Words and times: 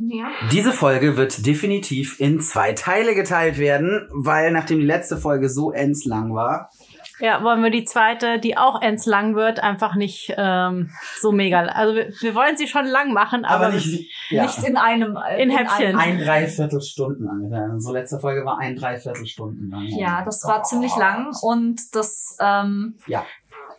Ja. 0.00 0.28
Diese 0.52 0.72
Folge 0.72 1.16
wird 1.16 1.44
definitiv 1.44 2.20
in 2.20 2.40
zwei 2.40 2.72
Teile 2.72 3.14
geteilt 3.16 3.58
werden, 3.58 4.08
weil 4.12 4.52
nachdem 4.52 4.78
die 4.78 4.86
letzte 4.86 5.16
Folge 5.16 5.48
so 5.48 5.72
endslang 5.72 6.32
war, 6.34 6.70
Ja, 7.18 7.42
wollen 7.42 7.64
wir 7.64 7.70
die 7.70 7.84
zweite, 7.84 8.38
die 8.38 8.56
auch 8.56 8.80
ends 8.80 9.06
lang 9.06 9.34
wird, 9.34 9.58
einfach 9.58 9.96
nicht 9.96 10.32
ähm, 10.36 10.90
so 11.18 11.32
mega. 11.32 11.62
Also 11.62 11.96
wir, 11.96 12.12
wir 12.20 12.34
wollen 12.36 12.56
sie 12.56 12.68
schon 12.68 12.86
lang 12.86 13.12
machen, 13.12 13.44
aber, 13.44 13.66
aber 13.66 13.74
nicht, 13.74 14.08
ja, 14.30 14.44
Nicht 14.44 14.62
in 14.62 14.76
einem. 14.76 15.16
äh, 15.16 15.42
In 15.42 15.50
Häppchen. 15.50 15.86
einem- 15.86 15.98
ein 15.98 16.18
Dreiviertelstunden 16.24 17.28
ungefähr. 17.28 17.74
So 17.78 17.92
letzte 17.92 18.20
Folge 18.20 18.44
war 18.44 18.58
ein 18.60 18.76
Dreiviertelstunden 18.76 19.68
lang. 19.68 19.84
Ja, 19.98 20.22
das 20.24 20.44
war 20.44 20.62
ziemlich 20.62 20.94
lang 20.96 21.32
und 21.42 21.92
das, 21.96 22.36
ähm, 22.40 22.94
Ja. 23.08 23.26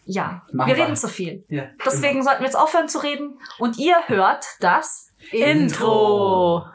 ja, 0.03 0.41
Machen 0.51 0.71
wir 0.71 0.75
wir. 0.75 0.83
reden 0.83 0.97
zu 0.97 1.07
viel. 1.07 1.45
Ja, 1.47 1.63
Deswegen 1.85 2.23
sollten 2.23 2.41
wir 2.41 2.45
jetzt 2.47 2.57
aufhören 2.59 2.89
zu 2.89 2.97
reden 2.99 3.39
und 3.57 3.77
ihr 3.79 3.95
hört 4.07 4.45
das 4.59 5.08
Intro. 5.31 6.65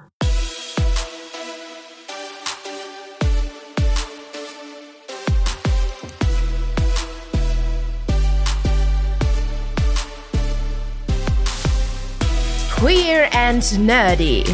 Queer 12.76 13.28
and 13.32 13.62
Nerdy. 13.80 14.44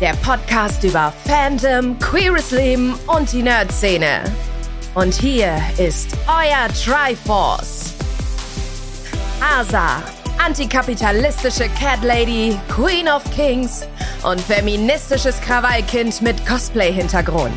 Der 0.00 0.14
Podcast 0.16 0.82
über 0.82 1.12
Fandom, 1.26 1.98
queeres 1.98 2.50
Leben 2.50 2.94
und 3.06 3.30
die 3.32 3.42
Nerd-Szene. 3.42 4.24
Und 4.94 5.14
hier 5.14 5.60
ist 5.78 6.08
euer 6.26 6.68
Triforce. 6.68 7.94
Asa, 9.40 10.02
antikapitalistische 10.38 11.68
Cat 11.78 12.02
Lady, 12.02 12.58
Queen 12.68 13.08
of 13.08 13.22
Kings 13.34 13.86
und 14.22 14.40
feministisches 14.40 15.40
Krawallkind 15.40 16.22
mit 16.22 16.46
Cosplay-Hintergrund. 16.46 17.56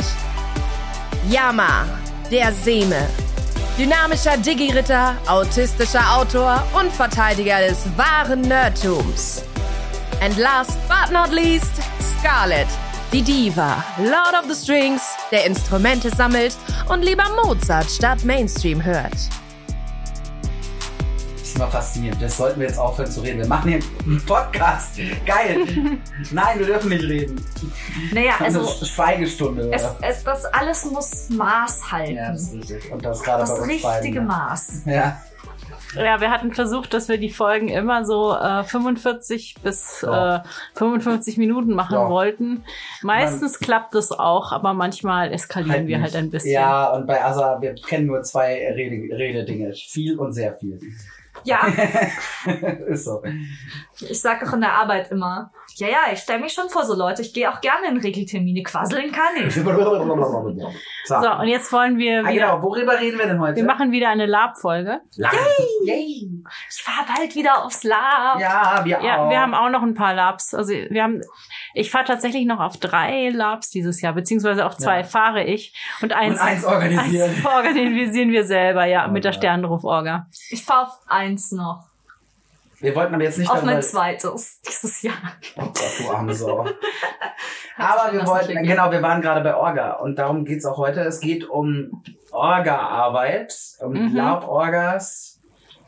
Yama, 1.29 1.85
der 2.31 2.51
Seme. 2.53 3.07
Dynamischer 3.77 4.37
Digi-Ritter, 4.37 5.15
autistischer 5.27 6.03
Autor 6.15 6.63
und 6.73 6.91
Verteidiger 6.91 7.61
des 7.61 7.85
wahren 7.95 8.41
Nerdtums. 8.41 9.43
And 10.21 10.37
last 10.37 10.77
but 10.87 11.11
not 11.11 11.31
least, 11.31 11.71
Scarlett, 12.19 12.67
die 13.13 13.21
Diva, 13.21 13.83
Lord 13.97 14.33
of 14.37 14.53
the 14.53 14.55
Strings, 14.55 15.01
der 15.31 15.45
Instrumente 15.45 16.09
sammelt 16.09 16.57
und 16.89 17.03
lieber 17.03 17.25
Mozart 17.43 17.89
statt 17.89 18.25
Mainstream 18.25 18.83
hört. 18.83 19.29
Das 21.59 21.67
ist 21.67 21.73
mal 21.73 21.79
faszinierend. 21.81 22.21
Das 22.21 22.37
sollten 22.37 22.59
wir 22.61 22.67
jetzt 22.67 22.79
aufhören 22.79 23.11
zu 23.11 23.19
reden. 23.19 23.39
Wir 23.39 23.47
machen 23.47 23.69
hier 23.69 23.79
einen 24.05 24.25
Podcast. 24.25 24.97
Geil. 25.25 25.57
Nein, 26.31 26.57
wir 26.59 26.65
dürfen 26.65 26.87
nicht 26.89 27.03
reden. 27.03 27.43
Naja, 28.13 28.31
Also 28.39 28.59
also 28.61 28.85
Schweigestunde. 28.85 29.69
es, 29.73 29.83
es, 30.01 30.23
das 30.23 30.45
alles 30.45 30.85
muss 30.85 31.29
Maß 31.29 31.91
halten. 31.91 32.15
Ja, 32.15 32.31
das 32.31 32.43
ist 32.43 32.53
richtig. 32.71 32.91
Und 32.93 33.03
das 33.03 33.21
gerade 33.23 33.41
das 33.41 33.49
bei 33.55 33.61
uns 33.61 33.69
richtige 33.71 34.21
beiden. 34.21 34.27
Maß. 34.27 34.83
Ja. 34.85 35.21
Ja, 35.95 36.21
wir 36.21 36.29
hatten 36.31 36.53
versucht, 36.53 36.93
dass 36.93 37.09
wir 37.09 37.17
die 37.17 37.31
Folgen 37.31 37.67
immer 37.67 38.05
so 38.05 38.33
äh, 38.35 38.63
45 38.63 39.55
bis 39.61 40.01
Ja. 40.03 40.37
äh, 40.37 40.41
55 40.75 41.37
Minuten 41.37 41.73
machen 41.73 41.95
Ja. 41.95 42.07
wollten. 42.09 42.63
Meistens 43.01 43.59
klappt 43.59 43.95
es 43.95 44.11
auch, 44.13 44.53
aber 44.53 44.73
manchmal 44.73 45.33
eskalieren 45.33 45.87
wir 45.87 45.97
nicht. 45.97 46.13
halt 46.13 46.23
ein 46.23 46.29
bisschen. 46.31 46.51
Ja, 46.53 46.93
und 46.93 47.05
bei 47.05 47.21
Asa, 47.25 47.57
wir 47.59 47.73
kennen 47.75 48.05
nur 48.05 48.21
zwei 48.21 48.71
Rede, 48.75 49.13
Rededinge. 49.13 49.73
Viel 49.73 50.17
und 50.19 50.31
sehr 50.31 50.55
viel. 50.55 50.79
Ja, 51.43 51.65
ist 52.87 53.05
so. 53.05 53.23
ich 53.99 54.19
sage 54.19 54.47
auch 54.47 54.53
in 54.53 54.61
der 54.61 54.73
Arbeit 54.73 55.11
immer, 55.11 55.51
ja, 55.79 55.87
ja, 55.87 55.97
ich 56.11 56.19
stelle 56.19 56.39
mich 56.39 56.53
schon 56.53 56.69
vor 56.69 56.83
so 56.85 56.93
Leute, 56.95 57.21
ich 57.21 57.33
gehe 57.33 57.49
auch 57.51 57.61
gerne 57.61 57.87
in 57.87 57.97
Regeltermine, 57.97 58.63
quasseln 58.63 59.11
kann 59.11 59.35
ich. 59.37 59.53
so. 61.05 61.21
So, 61.21 61.31
und 61.39 61.47
jetzt 61.47 61.71
wollen 61.71 61.97
wir 61.97 62.19
ah, 62.25 62.29
wieder, 62.29 62.47
genau, 62.47 62.63
worüber 62.63 62.99
reden 62.99 63.17
wir 63.17 63.25
denn 63.27 63.39
heute? 63.39 63.55
wir 63.57 63.63
machen 63.63 63.91
wieder 63.91 64.09
eine 64.09 64.25
Lab-Folge. 64.25 65.01
Lang. 65.17 65.31
Yay. 65.85 66.29
Ich 66.69 66.81
fahr 66.83 67.05
bald 67.15 67.35
wieder 67.35 67.63
aufs 67.65 67.83
Lab. 67.83 68.39
Ja, 68.39 68.81
wir 68.83 69.01
Ja, 69.01 69.17
auch. 69.25 69.29
wir 69.29 69.39
haben 69.39 69.53
auch 69.53 69.69
noch 69.69 69.81
ein 69.83 69.93
paar 69.93 70.13
Labs. 70.13 70.53
Also 70.53 70.73
wir 70.73 71.03
haben, 71.03 71.21
ich 71.73 71.89
fahre 71.91 72.05
tatsächlich 72.05 72.45
noch 72.45 72.59
auf 72.59 72.77
drei 72.77 73.29
Labs 73.29 73.69
dieses 73.69 74.01
Jahr, 74.01 74.13
beziehungsweise 74.13 74.65
auf 74.65 74.77
zwei 74.77 74.97
Ja. 74.99 75.03
fahre 75.03 75.43
ich 75.43 75.73
und 76.01 76.13
eins, 76.13 76.39
und 76.39 76.45
eins 76.45 76.65
organisieren. 76.65 77.29
eins 77.35 77.45
organisieren 77.45 78.31
wir 78.31 78.43
selber, 78.45 78.85
ja, 78.85 79.05
Oh 79.07 79.11
mit 79.11 79.23
der 79.23 79.31
Gott. 79.31 79.37
Sternenruf-Orga. 79.39 80.27
Ich 80.49 80.63
fahr 80.63 80.83
auf 80.87 80.99
eins 81.07 81.51
noch. 81.51 81.88
Wir 82.81 82.95
wollten 82.95 83.13
aber 83.13 83.23
jetzt 83.23 83.37
nicht 83.37 83.51
auf 83.51 83.63
mein 83.63 83.81
zweites 83.81 84.61
dieses 84.61 85.01
Jahr. 85.01 85.15
Oh 85.57 85.61
Gott, 85.63 85.99
du 85.99 86.09
arme 86.11 86.33
Sau. 86.33 86.65
Aber 87.77 88.11
wir 88.11 88.27
wollten, 88.27 88.61
genau, 88.63 88.91
wir 88.91 89.01
waren 89.01 89.21
gerade 89.21 89.39
bei 89.41 89.55
Orga 89.55 89.93
und 89.93 90.19
darum 90.19 90.43
geht's 90.43 90.65
auch 90.65 90.77
heute. 90.77 90.99
Es 91.01 91.21
geht 91.21 91.49
um 91.49 92.03
Orga-Arbeit, 92.31 93.53
um 93.79 93.93
Mhm. 93.93 94.15
Lab-Orgas 94.15 95.39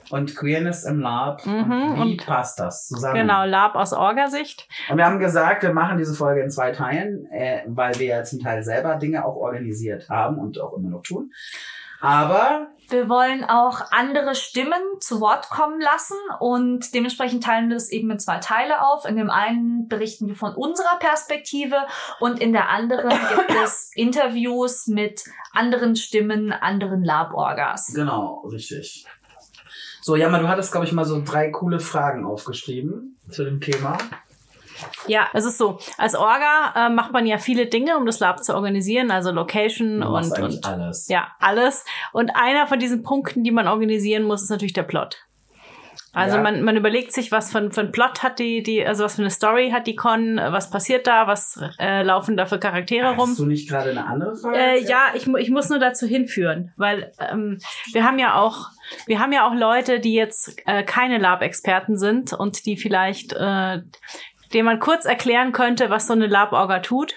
und 0.10 0.36
Queerness 0.36 0.84
im 0.86 1.00
Lab. 1.02 1.46
Mhm, 1.46 1.52
Und 1.72 1.96
wie 2.08 2.12
und- 2.14 2.26
passt 2.26 2.60
das 2.60 2.88
zusammen? 2.88 3.16
Genau, 3.16 3.44
Lab 3.46 3.76
aus 3.76 3.92
Orga-Sicht. 3.94 4.68
Und 4.90 4.98
wir 4.98 5.06
haben 5.06 5.20
gesagt, 5.20 5.64
wir 5.64 5.74
machen 5.74 5.98
diese 5.98 6.14
Folge 6.14 6.42
in 6.42 6.50
zwei 6.50 6.72
Teilen, 6.72 7.26
äh, 7.32 7.64
weil 7.68 7.98
wir 8.00 8.08
ja 8.08 8.24
zum 8.24 8.40
Teil 8.40 8.64
selber 8.64 8.96
Dinge 8.96 9.26
auch 9.26 9.36
organisiert 9.36 10.10
haben 10.10 10.38
und 10.38 10.60
auch 10.62 10.74
immer 10.74 10.90
noch 10.90 11.04
tun. 11.04 11.32
Aber 12.02 12.68
Wir 12.90 13.08
wollen 13.08 13.46
auch 13.46 13.80
andere 13.92 14.36
Stimmen 14.36 14.82
zu 15.00 15.22
Wort 15.22 15.50
kommen 15.50 15.80
lassen 15.80 16.18
und 16.40 16.94
dementsprechend 16.94 17.44
teilen 17.44 17.70
wir 17.70 17.76
das 17.76 17.90
eben 17.90 18.10
in 18.12 18.20
zwei 18.20 18.40
Teile 18.40 18.82
auf. 18.82 19.06
In 19.06 19.16
dem 19.16 19.30
einen 19.30 19.88
berichten 19.88 20.28
wir 20.28 20.36
von 20.36 20.54
unserer 20.56 20.98
Perspektive 21.00 21.78
und 22.20 22.40
in 22.40 22.52
der 22.52 22.70
anderen 22.70 23.10
gibt 23.36 23.52
es 23.64 23.92
Interviews 23.96 24.88
mit 24.88 25.24
anderen 25.54 25.96
Stimmen, 25.96 26.52
anderen 26.52 27.04
Lab-Orgas. 27.04 27.94
genau, 27.94 28.46
richtig. 28.52 29.06
So, 30.02 30.16
Jammer, 30.16 30.40
du 30.40 30.48
hattest, 30.48 30.72
glaube 30.72 30.88
ich, 30.88 30.94
mal 30.94 31.06
so 31.06 31.22
drei 31.24 31.52
coole 31.52 31.80
Fragen 31.80 32.26
aufgeschrieben 32.26 33.18
zu 33.30 33.46
dem 33.46 33.62
Thema. 33.62 34.00
Ja, 35.08 35.28
es 35.34 35.46
ist 35.46 35.58
so. 35.58 35.80
Als 35.98 36.16
Orga 36.16 36.74
äh, 36.76 36.90
macht 36.90 37.12
man 37.12 37.26
ja 37.26 37.38
viele 37.38 37.66
Dinge, 37.68 37.98
um 37.98 38.06
das 38.06 38.20
Lab 38.20 38.44
zu 38.44 38.56
organisieren, 38.56 39.12
also 39.12 39.32
Location 39.32 40.04
und, 40.04 40.38
und 40.40 40.66
alles. 40.66 41.08
ja, 41.08 41.28
alles. 41.40 41.86
Und 42.14 42.32
einer 42.36 42.68
von 42.68 42.80
diesen 42.80 43.04
Punkten, 43.04 43.44
die 43.44 43.52
man 43.52 43.68
organisieren 43.68 44.24
muss, 44.24 44.44
ist 44.44 44.50
natürlich 44.50 44.74
der 44.74 44.84
Plot. 44.84 45.18
Also 46.14 46.36
Ja. 46.38 46.44
man, 46.44 46.62
man 46.64 46.76
überlegt 46.76 47.14
sich, 47.14 47.32
was 47.32 47.54
für, 47.54 47.60
ein- 47.60 47.72
für 47.72 47.80
ein 47.82 47.94
Plot 47.94 48.22
hat 48.22 48.38
die, 48.40 48.64
die, 48.64 48.86
also 48.86 49.06
was 49.06 49.16
für 49.16 49.22
eine 49.22 49.32
Story 49.32 49.72
hat 49.72 49.88
die 49.88 49.96
Con, 49.96 50.36
was 50.36 50.70
passiert 50.70 51.08
da, 51.08 51.26
was 51.28 51.58
äh, 51.80 52.04
laufen 52.04 52.36
da 52.36 52.46
für 52.46 52.60
Charaktere 52.60 53.16
rum. 53.16 53.30
Hast 53.30 53.40
du 53.40 53.46
nicht 53.46 53.70
gerade 53.70 53.92
eine 53.92 54.06
andere 54.06 54.36
Frage? 54.36 54.58
Äh, 54.58 54.84
ja, 54.84 55.06
ich, 55.14 55.26
ich 55.28 55.50
muss 55.50 55.70
nur 55.70 55.80
dazu 55.80 56.06
hinführen, 56.06 56.74
weil 56.76 57.14
ähm, 57.18 57.60
wir 57.94 58.04
haben 58.04 58.20
ja 58.20 58.36
auch 58.36 58.68
wir 59.06 59.20
haben 59.20 59.32
ja 59.32 59.48
auch 59.48 59.54
Leute, 59.54 60.02
die 60.02 60.14
jetzt 60.14 60.58
äh, 60.66 60.84
keine 60.84 61.18
Lab-Experten 61.18 61.98
sind 61.98 62.34
und 62.34 62.66
die 62.66 62.76
vielleicht, 62.76 63.32
äh, 63.32 63.80
denen 64.54 64.66
man 64.66 64.80
kurz 64.80 65.06
erklären 65.06 65.52
könnte, 65.52 65.90
was 65.90 66.08
so 66.08 66.14
eine 66.14 66.28
Lab-Orga 66.28 66.80
tut. 66.80 67.14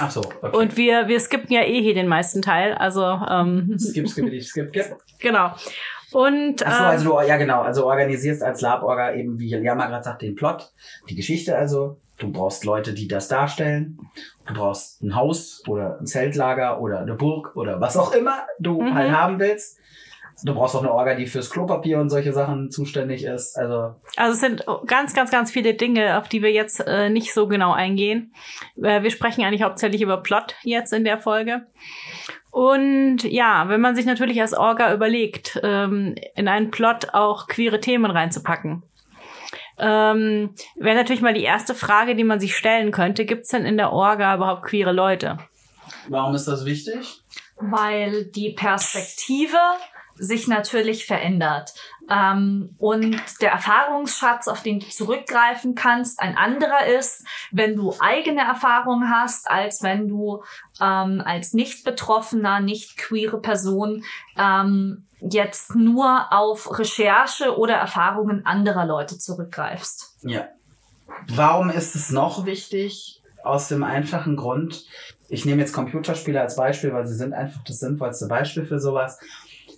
Ach 0.00 0.10
so, 0.10 0.20
okay. 0.20 0.56
Und 0.56 0.76
wir 0.76 1.08
wir 1.08 1.20
skippen 1.20 1.52
ja 1.52 1.62
eh 1.62 1.80
hier 1.82 1.94
den 1.94 2.08
meisten 2.08 2.42
Teil, 2.42 2.74
also 2.74 3.02
ähm, 3.02 3.76
skip, 3.78 4.08
skip, 4.08 4.42
skip, 4.42 4.68
skip. 4.70 4.96
genau. 5.20 5.52
Und 6.12 6.64
Ach 6.64 6.72
so, 6.72 6.84
ähm, 6.84 6.90
also 6.90 7.04
du, 7.10 7.20
ja 7.28 7.36
genau, 7.36 7.62
also 7.62 7.86
organisierst 7.86 8.42
als 8.42 8.60
Lab-Orga 8.60 9.14
eben, 9.14 9.38
wie 9.38 9.48
Jammer 9.48 9.88
gerade 9.88 10.04
sagt, 10.04 10.22
den 10.22 10.34
Plot, 10.34 10.70
die 11.08 11.14
Geschichte 11.16 11.56
also. 11.56 11.98
Du 12.16 12.30
brauchst 12.30 12.64
Leute, 12.64 12.94
die 12.94 13.08
das 13.08 13.26
darstellen. 13.26 13.98
Du 14.46 14.54
brauchst 14.54 15.02
ein 15.02 15.16
Haus 15.16 15.64
oder 15.66 15.98
ein 16.00 16.06
Zeltlager 16.06 16.80
oder 16.80 17.00
eine 17.00 17.14
Burg 17.14 17.56
oder 17.56 17.80
was 17.80 17.96
auch 17.96 18.12
immer 18.14 18.46
du 18.60 18.80
Mhm. 18.82 18.94
halt 18.94 19.10
haben 19.10 19.38
willst. 19.40 19.78
Du 20.44 20.52
brauchst 20.52 20.76
auch 20.76 20.80
eine 20.80 20.92
Orga, 20.92 21.14
die 21.14 21.26
fürs 21.26 21.48
Klopapier 21.48 21.98
und 21.98 22.10
solche 22.10 22.34
Sachen 22.34 22.70
zuständig 22.70 23.24
ist. 23.24 23.56
Also 23.56 23.94
Also 24.16 24.34
es 24.34 24.40
sind 24.40 24.66
ganz, 24.86 25.14
ganz, 25.14 25.30
ganz 25.30 25.50
viele 25.50 25.72
Dinge, 25.72 26.18
auf 26.18 26.28
die 26.28 26.42
wir 26.42 26.52
jetzt 26.52 26.80
äh, 26.86 27.08
nicht 27.08 27.32
so 27.32 27.48
genau 27.48 27.72
eingehen. 27.72 28.34
Äh, 28.76 29.02
wir 29.02 29.10
sprechen 29.10 29.42
eigentlich 29.42 29.62
hauptsächlich 29.62 30.02
über 30.02 30.18
Plot 30.18 30.54
jetzt 30.62 30.92
in 30.92 31.04
der 31.04 31.18
Folge. 31.18 31.66
Und 32.50 33.24
ja, 33.24 33.70
wenn 33.70 33.80
man 33.80 33.96
sich 33.96 34.04
natürlich 34.04 34.38
als 34.40 34.52
Orga 34.52 34.92
überlegt, 34.92 35.58
ähm, 35.62 36.14
in 36.36 36.46
einen 36.46 36.70
Plot 36.70 37.14
auch 37.14 37.46
queere 37.46 37.80
Themen 37.80 38.10
reinzupacken, 38.10 38.82
ähm, 39.78 40.54
wäre 40.76 40.96
natürlich 40.96 41.22
mal 41.22 41.34
die 41.34 41.42
erste 41.42 41.74
Frage, 41.74 42.14
die 42.14 42.22
man 42.22 42.38
sich 42.38 42.54
stellen 42.54 42.92
könnte, 42.92 43.24
gibt 43.24 43.44
es 43.44 43.48
denn 43.48 43.64
in 43.64 43.78
der 43.78 43.92
Orga 43.92 44.34
überhaupt 44.34 44.64
queere 44.64 44.92
Leute? 44.92 45.38
warum 46.08 46.34
ist 46.34 46.46
das 46.46 46.64
wichtig? 46.64 47.24
weil 47.56 48.24
die 48.26 48.50
Perspektive 48.50 49.58
sich 50.16 50.48
natürlich 50.48 51.06
verändert. 51.06 51.74
Ähm, 52.10 52.74
und 52.78 53.20
der 53.40 53.52
Erfahrungsschatz, 53.52 54.48
auf 54.48 54.62
den 54.62 54.80
du 54.80 54.88
zurückgreifen 54.88 55.74
kannst, 55.74 56.20
ein 56.20 56.36
anderer 56.36 56.86
ist, 56.86 57.24
wenn 57.50 57.76
du 57.76 57.94
eigene 57.98 58.42
Erfahrungen 58.42 59.10
hast, 59.10 59.50
als 59.50 59.82
wenn 59.82 60.08
du 60.08 60.42
ähm, 60.80 61.22
als 61.24 61.54
nicht 61.54 61.84
betroffener, 61.84 62.60
nicht 62.60 62.96
queere 62.98 63.40
Person 63.40 64.04
ähm, 64.38 65.06
jetzt 65.20 65.74
nur 65.74 66.32
auf 66.32 66.78
Recherche 66.78 67.56
oder 67.56 67.74
Erfahrungen 67.74 68.44
anderer 68.44 68.84
Leute 68.84 69.18
zurückgreifst. 69.18 70.16
Ja. 70.22 70.48
warum 71.28 71.70
ist 71.70 71.94
es 71.94 72.10
noch 72.10 72.44
wichtig? 72.44 73.22
Aus 73.42 73.68
dem 73.68 73.84
einfachen 73.84 74.36
Grund, 74.36 74.86
ich 75.28 75.44
nehme 75.44 75.60
jetzt 75.60 75.72
Computerspiele 75.72 76.40
als 76.40 76.56
Beispiel, 76.56 76.92
weil 76.92 77.06
sie 77.06 77.14
sind 77.14 77.32
einfach 77.32 77.62
das 77.64 77.78
sinnvollste 77.78 78.26
Beispiel 78.26 78.64
für 78.64 78.78
sowas. 78.78 79.18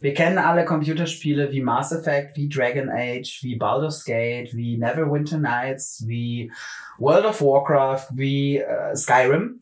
Wir 0.00 0.14
kennen 0.14 0.38
alle 0.38 0.64
Computerspiele 0.64 1.50
wie 1.52 1.62
Mass 1.62 1.92
Effect, 1.92 2.36
wie 2.36 2.48
Dragon 2.48 2.90
Age, 2.90 3.40
wie 3.42 3.56
Baldur's 3.56 4.04
Gate, 4.04 4.54
wie 4.54 4.76
Neverwinter 4.76 5.38
Nights, 5.38 6.04
wie 6.06 6.52
World 6.98 7.24
of 7.24 7.40
Warcraft, 7.40 8.08
wie 8.14 8.58
äh, 8.58 8.94
Skyrim, 8.94 9.60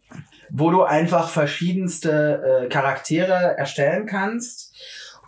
wo 0.51 0.71
du 0.71 0.83
einfach 0.83 1.29
verschiedenste 1.29 2.65
äh, 2.65 2.69
Charaktere 2.69 3.57
erstellen 3.57 4.07
kannst 4.07 4.75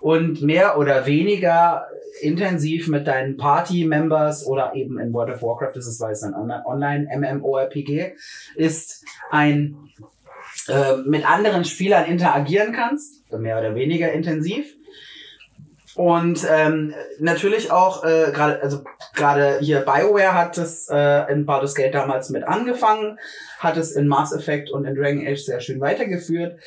und 0.00 0.42
mehr 0.42 0.78
oder 0.78 1.06
weniger 1.06 1.86
intensiv 2.20 2.88
mit 2.88 3.06
deinen 3.06 3.36
Party-Members 3.36 4.46
oder 4.46 4.74
eben 4.74 4.98
in 4.98 5.12
World 5.12 5.34
of 5.34 5.42
Warcraft 5.42 5.76
ist 5.76 5.86
es, 5.86 6.00
weil 6.00 6.12
es 6.12 6.22
ein 6.22 6.34
Online-MMORPG 6.34 8.14
ist, 8.54 9.04
ein 9.30 9.76
äh, 10.68 10.96
mit 11.04 11.28
anderen 11.28 11.64
Spielern 11.64 12.06
interagieren 12.06 12.72
kannst, 12.72 13.30
mehr 13.32 13.58
oder 13.58 13.74
weniger 13.74 14.12
intensiv. 14.12 14.75
Und 15.96 16.46
ähm, 16.50 16.94
natürlich 17.18 17.70
auch 17.70 18.04
äh, 18.04 18.30
gerade 18.30 18.60
also 18.62 18.84
gerade 19.14 19.58
hier 19.60 19.80
BioWare 19.80 20.34
hat 20.34 20.58
es 20.58 20.88
äh, 20.90 21.32
in 21.32 21.46
Baldur's 21.46 21.74
Gate 21.74 21.94
damals 21.94 22.28
mit 22.28 22.44
angefangen, 22.44 23.18
hat 23.58 23.78
es 23.78 23.92
in 23.92 24.06
Mass 24.06 24.34
Effect 24.34 24.70
und 24.70 24.84
in 24.84 24.94
Dragon 24.94 25.26
Age 25.26 25.40
sehr 25.40 25.60
schön 25.60 25.80
weitergeführt, 25.80 26.60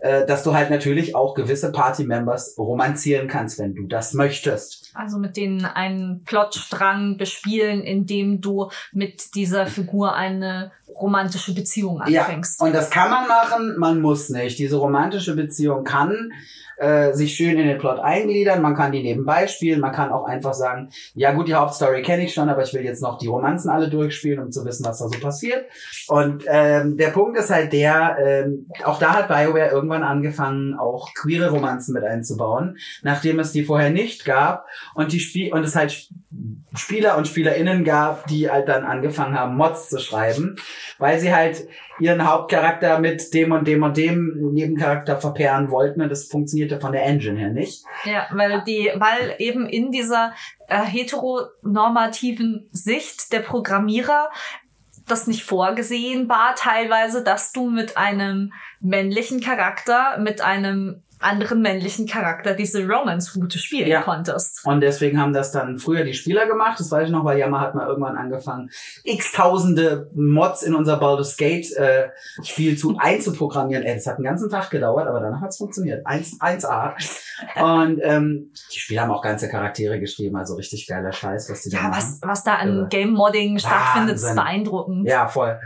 äh, 0.00 0.26
dass 0.26 0.42
du 0.42 0.52
halt 0.52 0.68
natürlich 0.68 1.14
auch 1.14 1.34
gewisse 1.34 1.72
Party-Members 1.72 2.58
romanzieren 2.58 3.28
kannst, 3.28 3.58
wenn 3.58 3.74
du 3.74 3.86
das 3.86 4.12
möchtest. 4.12 4.90
Also 4.92 5.16
mit 5.18 5.38
denen 5.38 5.64
einen 5.64 6.22
Plotstrang 6.24 7.16
bespielen, 7.16 7.82
indem 7.82 8.42
du 8.42 8.70
mit 8.92 9.34
dieser 9.34 9.66
Figur 9.66 10.14
eine 10.14 10.70
romantische 10.88 11.54
Beziehung 11.54 12.00
anfängst. 12.00 12.60
Ja, 12.60 12.66
und 12.66 12.74
das 12.74 12.90
kann 12.90 13.10
man 13.10 13.28
machen, 13.28 13.76
man 13.78 14.00
muss 14.00 14.28
nicht. 14.28 14.58
Diese 14.58 14.76
romantische 14.76 15.34
Beziehung 15.34 15.84
kann 15.84 16.32
äh, 16.76 17.12
sich 17.14 17.34
schön 17.34 17.58
in 17.58 17.66
den 17.66 17.78
Plot 17.78 17.98
eingliedern, 17.98 18.60
man 18.60 18.74
kann 18.74 18.92
die 18.92 19.02
nebenbei 19.02 19.46
spielen, 19.46 19.80
man 19.80 19.92
kann 19.92 20.12
auch 20.12 20.26
einfach 20.26 20.54
sagen, 20.54 20.90
ja 21.14 21.32
gut, 21.32 21.48
die 21.48 21.54
Hauptstory 21.54 22.02
kenne 22.02 22.24
ich 22.24 22.34
schon, 22.34 22.48
aber 22.48 22.62
ich 22.62 22.74
will 22.74 22.82
jetzt 22.82 23.02
noch 23.02 23.18
die 23.18 23.28
Romanzen 23.28 23.70
alle 23.70 23.88
durchspielen, 23.88 24.38
um 24.38 24.52
zu 24.52 24.64
wissen, 24.64 24.84
was 24.84 24.98
da 24.98 25.08
so 25.08 25.18
passiert. 25.18 25.66
Und 26.08 26.44
ähm, 26.46 26.96
der 26.96 27.08
Punkt 27.08 27.38
ist 27.38 27.50
halt 27.50 27.72
der, 27.72 28.18
ähm, 28.20 28.66
auch 28.84 28.98
da 28.98 29.14
hat 29.14 29.28
BioWare 29.28 29.70
irgendwann 29.70 30.02
angefangen, 30.02 30.74
auch 30.74 31.14
queere 31.14 31.50
Romanzen 31.50 31.94
mit 31.94 32.04
einzubauen, 32.04 32.76
nachdem 33.02 33.38
es 33.38 33.52
die 33.52 33.64
vorher 33.64 33.90
nicht 33.90 34.24
gab 34.24 34.66
und 34.94 35.12
die 35.12 35.20
Spiel 35.20 35.52
und 35.52 35.64
es 35.64 35.76
halt 35.76 36.10
Spieler 36.74 37.16
und 37.16 37.26
Spielerinnen 37.26 37.84
gab, 37.84 38.26
die 38.26 38.50
halt 38.50 38.68
dann 38.68 38.84
angefangen 38.84 39.38
haben, 39.38 39.56
Mods 39.56 39.88
zu 39.88 39.98
schreiben, 39.98 40.56
weil 40.98 41.18
sie 41.18 41.34
halt 41.34 41.68
ihren 41.98 42.28
Hauptcharakter 42.28 42.98
mit 42.98 43.32
dem 43.34 43.52
und 43.52 43.66
dem 43.66 43.82
und 43.82 43.96
dem 43.96 44.52
Nebencharakter 44.52 45.18
verpehren 45.18 45.70
wollten 45.70 46.02
und 46.02 46.08
das 46.08 46.28
funktionierte 46.28 46.80
von 46.80 46.92
der 46.92 47.04
Engine 47.04 47.38
her 47.38 47.50
nicht. 47.50 47.84
Ja, 48.04 48.26
weil 48.32 48.62
die, 48.66 48.90
weil 48.96 49.34
eben 49.38 49.68
in 49.68 49.90
dieser 49.90 50.32
äh, 50.68 50.80
heteronormativen 50.82 52.68
Sicht 52.72 53.32
der 53.32 53.40
Programmierer 53.40 54.30
das 55.06 55.26
nicht 55.26 55.44
vorgesehen 55.44 56.28
war 56.28 56.54
teilweise, 56.56 57.22
dass 57.22 57.52
du 57.52 57.70
mit 57.70 57.96
einem 57.96 58.52
männlichen 58.80 59.40
Charakter, 59.40 60.18
mit 60.18 60.40
einem 60.40 61.02
anderen 61.18 61.62
männlichen 61.62 62.06
Charakter 62.06 62.54
diese 62.54 62.86
Romance-Route 62.86 63.58
spielen 63.58 63.88
Ja. 63.88 64.02
konntest. 64.02 64.60
Und 64.66 64.80
deswegen 64.80 65.20
haben 65.20 65.32
das 65.32 65.50
dann 65.52 65.78
früher 65.78 66.04
die 66.04 66.14
Spieler 66.14 66.46
gemacht. 66.46 66.78
Das 66.78 66.90
weiß 66.90 67.06
ich 67.06 67.12
noch, 67.12 67.24
weil 67.24 67.38
Yamaha 67.38 67.62
hat 67.66 67.74
mal 67.74 67.86
irgendwann 67.86 68.16
angefangen, 68.16 68.68
x 69.04 69.32
tausende 69.32 70.10
Mods 70.14 70.62
in 70.62 70.74
unser 70.74 70.96
Baldur's 70.98 71.36
Gate 71.36 71.72
äh, 71.76 72.08
Spiel 72.44 72.76
zu 72.76 72.96
einzuprogrammieren. 73.00 73.84
Ey, 73.84 73.94
das 73.94 74.06
hat 74.06 74.16
einen 74.16 74.24
ganzen 74.24 74.50
Tag 74.50 74.70
gedauert, 74.70 75.08
aber 75.08 75.20
danach 75.20 75.40
hat's 75.40 75.56
funktioniert. 75.58 76.06
1, 76.06 76.40
1A. 76.40 76.94
Und 77.62 78.00
ähm, 78.02 78.52
die 78.74 78.78
Spieler 78.78 79.02
haben 79.02 79.10
auch 79.10 79.22
ganze 79.22 79.48
Charaktere 79.48 79.98
geschrieben, 80.00 80.36
also 80.36 80.54
richtig 80.54 80.86
geiler 80.86 81.12
Scheiß, 81.12 81.50
was 81.50 81.62
die 81.62 81.70
da 81.70 81.76
Ja, 81.78 81.82
machen. 81.88 81.96
was, 81.96 82.20
was 82.22 82.44
da 82.44 82.54
an. 82.56 82.88
Game-Modding 82.88 83.58
stattfindet, 83.58 84.16
ist 84.16 84.34
beeindruckend. 84.34 85.06
Ja, 85.08 85.28
voll. 85.28 85.58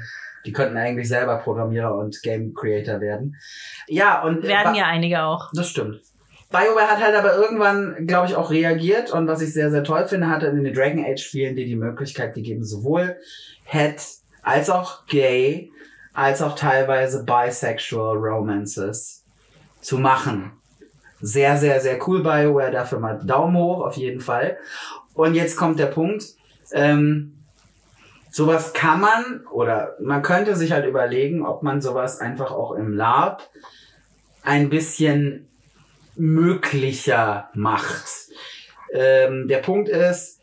Die 0.47 0.53
könnten 0.53 0.77
eigentlich 0.77 1.09
selber 1.09 1.37
Programmierer 1.39 1.95
und 1.95 2.23
Game 2.23 2.55
Creator 2.55 3.01
werden. 3.01 3.37
Ja, 3.87 4.23
und 4.23 4.45
äh, 4.45 4.49
Werden 4.49 4.75
ja 4.75 4.87
einige 4.87 5.23
auch. 5.23 5.51
Das 5.53 5.69
stimmt. 5.69 6.01
BioWare 6.51 6.89
hat 6.89 7.01
halt 7.01 7.15
aber 7.15 7.37
irgendwann, 7.37 8.07
glaube 8.07 8.27
ich, 8.27 8.35
auch 8.35 8.51
reagiert 8.51 9.13
und 9.13 9.29
was 9.29 9.41
ich 9.41 9.53
sehr, 9.53 9.71
sehr 9.71 9.85
toll 9.85 10.09
finde, 10.09 10.29
hatte 10.29 10.47
in 10.47 10.65
den 10.65 10.75
Dragon 10.75 11.05
Age 11.05 11.23
Spielen 11.23 11.55
dir 11.55 11.65
die 11.65 11.77
Möglichkeit 11.77 12.35
gegeben, 12.35 12.65
sowohl 12.65 13.17
het 13.65 14.03
als 14.43 14.69
auch 14.69 15.07
gay, 15.07 15.71
als 16.13 16.43
auch 16.43 16.57
teilweise 16.57 17.25
bisexual 17.25 18.17
Romances 18.17 19.25
zu 19.81 19.99
machen. 19.99 20.53
Sehr, 21.21 21.57
sehr, 21.57 21.81
sehr 21.81 21.99
cool 22.09 22.23
BioWare, 22.23 22.73
dafür 22.73 22.99
mal 22.99 23.21
Daumen 23.25 23.57
hoch, 23.57 23.85
auf 23.85 23.97
jeden 23.97 24.21
Fall. 24.21 24.59
Und 25.15 25.35
jetzt 25.35 25.57
kommt 25.57 25.79
der 25.79 25.87
Punkt, 25.87 26.25
ähm, 26.73 27.40
sowas 28.31 28.73
kann 28.73 29.00
man 29.00 29.47
oder 29.50 29.97
man 30.00 30.23
könnte 30.23 30.56
sich 30.56 30.73
halt 30.73 30.87
überlegen, 30.87 31.44
ob 31.44 31.62
man 31.62 31.81
sowas 31.81 32.21
einfach 32.21 32.53
auch 32.53 32.73
im 32.73 32.93
Lab 32.93 33.49
ein 34.43 34.71
bisschen 34.71 35.49
möglicher 36.17 37.50
macht. 37.55 38.05
Ähm, 38.93 39.49
der 39.49 39.59
Punkt 39.59 39.88
ist, 39.88 40.41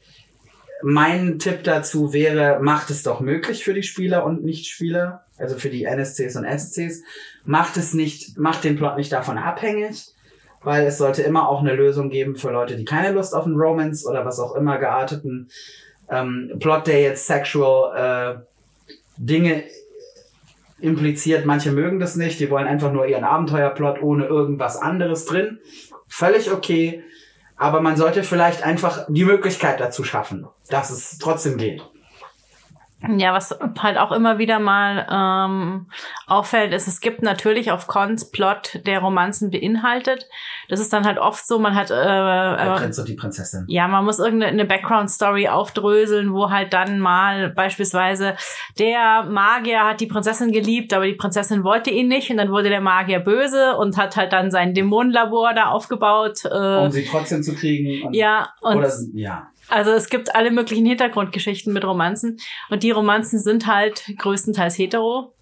mein 0.84 1.40
Tipp 1.40 1.64
dazu 1.64 2.14
wäre, 2.14 2.60
macht 2.62 2.90
es 2.90 3.04
doch 3.04 3.20
möglich 3.20 3.64
für 3.64 3.74
die 3.74 3.84
Spieler 3.84 4.26
und 4.26 4.44
Nichtspieler, 4.44 5.26
also 5.38 5.58
für 5.58 5.70
die 5.70 5.86
NSCs 5.86 6.36
und 6.36 6.46
SCs. 6.46 7.04
Macht 7.46 7.78
es 7.78 7.94
nicht, 7.94 8.38
macht 8.38 8.64
den 8.64 8.76
Plot 8.76 8.98
nicht 8.98 9.12
davon 9.12 9.38
abhängig, 9.38 10.14
weil 10.62 10.86
es 10.86 10.98
sollte 10.98 11.24
immer 11.24 11.50
auch 11.50 11.62
eine 11.62 11.74
Lösung 11.74 12.10
geben 12.10 12.36
für 12.36 12.52
Leute, 12.52 12.76
die 12.76 12.86
keine 12.86 13.12
Lust 13.12 13.34
auf 13.34 13.46
einen 13.46 13.60
Romance 13.60 14.08
oder 14.08 14.26
was 14.26 14.40
auch 14.40 14.56
immer 14.56 14.78
gearteten 14.78 15.50
ähm, 16.10 16.54
Plot, 16.60 16.88
der 16.88 17.02
jetzt 17.02 17.28
sexual 17.28 18.38
äh, 18.38 18.40
Dinge 19.18 19.64
impliziert. 20.80 21.46
Manche 21.46 21.72
mögen 21.72 22.00
das 22.00 22.16
nicht, 22.16 22.40
die 22.40 22.50
wollen 22.50 22.68
einfach 22.68 22.92
nur 22.92 23.08
ihren 23.08 23.24
Abenteuerplot 23.24 24.02
ohne 24.02 24.26
irgendwas 24.26 24.78
anderes 24.78 25.26
drin. 25.26 25.60
Völlig 26.08 26.52
okay. 26.52 27.04
Aber 27.56 27.82
man 27.82 27.98
sollte 27.98 28.24
vielleicht 28.24 28.64
einfach 28.64 29.08
die 29.10 29.26
Möglichkeit 29.26 29.80
dazu 29.80 30.04
schaffen, 30.04 30.46
dass 30.70 30.92
es 30.92 31.18
trotzdem 31.18 31.58
geht. 31.58 31.84
Ja, 33.18 33.32
was 33.32 33.56
halt 33.80 33.98
auch 33.98 34.12
immer 34.12 34.40
wieder 34.40 34.58
mal 34.58 35.06
ähm, 35.10 35.86
auffällt, 36.26 36.74
ist, 36.74 36.88
es 36.88 37.00
gibt 37.00 37.22
natürlich 37.22 37.72
auf 37.72 37.86
Cons 37.86 38.32
Plot, 38.32 38.82
der 38.88 39.00
Romanzen 39.02 39.52
beinhaltet. 39.52 40.28
Das 40.68 40.80
ist 40.80 40.92
dann 40.92 41.06
halt 41.06 41.20
oft 41.20 41.46
so, 41.46 41.60
man 41.60 41.76
hat 41.76 41.92
äh, 41.92 41.94
Der 41.94 42.74
äh, 42.76 42.80
Prinz 42.80 42.98
und 42.98 43.08
die 43.08 43.14
Prinzessin. 43.14 43.66
ja, 43.68 43.88
man 43.88 44.04
muss 44.04 44.18
irgendeine 44.18 44.66
Background-Story 44.66 45.48
aufdröseln, 45.48 46.34
wo 46.34 46.50
halt 46.50 46.74
dann 46.74 47.00
mal 47.00 47.50
beispielsweise 47.50 48.36
der 48.80 49.24
Magier 49.26 49.86
hat 49.86 50.02
die 50.02 50.08
Prinzessin 50.08 50.52
geliebt, 50.52 50.92
aber 50.92 51.06
die 51.06 51.14
Prinzessin 51.14 51.64
wollte 51.64 51.92
ihn 51.92 52.08
nicht 52.08 52.32
und 52.32 52.38
dann 52.38 52.50
wurde 52.52 52.70
der 52.70 52.82
Magier 52.82 53.20
böse 53.20 53.76
und 53.78 53.96
hat 53.98 54.18
halt 54.18 54.34
dann 54.34 54.50
sein 54.50 54.74
Dämonenlabor 54.74 55.54
da 55.54 55.68
aufgebaut. 55.68 56.46
Äh, 56.46 56.78
Um 56.78 56.92
sie 56.92 57.06
trotzdem 57.06 57.44
zu 57.44 57.54
kriegen. 57.54 58.08
Und, 58.08 58.16
ja, 58.16 58.50
und 58.62 58.78
oder, 58.78 58.92
ja. 59.14 59.48
Also 59.70 59.92
es 59.92 60.10
gibt 60.10 60.36
alle 60.36 60.52
möglichen 60.52 60.86
Hintergrundgeschichten 60.86 61.74
mit 61.74 61.86
Romanzen 61.86 62.38
und 62.70 62.84
die 62.84 62.92
Romanzen 62.92 63.40
sind 63.40 63.68
halt 63.68 64.04
größtenteils 64.18 64.78
hetero. 64.78 65.34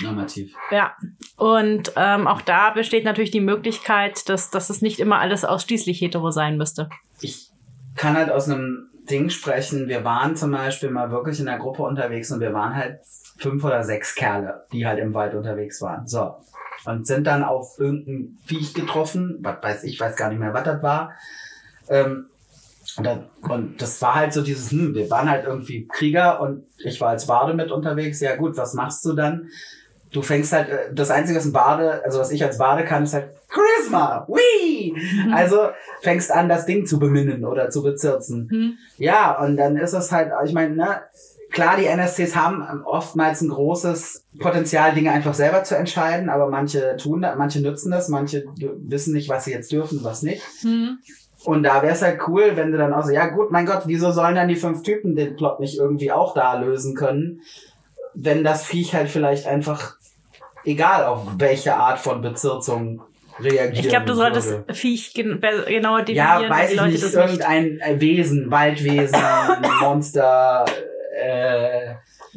Normativ. 0.00 0.54
Ja, 0.70 0.94
und 1.36 1.92
ähm, 1.96 2.26
auch 2.26 2.40
da 2.40 2.70
besteht 2.70 3.04
natürlich 3.04 3.30
die 3.30 3.40
Möglichkeit, 3.40 4.28
dass, 4.28 4.50
dass 4.50 4.70
es 4.70 4.80
nicht 4.80 5.00
immer 5.00 5.18
alles 5.18 5.44
ausschließlich 5.44 6.00
hetero 6.00 6.30
sein 6.30 6.56
müsste. 6.56 6.88
ich 7.20 7.50
kann 7.94 8.14
halt 8.14 8.30
aus 8.30 8.48
einem 8.48 8.90
Ding 9.10 9.30
sprechen. 9.30 9.88
Wir 9.88 10.04
waren 10.04 10.36
zum 10.36 10.50
Beispiel 10.50 10.90
mal 10.90 11.10
wirklich 11.10 11.40
in 11.40 11.46
der 11.46 11.58
Gruppe 11.58 11.82
unterwegs 11.82 12.30
und 12.30 12.40
wir 12.40 12.52
waren 12.52 12.74
halt 12.74 13.00
fünf 13.38 13.64
oder 13.64 13.82
sechs 13.84 14.14
Kerle, 14.14 14.64
die 14.72 14.86
halt 14.86 14.98
im 14.98 15.14
Wald 15.14 15.34
unterwegs 15.34 15.80
waren. 15.80 16.06
So. 16.06 16.36
Und 16.84 17.06
sind 17.06 17.26
dann 17.26 17.42
auf 17.42 17.78
irgendein 17.78 18.38
Viech 18.44 18.74
getroffen, 18.74 19.38
was 19.40 19.62
weiß 19.62 19.84
ich, 19.84 19.98
weiß 19.98 20.16
gar 20.16 20.28
nicht 20.28 20.38
mehr, 20.38 20.54
was 20.54 20.64
das 20.64 20.82
war. 20.82 21.12
Ähm, 21.88 22.26
und, 22.96 23.04
dann, 23.04 23.26
und 23.42 23.82
das 23.82 24.00
war 24.00 24.14
halt 24.14 24.32
so 24.32 24.42
dieses, 24.42 24.70
hm, 24.70 24.94
wir 24.94 25.10
waren 25.10 25.28
halt 25.28 25.44
irgendwie 25.44 25.86
Krieger 25.86 26.40
und 26.40 26.64
ich 26.78 27.00
war 27.00 27.10
als 27.10 27.26
Bade 27.26 27.54
mit 27.54 27.70
unterwegs. 27.70 28.20
Ja 28.20 28.36
gut, 28.36 28.56
was 28.56 28.74
machst 28.74 29.04
du 29.04 29.12
dann? 29.12 29.48
Du 30.12 30.22
fängst 30.22 30.52
halt, 30.52 30.68
äh, 30.70 30.94
das 30.94 31.10
Einzige, 31.10 31.38
was 31.38 31.44
ein 31.44 31.52
Bade, 31.52 32.02
also 32.04 32.18
was 32.18 32.30
ich 32.30 32.42
als 32.42 32.58
Bade 32.58 32.84
kann, 32.84 33.02
ist 33.02 33.12
halt 33.12 33.30
Charisma. 33.48 34.26
Whee! 34.28 34.94
Also 35.32 35.68
fängst 36.00 36.30
an, 36.30 36.48
das 36.48 36.64
Ding 36.64 36.86
zu 36.86 36.98
beminnen 36.98 37.44
oder 37.44 37.70
zu 37.70 37.82
bezirzen. 37.82 38.48
Hm. 38.50 38.78
Ja, 38.98 39.38
und 39.42 39.56
dann 39.56 39.76
ist 39.76 39.92
es 39.92 40.10
halt, 40.10 40.32
ich 40.44 40.52
meine, 40.52 40.74
ne, 40.74 41.02
klar, 41.50 41.76
die 41.76 41.86
NSCs 41.86 42.34
haben 42.34 42.82
oftmals 42.84 43.42
ein 43.42 43.50
großes 43.50 44.24
Potenzial, 44.40 44.94
Dinge 44.94 45.10
einfach 45.10 45.34
selber 45.34 45.64
zu 45.64 45.76
entscheiden, 45.76 46.28
aber 46.28 46.48
manche 46.48 46.96
tun 46.96 47.22
das, 47.22 47.36
manche 47.36 47.60
nutzen 47.60 47.90
das, 47.90 48.08
manche 48.08 48.44
wissen 48.56 49.12
nicht, 49.12 49.28
was 49.28 49.44
sie 49.44 49.52
jetzt 49.52 49.70
dürfen, 49.70 50.02
was 50.02 50.22
nicht. 50.22 50.42
Hm. 50.62 50.98
Und 51.46 51.62
da 51.62 51.80
wäre 51.80 51.94
es 51.94 52.02
halt 52.02 52.20
cool, 52.26 52.52
wenn 52.56 52.72
du 52.72 52.78
dann 52.78 52.92
auch 52.92 53.04
so, 53.04 53.12
ja 53.12 53.28
gut, 53.28 53.52
mein 53.52 53.66
Gott, 53.66 53.82
wieso 53.86 54.10
sollen 54.10 54.34
dann 54.34 54.48
die 54.48 54.56
fünf 54.56 54.82
Typen 54.82 55.14
den 55.14 55.36
Plot 55.36 55.60
nicht 55.60 55.78
irgendwie 55.78 56.10
auch 56.10 56.34
da 56.34 56.54
lösen 56.54 56.96
können, 56.96 57.40
wenn 58.14 58.42
das 58.42 58.64
Viech 58.64 58.94
halt 58.94 59.08
vielleicht 59.08 59.46
einfach, 59.46 59.96
egal 60.64 61.04
auf 61.04 61.20
welche 61.38 61.76
Art 61.76 62.00
von 62.00 62.20
Bezirzung 62.20 63.02
reagieren 63.38 63.74
Ich 63.74 63.88
glaube, 63.88 64.06
du 64.06 64.14
solltest 64.14 64.50
würde. 64.50 64.74
Viech 64.74 65.14
gen 65.14 65.40
genauer 65.40 66.02
definieren. 66.02 66.42
Ja, 66.42 66.50
weiß 66.50 66.70
ich 66.72 66.76
Leute 66.76 66.90
nicht, 66.90 67.14
irgendein 67.14 67.78
äh, 67.78 68.00
Wesen, 68.00 68.50
Waldwesen, 68.50 69.20
Monster, 69.80 70.64
äh, 71.16 71.94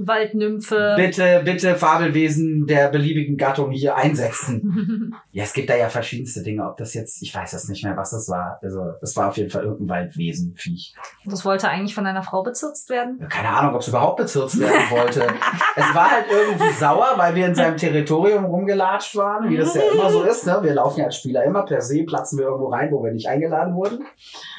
Waldnymphe. 0.08 0.96
bitte, 0.98 1.41
bitte 1.44 1.75
Fabelwesen 1.75 2.65
der 2.68 2.89
beliebigen 2.89 3.38
Gattung 3.38 3.72
hier 3.72 3.96
einsetzen. 3.96 5.15
Ja, 5.32 5.44
es 5.44 5.53
gibt 5.53 5.70
da 5.70 5.75
ja 5.75 5.89
verschiedenste 5.89 6.41
Dinge, 6.41 6.65
ob 6.68 6.77
das 6.77 6.94
jetzt, 6.94 7.22
ich 7.22 7.34
weiß 7.34 7.51
das 7.51 7.68
nicht 7.70 7.84
mehr, 7.84 7.96
was 7.96 8.10
das 8.12 8.27
war. 8.29 8.60
Also, 8.63 8.94
es 9.01 9.15
war 9.15 9.29
auf 9.29 9.38
jeden 9.38 9.50
Fall 9.50 9.63
irgendein 9.63 9.89
Waldwesen, 10.06 10.56
Viech. 10.58 10.96
Das 11.25 11.46
wollte 11.46 11.70
eigentlich 11.70 11.94
von 11.94 12.06
einer 12.06 12.24
Frau 12.24 12.41
bezirzt 12.41 12.89
werden. 12.89 13.20
Keine 13.29 13.50
Ahnung, 13.50 13.75
ob 13.75 13.82
es 13.82 13.88
überhaupt 13.88 14.18
bezirzt 14.18 14.60
werden 14.60 14.89
wollte. 14.89 15.22
es 15.75 15.96
war 15.96 16.10
halt 16.12 16.25
irgendwie 16.32 16.74
sauer, 16.74 17.13
weil 17.18 17.36
wir 17.36 17.46
in 17.46 17.56
seinem 17.56 17.77
Territorium 17.77 18.46
rumgelatscht 18.46 19.15
waren, 19.15 19.50
wie 19.50 19.58
das 19.58 19.75
ja 19.75 19.82
immer 19.94 20.10
so 20.10 20.24
ist. 20.24 20.46
Ne? 20.48 20.58
Wir 20.62 20.74
laufen 20.74 21.00
ja 21.00 21.06
als 21.06 21.18
Spieler 21.18 21.44
immer 21.44 21.63
per 21.63 21.82
se, 21.82 22.03
platzen 22.03 22.39
wir 22.39 22.46
irgendwo 22.46 22.70
rein, 22.70 22.91
wo 22.91 23.03
wir 23.03 23.12
nicht 23.12 23.27
eingeladen 23.29 23.75
wurden. 23.75 24.06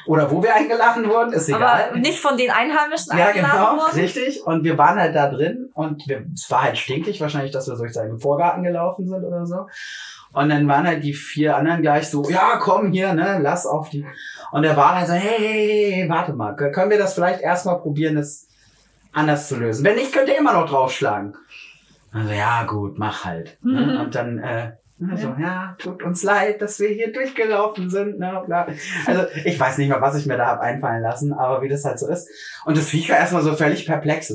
Oder 0.07 0.31
wo 0.31 0.41
wir 0.41 0.55
eingeladen 0.55 1.07
wurden, 1.09 1.33
ist 1.33 1.49
egal. 1.49 1.89
Aber 1.89 1.97
nicht 1.97 2.19
von 2.19 2.37
den 2.37 2.49
Einheimischen 2.49 3.17
Ja, 3.17 3.27
eingeladen 3.27 3.59
genau, 3.59 3.77
worden. 3.83 3.99
richtig. 3.99 4.45
Und 4.45 4.63
wir 4.63 4.77
waren 4.77 4.97
halt 4.99 5.15
da 5.15 5.30
drin 5.31 5.69
und 5.73 6.07
wir, 6.07 6.25
es 6.33 6.49
war 6.51 6.63
halt 6.63 6.77
stinkig 6.77 7.19
wahrscheinlich, 7.21 7.51
dass 7.51 7.67
wir 7.67 7.75
durch 7.75 7.93
seinen 7.93 8.19
Vorgarten 8.19 8.63
gelaufen 8.63 9.07
sind 9.07 9.23
oder 9.23 9.45
so. 9.45 9.67
Und 10.33 10.49
dann 10.49 10.67
waren 10.67 10.87
halt 10.87 11.03
die 11.03 11.13
vier 11.13 11.57
anderen 11.57 11.81
gleich 11.81 12.09
so, 12.09 12.29
ja, 12.29 12.57
komm 12.59 12.91
hier, 12.91 13.13
ne, 13.13 13.39
lass 13.41 13.65
auf 13.65 13.89
die. 13.89 14.05
Und 14.51 14.63
er 14.63 14.77
war 14.77 14.95
halt 14.95 15.07
so, 15.07 15.13
hey, 15.13 15.37
hey, 15.39 15.91
hey, 15.93 16.09
warte 16.09 16.33
mal, 16.33 16.55
können 16.55 16.91
wir 16.91 16.97
das 16.97 17.13
vielleicht 17.13 17.41
erstmal 17.41 17.79
probieren, 17.79 18.15
das 18.15 18.47
anders 19.11 19.47
zu 19.47 19.57
lösen? 19.57 19.83
Wenn 19.83 19.95
nicht, 19.95 20.13
könnt 20.13 20.29
ihr 20.29 20.37
immer 20.37 20.53
noch 20.53 20.69
draufschlagen. 20.69 21.35
Also, 22.13 22.31
ja, 22.33 22.63
gut, 22.63 22.97
mach 22.97 23.25
halt. 23.25 23.57
Mhm. 23.61 23.97
Und 24.01 24.15
dann, 24.15 24.39
äh, 24.39 24.71
also, 25.09 25.35
ja, 25.39 25.75
tut 25.79 26.03
uns 26.03 26.21
leid, 26.21 26.61
dass 26.61 26.79
wir 26.79 26.89
hier 26.89 27.11
durchgelaufen 27.11 27.89
sind. 27.89 28.19
Ne? 28.19 28.67
Also 29.07 29.25
ich 29.45 29.59
weiß 29.59 29.79
nicht 29.79 29.89
mal, 29.89 30.01
was 30.01 30.15
ich 30.15 30.27
mir 30.27 30.37
da 30.37 30.45
hab 30.45 30.59
einfallen 30.59 31.01
lassen, 31.01 31.33
aber 31.33 31.63
wie 31.63 31.69
das 31.69 31.83
halt 31.85 31.97
so 31.97 32.07
ist. 32.07 32.29
Und 32.65 32.77
das 32.77 32.89
Viech 32.89 33.09
war 33.09 33.17
erstmal 33.17 33.41
so 33.41 33.55
völlig 33.55 33.87
perplex. 33.87 34.31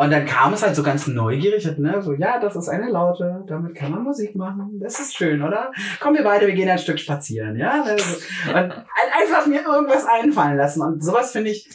Und 0.00 0.10
dann 0.10 0.24
kam 0.24 0.54
es 0.54 0.62
halt 0.62 0.74
so 0.74 0.82
ganz 0.82 1.06
neugierig, 1.08 1.66
ne, 1.76 2.00
so, 2.00 2.14
ja, 2.14 2.40
das 2.40 2.56
ist 2.56 2.70
eine 2.70 2.88
Laute, 2.88 3.44
damit 3.46 3.74
kann 3.74 3.90
man 3.90 4.02
Musik 4.02 4.34
machen. 4.34 4.80
Das 4.80 4.98
ist 4.98 5.14
schön, 5.14 5.42
oder? 5.42 5.72
Kommen 6.00 6.16
wir 6.16 6.24
beide, 6.24 6.46
wir 6.46 6.54
gehen 6.54 6.70
ein 6.70 6.78
Stück 6.78 6.98
spazieren, 6.98 7.54
ja? 7.58 7.82
Also, 7.84 8.16
Und 8.48 8.54
ein- 8.56 8.72
einfach 9.20 9.46
mir 9.46 9.60
irgendwas 9.60 10.06
einfallen 10.06 10.56
lassen. 10.56 10.80
Und 10.80 11.04
sowas 11.04 11.32
finde 11.32 11.50
ich, 11.50 11.68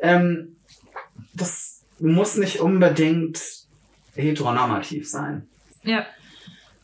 ähm, 0.00 0.56
das 1.32 1.82
muss 1.98 2.36
nicht 2.36 2.60
unbedingt 2.60 3.40
heteronormativ 4.16 5.08
sein. 5.08 5.48
Ja. 5.82 6.04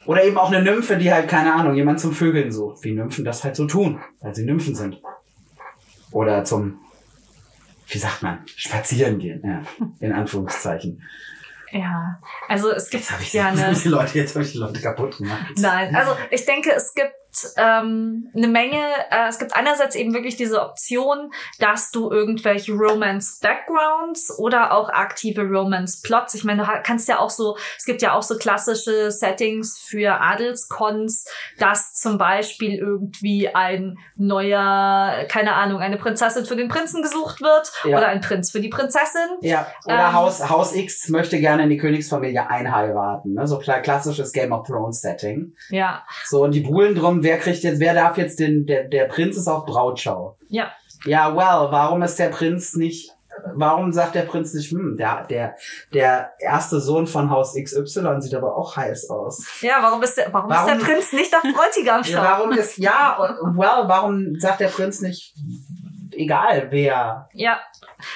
Oder 0.06 0.24
eben 0.24 0.38
auch 0.38 0.50
eine 0.50 0.62
Nymphe, 0.62 0.96
die 0.96 1.12
halt, 1.12 1.28
keine 1.28 1.52
Ahnung, 1.52 1.74
jemand 1.74 2.00
zum 2.00 2.12
Vögeln 2.12 2.50
sucht, 2.50 2.82
wie 2.84 2.92
Nymphen 2.94 3.26
das 3.26 3.44
halt 3.44 3.56
so 3.56 3.66
tun, 3.66 4.00
weil 4.22 4.34
sie 4.34 4.46
Nymphen 4.46 4.74
sind. 4.74 5.02
Oder 6.12 6.44
zum, 6.44 6.80
wie 7.88 7.98
sagt 7.98 8.22
man, 8.22 8.40
spazieren 8.46 9.18
gehen, 9.18 9.42
ja, 9.44 9.62
in 10.00 10.12
Anführungszeichen. 10.12 11.02
Ja. 11.72 12.20
Also 12.48 12.70
es 12.70 12.88
gibt 12.88 13.02
Jetzt 13.04 13.12
habe 13.12 13.22
ich, 13.22 13.32
ja 13.32 13.48
eine. 13.48 13.72
die 13.84 13.88
Leute, 13.88 14.18
jetzt 14.18 14.34
habe 14.34 14.44
ich 14.44 14.52
die 14.52 14.58
Leute 14.58 14.80
kaputt 14.80 15.18
gemacht. 15.18 15.52
Nein, 15.56 15.94
also 15.94 16.16
ich 16.30 16.44
denke, 16.46 16.72
es 16.72 16.94
gibt 16.94 17.12
ähm, 17.56 18.30
eine 18.34 18.48
Menge, 18.48 18.80
äh, 19.10 19.28
es 19.28 19.38
gibt 19.38 19.54
einerseits 19.54 19.94
eben 19.94 20.14
wirklich 20.14 20.36
diese 20.36 20.60
Option, 20.62 21.30
dass 21.58 21.90
du 21.90 22.10
irgendwelche 22.10 22.72
Romance-Backgrounds 22.72 24.38
oder 24.38 24.72
auch 24.72 24.88
aktive 24.90 25.42
Romance-Plots, 25.42 26.34
ich 26.34 26.44
meine, 26.44 26.62
du 26.64 26.68
kannst 26.82 27.08
ja 27.08 27.18
auch 27.18 27.30
so, 27.30 27.56
es 27.76 27.84
gibt 27.84 28.02
ja 28.02 28.14
auch 28.14 28.22
so 28.22 28.36
klassische 28.36 29.10
Settings 29.10 29.78
für 29.78 30.20
Adelskons, 30.20 31.24
dass 31.58 31.94
zum 31.94 32.18
Beispiel 32.18 32.78
irgendwie 32.78 33.48
ein 33.54 33.98
neuer, 34.16 35.24
keine 35.28 35.54
Ahnung, 35.54 35.80
eine 35.80 35.96
Prinzessin 35.96 36.44
für 36.44 36.56
den 36.56 36.68
Prinzen 36.68 37.02
gesucht 37.02 37.40
wird 37.40 37.70
Ja. 37.84 37.98
oder 37.98 38.08
ein 38.08 38.20
Prinz 38.20 38.50
für 38.50 38.60
die 38.60 38.68
Prinzessin. 38.68 39.28
Ja, 39.42 39.66
oder 39.84 40.08
Ähm. 40.08 40.12
Haus, 40.12 40.48
Haus 40.48 40.74
X 40.74 41.08
möchte 41.08 41.38
gerne 41.40 41.64
in 41.64 41.70
die 41.70 41.76
Königsfamilie 41.78 42.48
einheiraten, 42.48 43.34
ne? 43.34 43.46
so 43.46 43.58
klassisches 43.58 44.32
Game 44.32 44.52
of 44.52 44.66
Thrones 44.66 45.00
Setting. 45.00 45.54
Ja, 45.70 46.04
So, 46.24 46.42
und 46.44 46.52
die 46.52 46.60
buhlen 46.60 46.94
drum, 46.94 47.17
wer 47.22 47.38
kriegt 47.38 47.62
jetzt, 47.62 47.80
wer 47.80 47.94
darf 47.94 48.16
jetzt 48.18 48.38
den, 48.40 48.66
der, 48.66 48.84
der 48.84 49.04
Prinz 49.06 49.36
ist 49.36 49.48
auf 49.48 49.64
Brautschau. 49.66 50.36
ja. 50.48 50.70
Ja, 51.04 51.32
well, 51.32 51.70
warum 51.70 52.02
ist 52.02 52.18
der 52.18 52.28
Prinz 52.30 52.74
nicht, 52.74 53.12
warum 53.54 53.92
sagt 53.92 54.16
der 54.16 54.22
Prinz 54.22 54.52
nicht, 54.52 54.72
hm, 54.72 54.96
der, 54.96 55.24
der, 55.30 55.54
der 55.94 56.32
erste 56.40 56.80
Sohn 56.80 57.06
von 57.06 57.30
Haus 57.30 57.54
XY 57.54 58.16
sieht 58.20 58.34
aber 58.34 58.56
auch 58.56 58.76
heiß 58.76 59.08
aus. 59.10 59.46
Ja, 59.60 59.76
warum 59.80 60.02
ist 60.02 60.16
der, 60.16 60.32
warum, 60.32 60.50
Warum- 60.50 60.68
ist 60.72 60.80
der 60.80 60.84
Prinz 60.84 61.12
nicht 61.12 61.32
auf 61.36 61.42
Bräutigam 61.42 62.02
Ja, 62.04 62.22
warum 62.24 62.50
ist, 62.50 62.78
ja, 62.78 63.16
well, 63.42 63.84
warum 63.86 64.34
sagt 64.40 64.58
der 64.58 64.66
Prinz 64.68 65.00
nicht, 65.00 65.34
egal 66.10 66.66
wer? 66.70 67.28
Ja, 67.32 67.60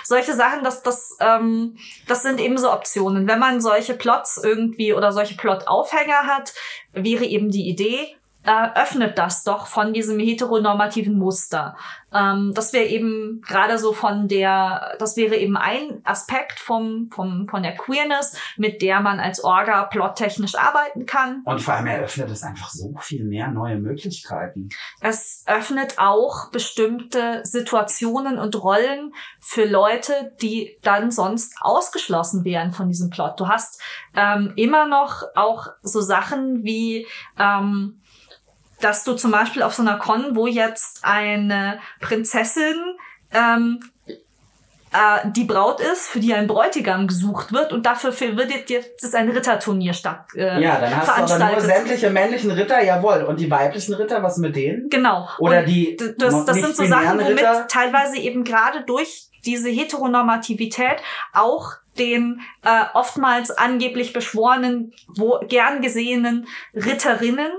solche 0.03 0.33
Sachen, 0.35 0.65
das, 0.65 0.83
das, 0.83 1.17
ähm, 1.21 1.77
das 2.09 2.23
sind 2.25 2.41
eben 2.41 2.59
so 2.59 2.73
Optionen. 2.73 3.29
Wenn 3.29 3.39
man 3.39 3.61
solche 3.61 3.95
Plots 3.95 4.41
irgendwie 4.43 4.93
oder 4.93 5.13
solche 5.13 5.37
Plot-Aufhänger 5.37 6.27
hat, 6.27 6.53
wäre 6.93 7.25
eben 7.25 7.51
die 7.51 7.69
Idee, 7.69 8.17
öffnet 8.45 9.19
das 9.19 9.45
doch 9.45 9.67
von 9.67 9.93
diesem 9.93 10.19
heteronormativen 10.19 11.17
Muster. 11.17 11.77
Ähm, 12.13 12.53
das 12.55 12.73
wäre 12.73 12.87
eben 12.87 13.41
gerade 13.47 13.79
so 13.79 13.93
von 13.93 14.29
der, 14.29 14.97
das 14.99 15.17
wäre 15.17 15.37
eben 15.37 15.57
ein 15.57 16.01
Aspekt 16.05 16.59
vom, 16.59 17.09
vom, 17.13 17.49
von 17.49 17.63
der 17.63 17.77
Queerness, 17.77 18.37
mit 18.57 18.83
der 18.83 19.01
man 19.01 19.21
als 19.21 19.43
Orga 19.43 19.85
plottechnisch 19.85 20.57
arbeiten 20.57 21.07
kann. 21.07 21.43
Und 21.45 21.61
vor 21.61 21.75
allem 21.75 21.87
eröffnet 21.87 22.31
es 22.31 22.43
einfach 22.43 22.69
so 22.71 22.95
viel 22.99 23.25
mehr 23.25 23.49
neue 23.49 23.79
Möglichkeiten. 23.79 24.69
Es 25.01 25.45
öffnet 25.47 25.99
auch 25.99 26.51
bestimmte 26.51 27.41
Situationen 27.45 28.39
und 28.39 28.63
Rollen 28.63 29.15
für 29.39 29.65
Leute, 29.65 30.33
die 30.43 30.77
dann 30.83 31.11
sonst 31.11 31.55
ausgeschlossen 31.61 32.45
wären 32.45 32.73
von 32.73 32.89
diesem 32.89 33.11
Plot. 33.11 33.39
Du 33.39 33.49
hast 33.49 33.81
ähm, 34.15 34.53
immer 34.57 34.87
noch 34.87 35.23
auch 35.35 35.69
so 35.83 36.01
Sachen 36.01 36.65
wie, 36.65 37.07
ähm, 37.39 38.02
dass 38.83 39.05
du 39.05 39.15
zum 39.15 39.31
Beispiel 39.31 39.63
auf 39.63 39.75
so 39.75 39.83
einer 39.83 39.97
Con, 39.99 40.37
wo 40.37 40.47
jetzt 40.47 41.01
eine 41.03 41.79
Prinzessin 42.01 42.75
ähm, 43.33 43.81
äh, 44.93 45.27
die 45.31 45.45
Braut 45.45 45.81
ist, 45.81 46.09
für 46.09 46.21
die 46.21 46.35
ein 46.35 46.47
Bräutigam 46.47 47.07
gesucht 47.07 47.53
wird 47.53 47.73
und 47.73 47.87
dafür 47.87 48.13
für- 48.13 48.37
wird 48.37 48.69
jetzt 48.69 49.15
ein 49.15 49.31
Ritterturnier 49.31 49.95
statt 49.95 50.27
äh, 50.35 50.63
Ja, 50.63 50.79
dann 50.81 50.95
hast 50.97 51.31
du 51.31 51.35
aber 51.35 51.53
nur 51.53 51.61
sämtliche 51.63 52.11
männlichen 52.11 52.51
Ritter, 52.51 52.83
jawohl. 52.85 53.23
Und 53.23 53.41
die 53.41 53.51
weiblichen 53.51 53.95
Ritter, 53.95 54.23
was 54.23 54.37
mit 54.37 54.55
denen? 54.55 54.91
Genau. 54.91 55.29
Oder 55.39 55.61
Und 55.61 55.67
die 55.69 55.97
Das, 56.19 56.45
das 56.45 56.57
sind 56.57 56.77
so 56.77 56.85
Sachen, 56.85 57.19
womit 57.21 57.39
Ritter? 57.39 57.67
teilweise 57.69 58.19
eben 58.19 58.45
gerade 58.45 58.83
durch 58.85 59.29
diese 59.47 59.71
Heteronormativität 59.71 60.97
auch 61.33 61.71
den 61.99 62.41
äh, 62.65 62.85
oftmals 62.95 63.51
angeblich 63.51 64.13
beschworenen, 64.13 64.93
wo 65.09 65.41
gern 65.49 65.81
gesehenenRitterinnen 65.83 67.51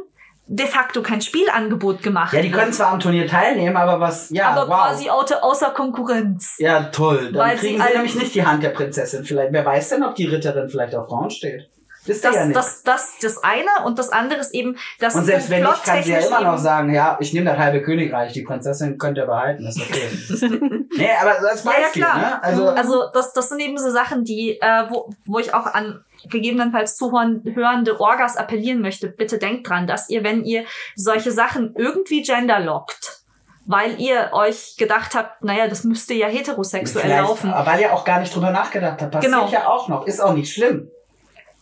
de 0.45 0.67
facto 0.67 1.01
kein 1.01 1.21
Spielangebot 1.21 2.03
gemacht 2.03 2.33
Ja, 2.33 2.41
die 2.41 2.51
können 2.51 2.73
zwar 2.73 2.89
am 2.89 2.99
Turnier 2.99 3.27
teilnehmen, 3.27 3.77
aber 3.77 3.99
was, 3.99 4.29
ja, 4.29 4.49
aber 4.49 4.67
wow. 4.67 4.87
quasi 4.87 5.09
außer 5.09 5.69
Konkurrenz. 5.71 6.55
Ja, 6.57 6.83
toll. 6.83 7.31
Dann 7.31 7.35
Weil 7.41 7.57
sie 7.57 7.67
kriegen 7.67 7.77
sie, 7.79 7.83
alle- 7.83 7.93
nämlich 7.95 8.15
nicht 8.15 8.35
die 8.35 8.45
Hand 8.45 8.61
der 8.61 8.69
Prinzessin. 8.69 9.23
Vielleicht, 9.23 9.53
wer 9.53 9.65
weiß 9.65 9.89
denn, 9.89 10.03
ob 10.03 10.15
die 10.15 10.25
Ritterin 10.25 10.67
vielleicht 10.69 10.95
auf 10.95 11.07
Frauen 11.07 11.29
steht? 11.29 11.69
Ihr 12.05 12.15
Das, 12.21 12.35
ja 12.35 12.45
nicht. 12.45 12.57
das, 12.57 12.83
das, 12.83 13.13
das 13.21 13.41
eine 13.45 13.85
und 13.85 13.97
das 13.97 14.09
andere 14.09 14.41
ist 14.41 14.53
eben, 14.53 14.75
dass 14.99 15.15
und 15.15 15.23
selbst 15.23 15.49
wenn 15.49 15.63
nicht, 15.63 15.83
kann 15.85 16.03
sie 16.03 16.11
ja 16.11 16.19
immer 16.19 16.41
noch 16.41 16.57
sagen, 16.57 16.93
ja, 16.93 17.15
ich 17.21 17.31
nehme 17.31 17.49
das 17.49 17.57
halbe 17.57 17.81
Königreich, 17.81 18.33
die 18.33 18.41
Prinzessin 18.41 18.97
könnt 18.97 19.17
ihr 19.17 19.25
behalten, 19.25 19.65
ist 19.65 19.79
okay. 19.79 20.09
nee, 20.97 21.09
aber 21.21 21.49
als 21.49 21.63
Ja, 21.63 21.71
ja, 21.71 21.77
Beispiel, 21.79 22.01
klar. 22.03 22.17
ne? 22.17 22.43
Also, 22.43 22.67
Also 22.67 23.03
das, 23.13 23.31
das 23.31 23.47
sind 23.47 23.61
eben 23.61 23.77
so 23.77 23.89
Sachen, 23.89 24.25
die, 24.25 24.59
äh, 24.59 24.83
wo, 24.89 25.09
wo 25.25 25.39
ich 25.39 25.53
auch 25.53 25.65
an 25.67 26.03
gegebenenfalls 26.29 26.95
zuhörende 26.95 27.99
Orgas 27.99 28.37
appellieren 28.37 28.81
möchte. 28.81 29.07
Bitte 29.07 29.37
denkt 29.37 29.67
dran, 29.67 29.87
dass 29.87 30.09
ihr, 30.09 30.23
wenn 30.23 30.43
ihr 30.43 30.65
solche 30.95 31.31
Sachen 31.31 31.75
irgendwie 31.75 32.21
genderlockt, 32.21 33.23
weil 33.65 33.99
ihr 33.99 34.31
euch 34.33 34.75
gedacht 34.77 35.15
habt, 35.15 35.43
naja, 35.43 35.67
das 35.67 35.83
müsste 35.83 36.13
ja 36.13 36.27
heterosexuell 36.27 37.05
vielleicht, 37.05 37.21
laufen. 37.21 37.53
weil 37.53 37.79
ihr 37.79 37.93
auch 37.93 38.05
gar 38.05 38.19
nicht 38.19 38.35
drüber 38.35 38.51
nachgedacht 38.51 39.01
habt. 39.01 39.11
Passiert 39.11 39.33
Genau. 39.33 39.49
ja 39.49 39.67
auch 39.67 39.87
noch. 39.87 40.05
Ist 40.05 40.19
auch 40.19 40.33
nicht 40.33 40.53
schlimm. 40.53 40.89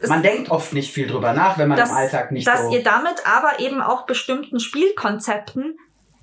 Man 0.07 0.23
denkt 0.23 0.49
oft 0.49 0.73
nicht 0.73 0.91
viel 0.91 1.07
drüber 1.07 1.33
nach, 1.33 1.59
wenn 1.59 1.69
man 1.69 1.77
dass, 1.77 1.91
im 1.91 1.95
Alltag 1.95 2.31
nicht 2.31 2.47
dass 2.47 2.63
so... 2.63 2.71
ihr 2.71 2.81
damit 2.81 3.23
aber 3.25 3.59
eben 3.59 3.81
auch 3.81 4.07
bestimmten 4.07 4.59
Spielkonzepten 4.59 5.77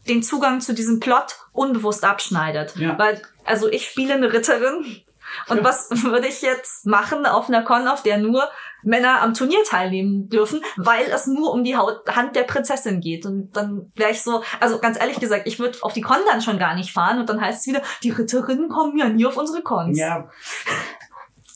den 0.08 0.22
Zugang 0.22 0.60
zu 0.60 0.74
diesem 0.74 0.98
Plot 1.00 1.36
unbewusst 1.52 2.04
abschneidet. 2.04 2.74
Ja. 2.76 2.98
Weil, 2.98 3.22
also 3.44 3.68
ich 3.68 3.86
spiele 3.86 4.14
eine 4.14 4.32
Ritterin 4.32 5.02
Und 5.48 5.64
was 5.64 5.90
würde 6.02 6.28
ich 6.28 6.42
jetzt 6.42 6.86
machen 6.86 7.26
auf 7.26 7.48
einer 7.48 7.62
Con, 7.62 7.88
auf 7.88 8.02
der 8.02 8.18
nur 8.18 8.48
Männer 8.82 9.22
am 9.22 9.34
Turnier 9.34 9.62
teilnehmen 9.64 10.28
dürfen, 10.28 10.62
weil 10.76 11.06
es 11.06 11.26
nur 11.26 11.52
um 11.52 11.64
die 11.64 11.76
Hand 11.76 12.36
der 12.36 12.44
Prinzessin 12.44 13.00
geht. 13.00 13.26
Und 13.26 13.56
dann 13.56 13.90
wäre 13.94 14.10
ich 14.10 14.22
so, 14.22 14.42
also 14.60 14.78
ganz 14.78 14.98
ehrlich 14.98 15.18
gesagt, 15.20 15.46
ich 15.46 15.58
würde 15.58 15.78
auf 15.82 15.92
die 15.92 16.00
Con 16.00 16.18
dann 16.26 16.42
schon 16.42 16.58
gar 16.58 16.74
nicht 16.74 16.92
fahren 16.92 17.18
und 17.18 17.28
dann 17.28 17.40
heißt 17.40 17.60
es 17.60 17.66
wieder, 17.66 17.82
die 18.02 18.10
Ritterinnen 18.10 18.68
kommen 18.68 18.96
ja 18.96 19.08
nie 19.08 19.26
auf 19.26 19.36
unsere 19.36 19.62
Cons. 19.62 19.98
Ja, 19.98 20.28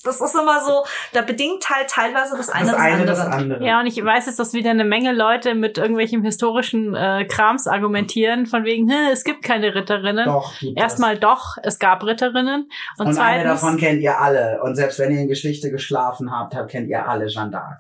Das 0.04 0.20
ist 0.20 0.34
immer 0.34 0.64
so, 0.64 0.84
da 1.12 1.22
bedingt 1.22 1.68
halt 1.70 1.88
teilweise 1.88 2.36
das 2.36 2.48
eine 2.48 2.66
das 2.66 2.72
das, 2.72 2.80
eine 2.80 2.92
andere. 2.94 3.06
das 3.06 3.20
andere. 3.20 3.64
Ja, 3.64 3.80
und 3.80 3.86
ich 3.86 4.04
weiß 4.04 4.26
jetzt, 4.26 4.38
dass 4.38 4.52
wieder 4.52 4.70
eine 4.70 4.84
Menge 4.84 5.12
Leute 5.12 5.54
mit 5.54 5.78
irgendwelchem 5.78 6.22
historischen 6.24 6.94
äh, 6.94 7.24
Krams 7.28 7.66
argumentieren, 7.68 8.46
von 8.46 8.64
wegen, 8.64 8.90
"Hä, 8.90 9.10
es 9.12 9.22
gibt 9.24 9.42
keine 9.44 9.74
Ritterinnen. 9.74 10.24
Doch. 10.26 10.52
Erstmal 10.74 11.18
doch, 11.18 11.56
es 11.62 11.78
gab 11.78 12.04
Ritterinnen. 12.04 12.68
Und, 12.98 13.06
Und 13.06 13.06
eine 13.06 13.14
zweitens, 13.14 13.60
davon 13.60 13.76
kennt 13.78 14.00
ihr 14.00 14.18
alle. 14.20 14.60
Und 14.62 14.74
selbst 14.74 14.98
wenn 14.98 15.12
ihr 15.12 15.20
in 15.20 15.28
Geschichte 15.28 15.70
geschlafen 15.70 16.30
habt, 16.30 16.54
habt 16.54 16.70
kennt 16.70 16.88
ihr 16.88 17.08
alle 17.08 17.26
Jeanne 17.28 17.50
d'Arc. 17.56 17.76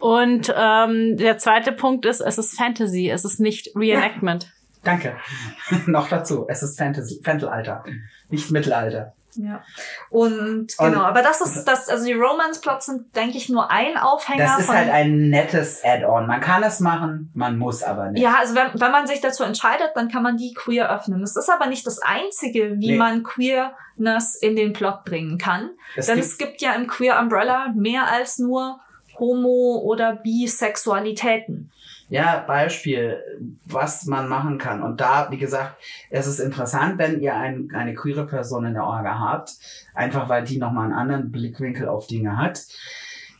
und 0.00 0.54
ähm, 0.56 1.16
der 1.16 1.38
zweite 1.38 1.72
Punkt 1.72 2.04
ist, 2.06 2.20
es 2.20 2.38
ist 2.38 2.56
Fantasy, 2.58 3.08
es 3.10 3.24
ist 3.24 3.40
nicht 3.40 3.70
Reenactment. 3.74 4.52
Danke. 4.84 5.16
Noch 5.86 6.08
dazu. 6.08 6.46
Es 6.48 6.62
ist 6.62 6.78
Fantasy, 6.78 7.20
Fantalalter, 7.24 7.84
nicht 8.28 8.50
Mittelalter. 8.50 9.14
Ja. 9.40 9.62
Und, 10.10 10.38
Und- 10.40 10.76
genau, 10.78 11.02
aber 11.02 11.22
das 11.22 11.40
ist 11.40 11.64
das, 11.64 11.88
also 11.88 12.04
die 12.04 12.12
Romance-Plots 12.12 12.86
sind, 12.86 13.14
denke 13.14 13.36
ich, 13.38 13.48
nur 13.48 13.70
ein 13.70 13.96
Aufhänger 13.96 14.42
Das 14.44 14.58
ist 14.58 14.66
von. 14.66 14.74
halt 14.76 14.90
ein 14.90 15.30
nettes 15.30 15.82
Add-on. 15.84 16.26
Man 16.26 16.40
kann 16.40 16.62
es 16.64 16.80
machen, 16.80 17.30
man 17.34 17.56
muss 17.56 17.82
aber 17.84 18.10
nicht. 18.10 18.20
ja, 18.22 18.34
also 18.40 18.54
wenn, 18.56 18.80
wenn 18.80 18.90
man 18.90 19.06
sich 19.06 19.20
dazu 19.20 19.44
entscheidet, 19.44 19.90
dann 19.94 20.08
kann 20.10 20.22
man 20.24 20.36
die 20.36 20.54
queer 20.54 20.90
öffnen. 20.90 21.20
Das 21.20 21.36
ist 21.36 21.48
aber 21.48 21.66
nicht 21.66 21.86
das 21.86 22.00
Einzige, 22.02 22.74
wie 22.80 22.92
Nee. 22.92 22.96
man 22.98 23.22
Queerness 23.22 24.34
in 24.34 24.56
den 24.56 24.72
Plot 24.72 25.04
bringen 25.04 25.38
kann. 25.38 25.70
es 25.96 26.06
Denn 26.06 26.16
gibt, 26.16 26.26
es 26.26 26.38
gibt 26.38 26.60
ja 26.62 26.72
im 26.74 26.86
Queer 26.88 27.18
Umbrella 27.20 27.72
mehr 27.76 28.08
als 28.10 28.38
nur 28.38 28.80
Homo- 29.18 29.80
oder 29.84 30.14
Bisexualitäten. 30.16 31.70
Ja, 32.10 32.42
Beispiel, 32.46 33.22
was 33.66 34.06
man 34.06 34.28
machen 34.28 34.58
kann. 34.58 34.82
Und 34.82 35.00
da, 35.00 35.30
wie 35.30 35.36
gesagt, 35.36 35.76
es 36.10 36.26
ist 36.26 36.40
interessant, 36.40 36.98
wenn 36.98 37.20
ihr 37.20 37.34
ein, 37.34 37.70
eine 37.74 37.94
queere 37.94 38.26
Person 38.26 38.64
in 38.64 38.74
der 38.74 38.84
Orga 38.84 39.18
habt, 39.18 39.52
einfach 39.94 40.28
weil 40.28 40.44
die 40.44 40.58
nochmal 40.58 40.84
einen 40.84 40.94
anderen 40.94 41.30
Blickwinkel 41.30 41.88
auf 41.88 42.06
Dinge 42.06 42.38
hat. 42.38 42.62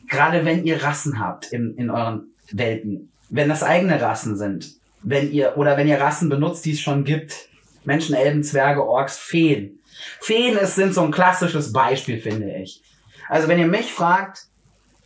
Gerade 0.08 0.44
wenn 0.44 0.64
ihr 0.64 0.82
Rassen 0.82 1.18
habt 1.18 1.46
in, 1.52 1.74
in 1.76 1.90
euren 1.90 2.34
Welten, 2.52 3.10
wenn 3.30 3.48
das 3.48 3.62
eigene 3.62 4.00
Rassen 4.00 4.36
sind, 4.36 4.74
wenn 5.02 5.32
ihr, 5.32 5.56
oder 5.56 5.76
wenn 5.76 5.88
ihr 5.88 6.00
Rassen 6.00 6.28
benutzt, 6.28 6.64
die 6.64 6.72
es 6.72 6.80
schon 6.80 7.04
gibt, 7.04 7.48
Menschen, 7.84 8.14
Elben, 8.14 8.42
Zwerge, 8.42 8.86
Orks, 8.86 9.16
Feen. 9.16 9.78
Feen 10.20 10.56
ist, 10.56 10.74
sind 10.74 10.94
so 10.94 11.02
ein 11.02 11.10
klassisches 11.10 11.72
Beispiel, 11.72 12.20
finde 12.20 12.54
ich. 12.56 12.82
Also 13.28 13.48
wenn 13.48 13.58
ihr 13.58 13.66
mich 13.66 13.92
fragt, 13.92 14.46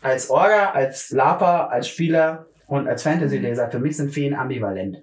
als 0.01 0.31
Orga, 0.31 0.71
als 0.71 1.11
Lapa, 1.11 1.67
als 1.67 1.89
Spieler 1.89 2.47
und 2.73 2.89
als 2.89 3.03
Fantasy-Leser, 3.03 3.71
für 3.71 3.79
mich 3.79 3.97
sind 3.99 4.13
Feen 4.15 4.35
ambivalent. 4.35 4.99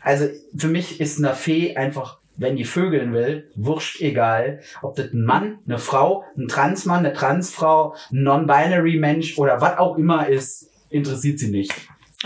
Also 0.00 0.26
für 0.56 0.68
mich 0.68 1.00
ist 1.00 1.18
eine 1.18 1.34
Fee 1.34 1.76
einfach, 1.76 2.18
wenn 2.36 2.56
die 2.56 2.64
vögeln 2.64 3.12
will, 3.12 3.50
wurscht 3.56 4.00
egal, 4.00 4.60
ob 4.82 4.94
das 4.96 5.12
ein 5.12 5.24
Mann, 5.24 5.58
eine 5.66 5.78
Frau, 5.78 6.24
ein 6.36 6.46
Transmann, 6.46 7.04
eine 7.04 7.12
Transfrau, 7.12 7.94
ein 8.12 8.22
Non-Binary-Mensch 8.22 9.38
oder 9.38 9.60
was 9.60 9.78
auch 9.78 9.96
immer 9.96 10.28
ist, 10.28 10.70
interessiert 10.90 11.38
sie 11.38 11.50
nicht. 11.50 11.72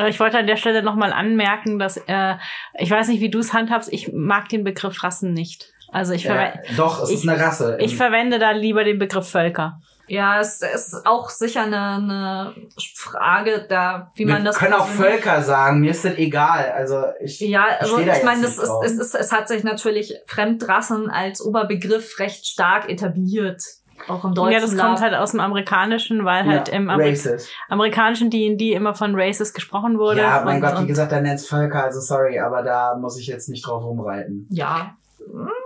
Ich 0.07 0.21
wollte 0.21 0.39
an 0.39 0.47
der 0.47 0.57
Stelle 0.57 0.83
nochmal 0.83 1.13
anmerken, 1.13 1.79
dass 1.79 1.97
äh, 2.07 2.35
ich 2.79 2.91
weiß 2.91 3.09
nicht, 3.09 3.21
wie 3.21 3.31
du 3.31 3.39
es 3.39 3.53
handhabst, 3.53 3.93
ich 3.93 4.13
mag 4.13 4.49
den 4.49 4.65
Begriff 4.65 5.03
Rassen 5.03 5.33
nicht. 5.33 5.73
Also 5.91 6.13
ich, 6.13 6.25
Ja, 6.25 6.35
verwe 6.35 6.63
doch, 6.77 7.03
es 7.03 7.11
ich- 7.11 7.17
ist 7.25 7.29
eine 7.29 7.41
Rasse. 7.41 7.79
ich 7.81 7.97
verwende 7.97 8.39
da 8.39 8.51
lieber 8.53 8.85
den 8.85 8.99
Begriff 8.99 9.29
Völker. 9.31 9.81
Ja, 10.09 10.41
es 10.41 10.63
ist 10.63 11.07
auch 11.07 11.31
sicher 11.31 11.63
eine, 11.63 11.77
eine 11.79 12.55
Frage 12.95 13.67
da, 13.69 14.11
wie 14.15 14.27
Wir 14.27 14.35
man 14.35 14.45
das 14.45 14.57
können 14.57 14.75
auch 14.75 14.87
Völker 14.87 15.43
sagen, 15.43 15.81
mir 15.81 15.91
ist 15.91 16.05
das 16.05 16.15
egal. 16.15 16.73
Also 16.73 17.05
ich, 17.21 17.41
Ja, 17.41 17.67
also 17.79 17.99
ich 17.99 18.07
jetzt 18.07 18.25
meine, 18.25 18.43
das 18.43 18.59
ist, 18.59 18.71
es, 18.85 18.93
ist, 18.93 19.15
es 19.15 19.33
hat 19.33 19.49
sich 19.49 19.65
natürlich 19.65 20.15
Fremdrassen 20.27 21.11
als 21.11 21.41
Oberbegriff 21.41 22.19
recht 22.19 22.47
stark 22.47 22.89
etabliert. 22.89 23.63
Auch 24.07 24.25
im 24.25 24.35
deutschen 24.35 24.53
Ja, 24.53 24.61
das 24.61 24.77
kommt 24.77 25.01
halt 25.01 25.15
aus 25.15 25.33
dem 25.33 25.41
Amerikanischen, 25.41 26.25
weil 26.25 26.45
halt 26.45 26.69
ja, 26.69 26.75
im 26.75 26.89
Ameri 26.89 27.11
racist. 27.11 27.51
amerikanischen 27.69 28.31
D&D 28.31 28.73
immer 28.73 28.95
von 28.95 29.15
Races 29.15 29.53
gesprochen 29.53 29.99
wurde. 29.99 30.21
Ja, 30.21 30.43
mein 30.45 30.63
und, 30.63 30.71
Gott, 30.71 30.83
wie 30.83 30.87
gesagt, 30.87 31.13
da 31.13 31.21
nennt's 31.21 31.47
Völker, 31.47 31.85
also 31.85 32.01
sorry, 32.01 32.39
aber 32.39 32.63
da 32.63 32.97
muss 32.97 33.19
ich 33.19 33.27
jetzt 33.27 33.49
nicht 33.49 33.67
drauf 33.67 33.83
rumreiten. 33.83 34.47
Ja. 34.51 34.97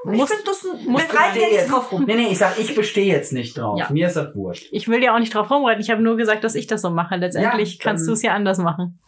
Ich 0.04 0.18
Muss- 0.18 0.30
finde 0.30 0.44
das, 0.46 0.66
muss- 0.86 1.02
reiten 1.02 1.40
ja 1.40 1.48
nicht 1.48 1.70
drauf 1.70 1.92
rum. 1.92 2.04
Nee, 2.06 2.16
nee, 2.16 2.28
ich 2.32 2.38
sag, 2.38 2.58
ich 2.58 2.74
bestehe 2.74 3.06
jetzt 3.06 3.32
nicht 3.32 3.56
drauf. 3.56 3.78
Ja. 3.78 3.88
Mir 3.90 4.08
ist 4.08 4.16
das 4.16 4.34
wurscht. 4.34 4.68
ich 4.72 4.88
will 4.88 5.02
ja 5.02 5.14
auch 5.14 5.18
nicht 5.20 5.34
drauf 5.34 5.50
rumreiten. 5.50 5.80
Ich 5.80 5.90
habe 5.90 6.02
nur 6.02 6.16
gesagt, 6.16 6.42
dass 6.44 6.54
ich 6.54 6.66
das 6.66 6.82
so 6.82 6.90
mache. 6.90 7.16
Letztendlich 7.16 7.74
Ja, 7.78 7.80
kannst 7.82 8.08
du 8.08 8.12
es 8.12 8.22
ja 8.22 8.32
anders 8.34 8.58
machen. 8.58 8.98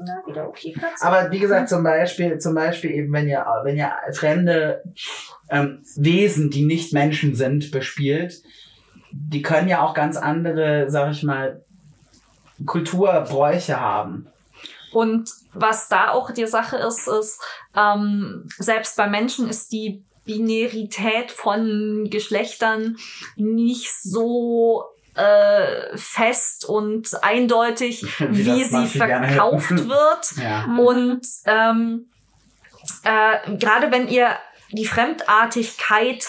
Na, 0.00 0.22
wieder 0.26 0.48
okay, 0.48 0.72
Katze. 0.72 1.04
Aber 1.04 1.30
wie 1.32 1.38
gesagt, 1.40 1.68
zum 1.68 1.82
Beispiel, 1.82 2.38
zum 2.38 2.54
Beispiel 2.54 2.90
eben, 2.92 3.12
wenn 3.12 3.28
ihr, 3.28 3.44
wenn 3.64 3.76
ihr 3.76 3.92
fremde 4.12 4.82
ähm, 5.50 5.82
Wesen, 5.96 6.50
die 6.50 6.64
nicht 6.64 6.92
Menschen 6.92 7.34
sind, 7.34 7.70
bespielt, 7.72 8.34
die 9.10 9.42
können 9.42 9.68
ja 9.68 9.82
auch 9.82 9.94
ganz 9.94 10.16
andere, 10.16 10.86
sag 10.88 11.10
ich 11.12 11.22
mal, 11.22 11.62
Kulturbräuche 12.64 13.80
haben. 13.80 14.26
Und 14.92 15.30
was 15.52 15.88
da 15.88 16.10
auch 16.10 16.30
die 16.30 16.46
Sache 16.46 16.76
ist, 16.76 17.08
ist, 17.08 17.40
ähm, 17.76 18.48
selbst 18.58 18.96
bei 18.96 19.06
Menschen 19.06 19.48
ist 19.48 19.72
die 19.72 20.02
Binarität 20.24 21.30
von 21.30 22.08
Geschlechtern 22.10 22.96
nicht 23.36 23.90
so 24.02 24.84
äh, 25.14 25.96
fest 25.96 26.64
und 26.66 27.08
eindeutig, 27.22 28.02
Wie 28.18 28.46
wie, 28.46 28.64
sie 28.64 28.86
verkauft 28.86 29.70
wird. 29.70 30.36
Ja. 30.36 30.64
Und 30.64 31.26
ähm, 31.46 32.06
äh, 33.04 33.56
gerade 33.56 33.90
wenn 33.90 34.08
ihr 34.08 34.36
die 34.70 34.86
Fremdartigkeit 34.86 36.24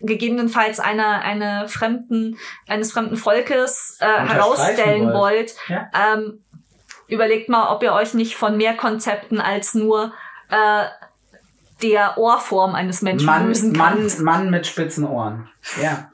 gegebenenfalls 0.00 0.80
einer, 0.80 1.22
einer 1.22 1.68
fremden, 1.68 2.36
eines 2.66 2.92
fremden 2.92 3.16
Volkes 3.16 3.98
äh, 4.00 4.06
herausstellen 4.06 5.12
wollt. 5.12 5.14
wollt, 5.14 5.54
Ja. 5.68 5.90
ähm, 5.94 6.43
überlegt 7.14 7.48
mal, 7.48 7.74
ob 7.74 7.82
ihr 7.82 7.92
euch 7.92 8.14
nicht 8.14 8.36
von 8.36 8.56
mehr 8.56 8.74
Konzepten 8.74 9.40
als 9.40 9.74
nur 9.74 10.12
äh, 10.50 10.84
der 11.82 12.18
Ohrform 12.18 12.74
eines 12.74 13.02
Menschen 13.02 13.26
Mann, 13.26 13.48
lösen 13.48 13.72
Mann, 13.72 13.98
könnt. 13.98 14.20
Mann 14.20 14.50
mit 14.50 14.66
spitzen 14.66 15.06
Ohren. 15.06 15.48
Ja. 15.82 16.10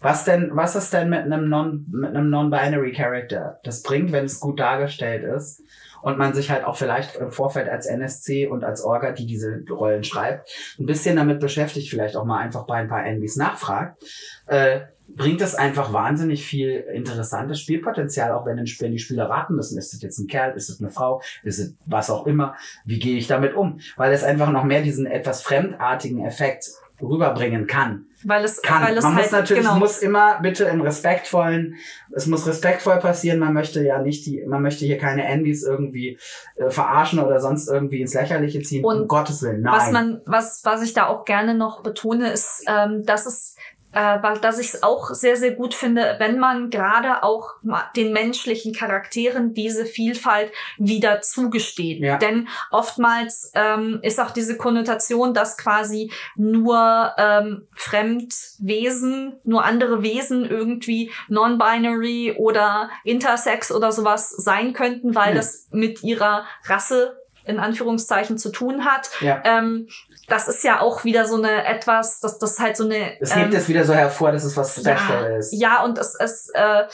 Was 0.00 0.24
denn, 0.24 0.50
was 0.52 0.76
ist 0.76 0.92
denn 0.92 1.08
mit 1.08 1.20
einem 1.20 1.48
non, 1.48 1.86
mit 1.90 2.10
einem 2.10 2.28
non-binary 2.28 2.92
Character? 2.92 3.58
Das 3.64 3.82
bringt, 3.82 4.12
wenn 4.12 4.26
es 4.26 4.38
gut 4.38 4.60
dargestellt 4.60 5.24
ist 5.24 5.62
und 6.02 6.18
man 6.18 6.34
sich 6.34 6.50
halt 6.50 6.64
auch 6.64 6.76
vielleicht 6.76 7.16
im 7.16 7.30
Vorfeld 7.30 7.70
als 7.70 7.86
NSC 7.86 8.46
und 8.46 8.64
als 8.64 8.82
Orga, 8.82 9.12
die 9.12 9.24
diese 9.24 9.64
Rollen 9.70 10.04
schreibt, 10.04 10.50
ein 10.78 10.84
bisschen 10.84 11.16
damit 11.16 11.40
beschäftigt, 11.40 11.88
vielleicht 11.88 12.16
auch 12.16 12.26
mal 12.26 12.38
einfach 12.38 12.66
bei 12.66 12.74
ein 12.74 12.88
paar 12.88 13.06
Envies 13.06 13.36
nachfragt, 13.36 14.02
äh, 14.46 14.80
bringt 15.08 15.40
es 15.40 15.54
einfach 15.54 15.92
wahnsinnig 15.92 16.46
viel 16.46 16.84
interessantes 16.92 17.60
Spielpotenzial, 17.60 18.32
auch 18.32 18.46
wenn, 18.46 18.64
die 18.64 18.98
Spieler 18.98 19.28
raten 19.28 19.54
müssen, 19.54 19.78
ist 19.78 19.94
es 19.94 20.02
jetzt 20.02 20.18
ein 20.18 20.26
Kerl, 20.26 20.56
ist 20.56 20.68
es 20.68 20.80
eine 20.80 20.90
Frau, 20.90 21.22
ist 21.42 21.58
es 21.58 21.74
was 21.86 22.10
auch 22.10 22.26
immer, 22.26 22.56
wie 22.84 22.98
gehe 22.98 23.16
ich 23.16 23.26
damit 23.26 23.54
um? 23.54 23.80
Weil 23.96 24.12
es 24.12 24.24
einfach 24.24 24.50
noch 24.50 24.64
mehr 24.64 24.82
diesen 24.82 25.06
etwas 25.06 25.42
fremdartigen 25.42 26.24
Effekt 26.24 26.70
rüberbringen 27.02 27.66
kann. 27.66 28.06
Weil 28.26 28.44
es, 28.44 28.62
Kann. 28.62 28.82
weil 28.82 28.96
es 28.96 29.04
man 29.04 29.16
halt, 29.16 29.24
muss 29.24 29.32
natürlich, 29.32 29.62
genau, 29.62 29.76
muss 29.76 29.98
immer 29.98 30.40
bitte 30.40 30.64
im 30.64 30.80
respektvollen, 30.80 31.76
es 32.12 32.26
muss 32.26 32.46
respektvoll 32.46 32.98
passieren. 32.98 33.38
Man 33.38 33.52
möchte 33.52 33.84
ja 33.84 34.00
nicht 34.00 34.24
die, 34.24 34.42
man 34.46 34.62
möchte 34.62 34.86
hier 34.86 34.96
keine 34.96 35.24
Envies 35.26 35.62
irgendwie 35.62 36.18
äh, 36.56 36.70
verarschen 36.70 37.18
oder 37.18 37.40
sonst 37.40 37.68
irgendwie 37.68 38.00
ins 38.00 38.14
Lächerliche 38.14 38.62
ziehen. 38.62 38.84
Und 38.84 39.02
um 39.02 39.08
Gottes 39.08 39.42
Willen, 39.42 39.60
nein. 39.60 39.74
Was 39.74 39.90
man, 39.90 40.20
was, 40.24 40.60
was 40.64 40.82
ich 40.82 40.94
da 40.94 41.06
auch 41.06 41.26
gerne 41.26 41.54
noch 41.54 41.82
betone, 41.82 42.32
ist, 42.32 42.64
ähm, 42.66 43.04
dass 43.04 43.26
es, 43.26 43.56
äh, 43.94 44.22
wa- 44.22 44.34
dass 44.38 44.58
ich 44.58 44.74
es 44.74 44.82
auch 44.82 45.10
sehr, 45.10 45.36
sehr 45.36 45.52
gut 45.52 45.72
finde, 45.74 46.16
wenn 46.18 46.38
man 46.38 46.70
gerade 46.70 47.22
auch 47.22 47.54
den 47.96 48.12
menschlichen 48.12 48.74
Charakteren 48.74 49.54
diese 49.54 49.86
Vielfalt 49.86 50.52
wieder 50.78 51.20
zugesteht. 51.22 52.00
Ja. 52.00 52.18
Denn 52.18 52.48
oftmals 52.70 53.50
ähm, 53.54 54.00
ist 54.02 54.20
auch 54.20 54.30
diese 54.32 54.56
Konnotation, 54.56 55.32
dass 55.34 55.56
quasi 55.56 56.10
nur 56.36 57.12
ähm, 57.18 57.66
Fremdwesen, 57.74 59.40
nur 59.44 59.64
andere 59.64 60.02
Wesen 60.02 60.44
irgendwie 60.48 61.10
non-binary 61.28 62.34
oder 62.36 62.90
intersex 63.04 63.70
oder 63.72 63.92
sowas 63.92 64.30
sein 64.30 64.72
könnten, 64.72 65.14
weil 65.14 65.30
Hm. 65.30 65.36
das 65.36 65.68
mit 65.70 66.02
ihrer 66.02 66.44
Rasse 66.66 67.18
in 67.46 67.58
Anführungszeichen 67.60 68.38
zu 68.38 68.50
tun 68.50 68.84
hat. 68.86 69.10
ja. 69.20 69.42
Ähm, 69.44 69.88
das 70.28 70.48
ist 70.48 70.64
ja 70.64 70.80
auch 70.80 71.04
wieder 71.04 71.26
so 71.26 71.36
eine 71.36 71.66
etwas, 71.66 72.20
das, 72.20 72.38
das 72.38 72.58
halt 72.58 72.76
so 72.76 72.84
eine. 72.84 73.20
Es 73.20 73.34
hebt 73.34 73.52
ähm, 73.52 73.58
es 73.58 73.68
wieder 73.68 73.84
so 73.84 73.94
hervor, 73.94 74.32
dass 74.32 74.44
es 74.44 74.56
was 74.56 74.74
Special 74.74 74.96
ja, 75.30 75.36
ist. 75.36 75.52
Ja, 75.52 75.82
und 75.84 75.98
es, 75.98 76.14
es 76.18 76.50
äh, 76.54 76.84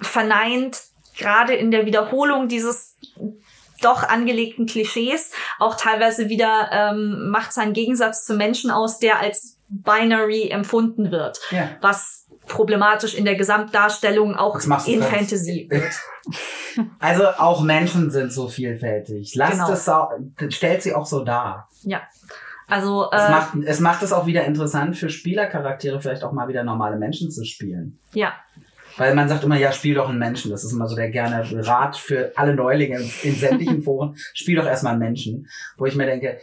verneint 0.00 0.82
gerade 1.16 1.54
in 1.54 1.70
der 1.70 1.86
Wiederholung 1.86 2.48
dieses 2.48 2.96
doch 3.80 4.02
angelegten 4.02 4.66
Klischees 4.66 5.32
auch 5.58 5.76
teilweise 5.76 6.28
wieder 6.28 6.70
ähm, 6.72 7.28
macht 7.28 7.52
seinen 7.52 7.72
Gegensatz 7.72 8.24
zu 8.24 8.34
Menschen 8.34 8.70
aus, 8.70 8.98
der 8.98 9.20
als 9.20 9.58
binary 9.68 10.48
empfunden 10.48 11.10
wird, 11.10 11.40
Ja. 11.50 11.70
was 11.80 12.26
problematisch 12.46 13.14
in 13.14 13.24
der 13.24 13.34
Gesamtdarstellung 13.36 14.36
auch 14.36 14.58
in 14.86 15.02
Fantasy 15.02 15.66
wird. 15.70 15.92
Also 16.98 17.26
auch 17.28 17.60
Menschen 17.60 18.10
sind 18.10 18.32
so 18.32 18.48
vielfältig. 18.48 19.34
Lasst 19.36 19.52
Genau. 19.84 20.10
es 20.48 20.54
stellt 20.54 20.82
sie 20.82 20.94
auch 20.94 21.06
so 21.06 21.22
dar. 21.22 21.68
Ja. 21.82 22.00
Also 22.66 23.08
Es, 23.12 23.22
äh, 23.22 23.30
macht, 23.30 23.48
es 23.66 23.80
macht 23.80 24.02
es 24.02 24.12
auch 24.12 24.26
wieder 24.26 24.44
interessant 24.44 24.96
für 24.96 25.10
Spielercharaktere, 25.10 26.00
vielleicht 26.00 26.24
auch 26.24 26.32
mal 26.32 26.48
wieder 26.48 26.64
normale 26.64 26.96
Menschen 26.96 27.30
zu 27.30 27.44
spielen. 27.44 27.98
ja, 28.14 28.32
Weil 28.96 29.14
man 29.14 29.28
sagt 29.28 29.44
immer, 29.44 29.56
ja, 29.58 29.72
spiel 29.72 29.94
doch 29.94 30.08
einen 30.08 30.18
Menschen. 30.18 30.50
Das 30.50 30.64
ist 30.64 30.72
immer 30.72 30.86
so 30.88 30.96
der 30.96 31.10
gerne 31.10 31.44
Rat 31.66 31.96
für 31.96 32.32
alle 32.36 32.54
Neulinge 32.54 33.00
in 33.22 33.34
sämtlichen 33.34 33.82
Foren. 33.84 34.16
Spiel 34.34 34.56
doch 34.56 34.66
erstmal 34.66 34.92
einen 34.92 35.00
Menschen. 35.02 35.48
Wo 35.76 35.84
ich 35.86 35.94
mir 35.96 36.06
denke, 36.06 36.38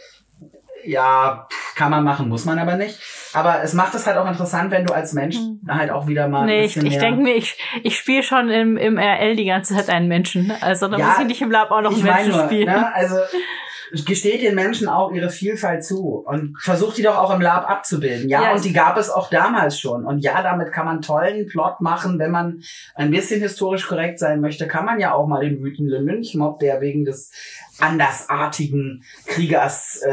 ja, 0.83 1.47
kann 1.75 1.91
man 1.91 2.03
machen, 2.03 2.27
muss 2.27 2.45
man 2.45 2.57
aber 2.59 2.75
nicht. 2.75 2.99
Aber 3.33 3.61
es 3.63 3.73
macht 3.73 3.93
es 3.95 4.05
halt 4.07 4.17
auch 4.17 4.27
interessant, 4.27 4.71
wenn 4.71 4.85
du 4.85 4.93
als 4.93 5.13
Mensch 5.13 5.37
halt 5.67 5.91
auch 5.91 6.07
wieder 6.07 6.27
mal 6.27 6.45
Nee, 6.45 6.65
ich, 6.65 6.75
ich 6.75 6.97
denke 6.97 7.21
mir, 7.21 7.35
ich, 7.35 7.55
ich 7.83 7.97
spiele 7.97 8.23
schon 8.23 8.49
im, 8.49 8.77
im 8.77 8.97
RL 8.97 9.35
die 9.35 9.45
ganze 9.45 9.75
Zeit 9.75 9.89
einen 9.89 10.07
Menschen. 10.07 10.51
Also 10.61 10.87
da 10.87 10.97
Ja, 10.97 11.05
muss 11.07 11.19
ich 11.19 11.27
nicht 11.27 11.41
im 11.41 11.51
Lab 11.51 11.71
auch 11.71 11.81
noch 11.81 11.93
einen 11.93 12.03
Menschen 12.03 12.31
nur, 12.31 12.45
spielen. 12.45 12.65
ne, 12.67 12.93
also 12.93 13.15
gesteht 14.05 14.41
den 14.41 14.55
Menschen 14.55 14.87
auch 14.87 15.11
ihre 15.11 15.29
Vielfalt 15.29 15.83
zu 15.83 16.23
und 16.25 16.55
versucht 16.61 16.97
die 16.97 17.03
doch 17.03 17.17
auch 17.17 17.33
im 17.33 17.41
Lab 17.41 17.69
abzubilden. 17.69 18.29
Ja, 18.29 18.43
Ja, 18.43 18.53
und 18.53 18.63
die 18.63 18.73
gab 18.73 18.97
es 18.97 19.09
auch 19.09 19.29
damals 19.29 19.79
schon. 19.79 20.05
Und 20.05 20.19
ja, 20.19 20.41
damit 20.41 20.71
kann 20.71 20.85
man 20.85 21.01
tollen 21.01 21.47
Plot 21.47 21.81
machen, 21.81 22.19
wenn 22.19 22.31
man 22.31 22.61
ein 22.95 23.11
bisschen 23.11 23.41
historisch 23.41 23.87
korrekt 23.87 24.19
sein 24.19 24.41
möchte, 24.41 24.67
kann 24.67 24.85
man 24.85 24.99
ja 24.99 25.13
auch 25.13 25.27
mal 25.27 25.41
den 25.41 25.61
wütenden 25.61 26.05
Lynchmob, 26.05 26.59
der 26.59 26.81
wegen 26.81 27.05
des 27.05 27.31
andersartigen 27.79 29.03
Kriegers 29.25 30.01
äh, 30.05 30.11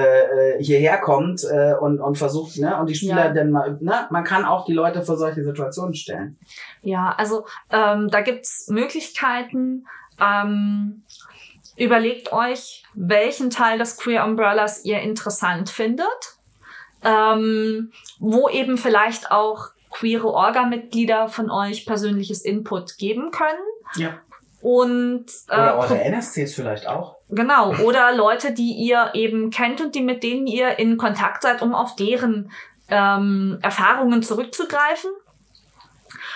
äh, 0.56 0.62
hierher 0.62 0.98
kommt 0.98 1.44
äh, 1.44 1.74
und, 1.74 2.00
und 2.00 2.16
versucht, 2.16 2.56
ne, 2.58 2.78
und 2.80 2.88
die 2.88 2.94
Spieler 2.94 3.26
Ja. 3.26 3.32
dann 3.32 3.50
mal, 3.50 3.78
ne, 3.80 4.06
man 4.10 4.24
kann 4.24 4.44
auch 4.44 4.64
die 4.64 4.72
Leute 4.72 5.02
vor 5.02 5.16
solche 5.16 5.44
Situationen 5.44 5.94
stellen. 5.94 6.38
Ja, 6.82 7.14
also 7.16 7.44
ähm, 7.70 8.08
da 8.10 8.20
gibt's 8.22 8.68
Möglichkeiten. 8.68 9.86
Ähm, 10.20 11.04
überlegt 11.78 12.32
euch, 12.32 12.82
welchen 12.94 13.50
Teil 13.50 13.78
des 13.78 13.96
Queer 13.96 14.24
Umbrellas 14.24 14.84
ihr 14.84 15.00
interessant 15.00 15.70
findet, 15.70 16.06
ähm, 17.04 17.92
wo 18.18 18.48
eben 18.48 18.76
vielleicht 18.76 19.30
auch 19.30 19.70
queere 19.90 20.28
Orga-Mitglieder 20.28 21.28
von 21.28 21.50
euch 21.50 21.86
persönliches 21.86 22.42
Input 22.42 22.98
geben 22.98 23.30
können. 23.30 23.58
Ja. 23.96 24.18
Und 24.60 25.26
äh, 25.48 25.54
Oder 25.54 25.78
eure 25.78 26.00
NSCs 26.00 26.54
vielleicht 26.54 26.86
auch. 26.86 27.16
Genau, 27.28 27.74
oder 27.76 28.12
Leute, 28.12 28.52
die 28.52 28.72
ihr 28.72 29.10
eben 29.14 29.50
kennt 29.50 29.80
und 29.80 29.94
die 29.94 30.02
mit 30.02 30.22
denen 30.22 30.46
ihr 30.46 30.78
in 30.78 30.96
Kontakt 30.96 31.42
seid, 31.42 31.62
um 31.62 31.74
auf 31.74 31.94
deren 31.94 32.50
ähm, 32.88 33.58
Erfahrungen 33.62 34.22
zurückzugreifen, 34.22 35.10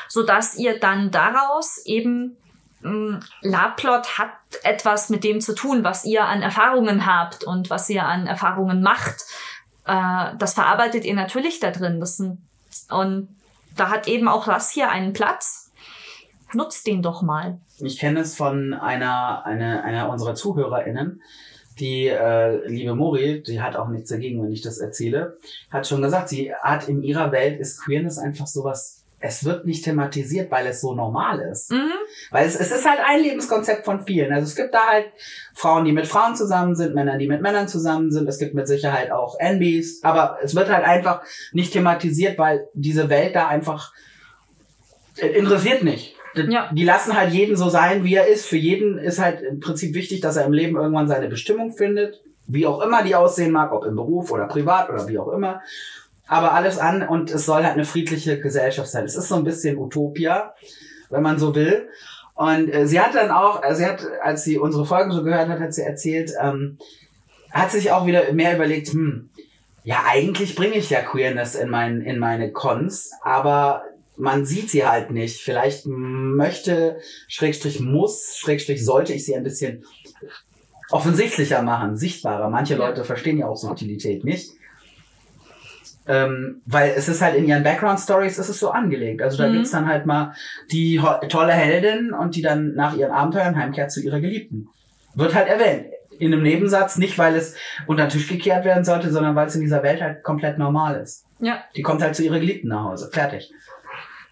so 0.08 0.22
dass 0.22 0.56
ihr 0.56 0.78
dann 0.78 1.10
daraus 1.10 1.84
eben 1.84 2.36
mh, 2.82 3.20
Labplot 3.42 4.18
hat 4.18 4.30
etwas 4.62 5.10
mit 5.10 5.24
dem 5.24 5.40
zu 5.40 5.54
tun, 5.54 5.84
was 5.84 6.04
ihr 6.04 6.24
an 6.24 6.42
Erfahrungen 6.42 7.06
habt 7.06 7.44
und 7.44 7.70
was 7.70 7.88
ihr 7.88 8.04
an 8.04 8.26
Erfahrungen 8.26 8.82
macht. 8.82 9.24
Äh, 9.86 10.36
das 10.38 10.54
verarbeitet 10.54 11.04
ihr 11.04 11.14
natürlich 11.14 11.60
da 11.60 11.70
drin. 11.70 12.00
Das 12.00 12.16
sind, 12.16 12.38
und 12.90 13.28
da 13.76 13.90
hat 13.90 14.08
eben 14.08 14.28
auch 14.28 14.46
das 14.46 14.70
hier 14.70 14.90
einen 14.90 15.12
Platz. 15.12 15.70
Nutzt 16.54 16.86
den 16.86 17.02
doch 17.02 17.22
mal. 17.22 17.58
Ich 17.78 17.98
kenne 17.98 18.20
es 18.20 18.36
von 18.36 18.74
einer, 18.74 19.46
einer, 19.46 19.84
einer 19.84 20.10
unserer 20.10 20.34
ZuhörerInnen, 20.34 21.22
die 21.80 22.08
äh, 22.08 22.66
liebe 22.68 22.94
Mori, 22.94 23.42
die 23.42 23.62
hat 23.62 23.76
auch 23.76 23.88
nichts 23.88 24.10
dagegen, 24.10 24.42
wenn 24.42 24.52
ich 24.52 24.60
das 24.60 24.78
erzähle, 24.78 25.38
hat 25.70 25.86
schon 25.86 26.02
gesagt, 26.02 26.28
sie 26.28 26.52
hat 26.54 26.88
in 26.88 27.02
ihrer 27.02 27.32
Welt 27.32 27.58
ist 27.58 27.82
Queerness 27.82 28.18
einfach 28.18 28.46
sowas, 28.46 29.01
es 29.22 29.44
wird 29.44 29.64
nicht 29.64 29.84
thematisiert, 29.84 30.50
weil 30.50 30.66
es 30.66 30.80
so 30.80 30.94
normal 30.94 31.40
ist. 31.40 31.70
Mhm. 31.70 31.92
Weil 32.30 32.46
es, 32.46 32.56
es 32.56 32.72
ist 32.72 32.88
halt 32.88 32.98
ein 33.04 33.22
Lebenskonzept 33.22 33.84
von 33.84 34.04
vielen. 34.04 34.32
Also 34.32 34.46
es 34.46 34.56
gibt 34.56 34.74
da 34.74 34.86
halt 34.88 35.06
Frauen, 35.54 35.84
die 35.84 35.92
mit 35.92 36.08
Frauen 36.08 36.34
zusammen 36.34 36.74
sind, 36.74 36.94
Männer, 36.94 37.18
die 37.18 37.28
mit 37.28 37.40
Männern 37.40 37.68
zusammen 37.68 38.10
sind. 38.10 38.28
Es 38.28 38.38
gibt 38.38 38.54
mit 38.54 38.66
Sicherheit 38.66 39.12
auch 39.12 39.38
NBs. 39.38 40.02
Aber 40.02 40.38
es 40.42 40.54
wird 40.56 40.70
halt 40.70 40.84
einfach 40.84 41.22
nicht 41.52 41.72
thematisiert, 41.72 42.36
weil 42.38 42.68
diese 42.74 43.08
Welt 43.08 43.36
da 43.36 43.46
einfach 43.46 43.92
äh, 45.16 45.28
interessiert 45.28 45.84
nicht. 45.84 46.16
Ja. 46.34 46.70
Die 46.72 46.84
lassen 46.84 47.16
halt 47.16 47.32
jeden 47.32 47.56
so 47.56 47.68
sein, 47.68 48.04
wie 48.04 48.14
er 48.14 48.26
ist. 48.26 48.46
Für 48.46 48.56
jeden 48.56 48.98
ist 48.98 49.20
halt 49.20 49.40
im 49.42 49.60
Prinzip 49.60 49.94
wichtig, 49.94 50.20
dass 50.20 50.36
er 50.36 50.46
im 50.46 50.52
Leben 50.52 50.76
irgendwann 50.76 51.06
seine 51.06 51.28
Bestimmung 51.28 51.72
findet. 51.72 52.22
Wie 52.48 52.66
auch 52.66 52.80
immer 52.80 53.04
die 53.04 53.14
aussehen 53.14 53.52
mag, 53.52 53.72
ob 53.72 53.84
im 53.84 53.94
Beruf 53.94 54.32
oder 54.32 54.46
privat 54.46 54.90
oder 54.90 55.06
wie 55.06 55.18
auch 55.18 55.28
immer. 55.28 55.60
Aber 56.32 56.54
alles 56.54 56.78
an 56.78 57.06
und 57.06 57.30
es 57.30 57.44
soll 57.44 57.62
halt 57.62 57.74
eine 57.74 57.84
friedliche 57.84 58.40
Gesellschaft 58.40 58.88
sein. 58.88 59.04
Es 59.04 59.16
ist 59.16 59.28
so 59.28 59.34
ein 59.34 59.44
bisschen 59.44 59.76
Utopia, 59.76 60.54
wenn 61.10 61.20
man 61.20 61.38
so 61.38 61.54
will. 61.54 61.90
Und 62.34 62.72
äh, 62.72 62.86
sie 62.86 62.98
hat 62.98 63.14
dann 63.14 63.30
auch, 63.30 63.62
äh, 63.62 63.74
sie 63.74 63.84
hat, 63.84 64.00
als 64.22 64.42
sie 64.42 64.56
unsere 64.56 64.86
Folgen 64.86 65.12
so 65.12 65.22
gehört 65.22 65.50
hat, 65.50 65.60
hat 65.60 65.74
sie 65.74 65.82
erzählt, 65.82 66.32
ähm, 66.40 66.78
hat 67.50 67.70
sich 67.70 67.92
auch 67.92 68.06
wieder 68.06 68.32
mehr 68.32 68.54
überlegt, 68.54 68.88
hm, 68.94 69.28
ja, 69.84 70.04
eigentlich 70.08 70.54
bringe 70.54 70.76
ich 70.76 70.88
ja 70.88 71.02
Queerness 71.02 71.54
in, 71.54 71.68
mein, 71.68 72.00
in 72.00 72.18
meine 72.18 72.50
Cons, 72.50 73.10
aber 73.22 73.82
man 74.16 74.46
sieht 74.46 74.70
sie 74.70 74.86
halt 74.86 75.10
nicht. 75.10 75.42
Vielleicht 75.42 75.84
möchte, 75.84 76.96
Schrägstrich 77.28 77.80
muss, 77.80 78.38
Schrägstrich 78.38 78.82
sollte 78.82 79.12
ich 79.12 79.26
sie 79.26 79.36
ein 79.36 79.44
bisschen 79.44 79.84
offensichtlicher 80.90 81.60
machen, 81.60 81.98
sichtbarer. 81.98 82.48
Manche. 82.48 82.76
Leute 82.76 83.04
verstehen 83.04 83.36
ja 83.36 83.48
auch 83.48 83.56
Subtilität 83.56 84.24
nicht. 84.24 84.52
Ähm, 86.08 86.62
weil 86.66 86.92
es 86.96 87.08
ist 87.08 87.22
halt 87.22 87.36
in 87.36 87.46
ihren 87.46 87.62
Background-Stories 87.62 88.38
ist 88.38 88.48
es 88.48 88.58
so 88.58 88.70
angelegt. 88.70 89.22
Also 89.22 89.38
da 89.38 89.48
Mhm. 89.48 89.52
gibt's 89.52 89.70
dann 89.70 89.86
halt 89.86 90.04
mal 90.04 90.34
die 90.72 91.00
tolle 91.28 91.52
Heldin 91.52 92.12
und 92.12 92.34
die 92.34 92.42
dann 92.42 92.74
nach 92.74 92.96
ihren 92.96 93.12
Abenteuern 93.12 93.56
heimkehrt 93.56 93.92
zu 93.92 94.00
ihrer 94.02 94.20
Geliebten. 94.20 94.68
Wird 95.14 95.34
halt 95.34 95.48
erwähnt. 95.48 95.86
In 96.18 96.32
einem 96.32 96.42
Nebensatz, 96.42 96.98
nicht 96.98 97.18
weil 97.18 97.36
es 97.36 97.54
unter 97.86 98.04
den 98.06 98.10
Tisch 98.10 98.28
gekehrt 98.28 98.64
werden 98.64 98.84
sollte, 98.84 99.10
sondern 99.12 99.34
weil 99.36 99.46
es 99.46 99.54
in 99.54 99.60
dieser 99.60 99.82
Welt 99.82 100.00
halt 100.02 100.22
komplett 100.24 100.58
normal 100.58 101.00
ist. 101.00 101.24
Ja. 101.40 101.62
Die 101.76 101.82
kommt 101.82 102.02
halt 102.02 102.16
zu 102.16 102.22
ihrer 102.24 102.38
Geliebten 102.40 102.68
nach 102.68 102.84
Hause. 102.84 103.08
Fertig. 103.12 103.52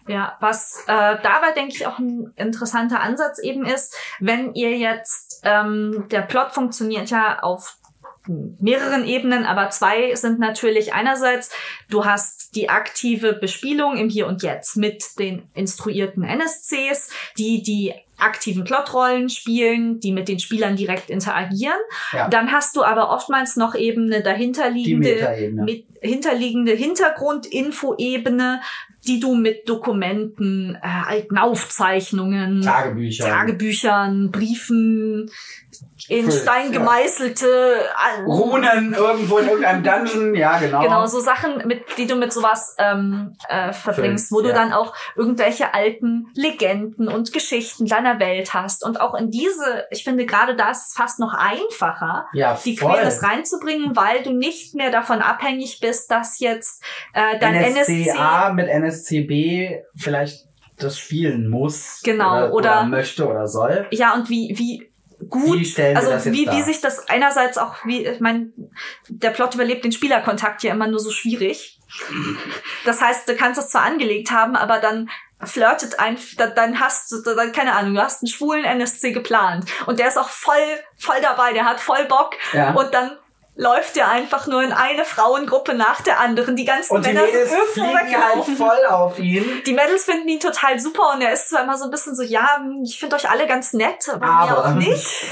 Ja, 0.07 0.35
was 0.41 0.83
äh, 0.87 1.17
dabei, 1.21 1.51
denke 1.55 1.73
ich, 1.75 1.85
auch 1.85 1.99
ein 1.99 2.33
interessanter 2.35 3.01
Ansatz 3.01 3.39
eben 3.39 3.65
ist, 3.65 3.95
wenn 4.19 4.53
ihr 4.55 4.77
jetzt, 4.77 5.41
ähm, 5.45 6.05
der 6.11 6.21
Plot 6.21 6.51
funktioniert 6.51 7.09
ja 7.11 7.39
auf 7.41 7.77
mehreren 8.27 9.05
Ebenen, 9.05 9.45
aber 9.45 9.69
zwei 9.69 10.13
sind 10.15 10.39
natürlich 10.39 10.93
einerseits, 10.93 11.49
du 11.89 12.05
hast 12.05 12.55
die 12.55 12.69
aktive 12.69 13.33
Bespielung 13.33 13.97
im 13.97 14.09
Hier 14.09 14.27
und 14.27 14.43
Jetzt 14.43 14.77
mit 14.77 15.03
den 15.19 15.49
instruierten 15.53 16.23
NSCs, 16.23 17.09
die 17.37 17.63
die 17.63 17.93
aktiven 18.21 18.63
Plotrollen 18.63 19.29
spielen, 19.29 19.99
die 19.99 20.11
mit 20.11 20.27
den 20.27 20.39
Spielern 20.39 20.75
direkt 20.75 21.09
interagieren. 21.09 21.79
Ja. 22.13 22.27
Dann 22.29 22.51
hast 22.51 22.75
du 22.75 22.83
aber 22.83 23.09
oftmals 23.09 23.55
noch 23.55 23.75
eben 23.75 24.05
eine 24.05 24.21
dahinterliegende 24.23 25.53
mit 25.53 25.85
hinterliegende 26.01 26.71
Hintergrundinfo-Ebene, 26.73 28.61
die 29.07 29.19
du 29.19 29.35
mit 29.35 29.69
Dokumenten, 29.69 30.75
äh, 30.81 30.87
alten 31.07 31.37
Aufzeichnungen, 31.37 32.61
Tagebücher. 32.61 33.25
Tagebüchern, 33.25 34.31
Briefen, 34.31 35.31
in 36.07 36.25
Cool, 36.25 36.31
Stein 36.31 36.73
ja. 36.73 36.79
gemeißelte 36.79 37.47
äh, 37.47 38.21
Runen 38.23 38.93
irgendwo 38.93 39.37
in 39.37 39.47
irgendeinem 39.47 39.83
Dungeon. 39.83 40.35
Ja, 40.35 40.57
genau. 40.57 40.81
Genau, 40.81 41.05
so 41.05 41.19
Sachen, 41.19 41.67
mit, 41.67 41.83
die 41.97 42.07
du 42.07 42.15
mit 42.15 42.33
sowas 42.33 42.75
ähm, 42.79 43.35
äh, 43.47 43.71
verbringst, 43.71 44.29
Füllst, 44.29 44.31
wo 44.31 44.41
du 44.41 44.49
ja. 44.49 44.55
dann 44.55 44.73
auch 44.73 44.93
irgendwelche 45.15 45.73
alten 45.73 46.27
Legenden 46.33 47.07
und 47.07 47.31
Geschichten 47.33 47.85
deiner 47.85 48.10
Welt 48.19 48.53
hast. 48.53 48.83
Und 48.83 48.99
auch 48.99 49.13
in 49.15 49.31
diese, 49.31 49.85
ich 49.91 50.03
finde 50.03 50.25
gerade 50.25 50.55
da 50.55 50.71
ist 50.71 50.89
es 50.89 50.93
fast 50.95 51.19
noch 51.19 51.33
einfacher, 51.33 52.27
ja, 52.33 52.59
die. 52.63 52.75
Queerness 52.75 53.23
reinzubringen, 53.23 53.95
weil 53.95 54.23
du 54.23 54.31
nicht 54.31 54.75
mehr 54.75 54.91
davon 54.91 55.21
abhängig 55.21 55.79
bist, 55.79 56.09
dass 56.11 56.39
jetzt 56.39 56.83
äh, 57.13 57.39
dein 57.39 57.55
NSC 57.55 58.05
NSCA 58.09 58.53
mit 58.53 58.67
NSCB 58.67 59.83
vielleicht 59.95 60.47
das 60.77 60.97
spielen 60.97 61.49
muss. 61.49 62.01
Genau, 62.03 62.31
Oder, 62.31 62.53
oder- 62.53 62.53
oder 62.53 62.83
möchte 62.85 63.27
oder 63.27 63.47
soll. 63.47 63.87
ja 63.91 64.13
und 64.13 64.29
wie 64.29 64.53
wie 64.57 64.91
gut 65.29 65.77
Wie 65.77 65.95
also 65.95 66.31
wie, 66.31 66.49
wie 66.49 66.61
sich 66.63 66.81
das 66.81 67.07
einerseits 67.07 67.59
auch 67.59 67.75
wie 67.85 68.05
ich 68.07 68.19
meine 68.19 68.51
der 69.07 69.29
Plot 69.29 69.53
überlebt 69.53 69.83
den 69.85 69.91
Spielerkontakt 69.91 70.63
ja 70.63 70.71
immer 70.73 70.87
nur 70.87 70.99
so 70.99 71.11
schwierig. 71.11 71.77
Das 72.85 73.01
heißt, 73.01 73.27
du 73.27 73.35
kannst 73.35 73.59
es 73.59 73.69
zwar 73.69 73.83
angelegt 73.83 74.31
haben, 74.31 74.55
aber 74.55 74.79
dann 74.79 75.09
flirtet 75.43 75.99
ein, 75.99 76.17
da- 76.37 76.47
dann 76.47 76.79
hast 76.79 77.11
du, 77.11 77.21
dann, 77.21 77.51
keine 77.51 77.73
Ahnung, 77.73 77.95
du 77.95 78.01
hast 78.01 78.21
einen 78.21 78.27
schwulen 78.29 78.63
NSC 78.65 79.11
geplant 79.11 79.65
und 79.85 79.99
der 79.99 80.07
ist 80.07 80.17
auch 80.17 80.29
voll, 80.29 80.55
voll 80.97 81.19
dabei, 81.21 81.53
der 81.53 81.65
hat 81.65 81.79
voll 81.79 82.05
Bock 82.05 82.35
Ja. 82.53 82.71
und 82.71 82.93
dann 82.93 83.17
läuft 83.55 83.97
er 83.97 84.09
einfach 84.09 84.47
nur 84.47 84.63
in 84.63 84.71
eine 84.71 85.03
Frauengruppe 85.05 85.73
nach 85.73 86.01
der 86.01 86.19
anderen. 86.19 86.55
Die 86.55 86.65
ganzen 86.65 86.95
Und 86.95 87.05
die 87.05 87.09
Männer 87.13 87.25
sind 87.27 87.33
Mädels 87.33 87.51
irgendwo 87.51 87.73
fliegen 87.97 88.23
halt 88.23 88.57
voll 88.57 88.85
auf 88.89 89.19
ihn. 89.19 89.61
Die 89.65 89.73
Mädels 89.73 90.05
finden 90.05 90.27
ihn 90.29 90.39
total 90.39 90.79
super 90.79 91.11
und 91.13 91.21
er 91.21 91.33
ist 91.33 91.49
zwar 91.49 91.63
immer 91.63 91.77
so 91.77 91.85
ein 91.85 91.91
bisschen 91.91 92.15
so, 92.15 92.23
ja, 92.23 92.61
ich 92.83 92.97
finde 92.99 93.15
euch 93.17 93.29
alle 93.29 93.45
ganz 93.47 93.73
nett, 93.73 94.07
aber, 94.09 94.25
mir 94.25 94.31
Aber- 94.31 94.65
auch 94.65 94.73
nicht. 94.75 95.05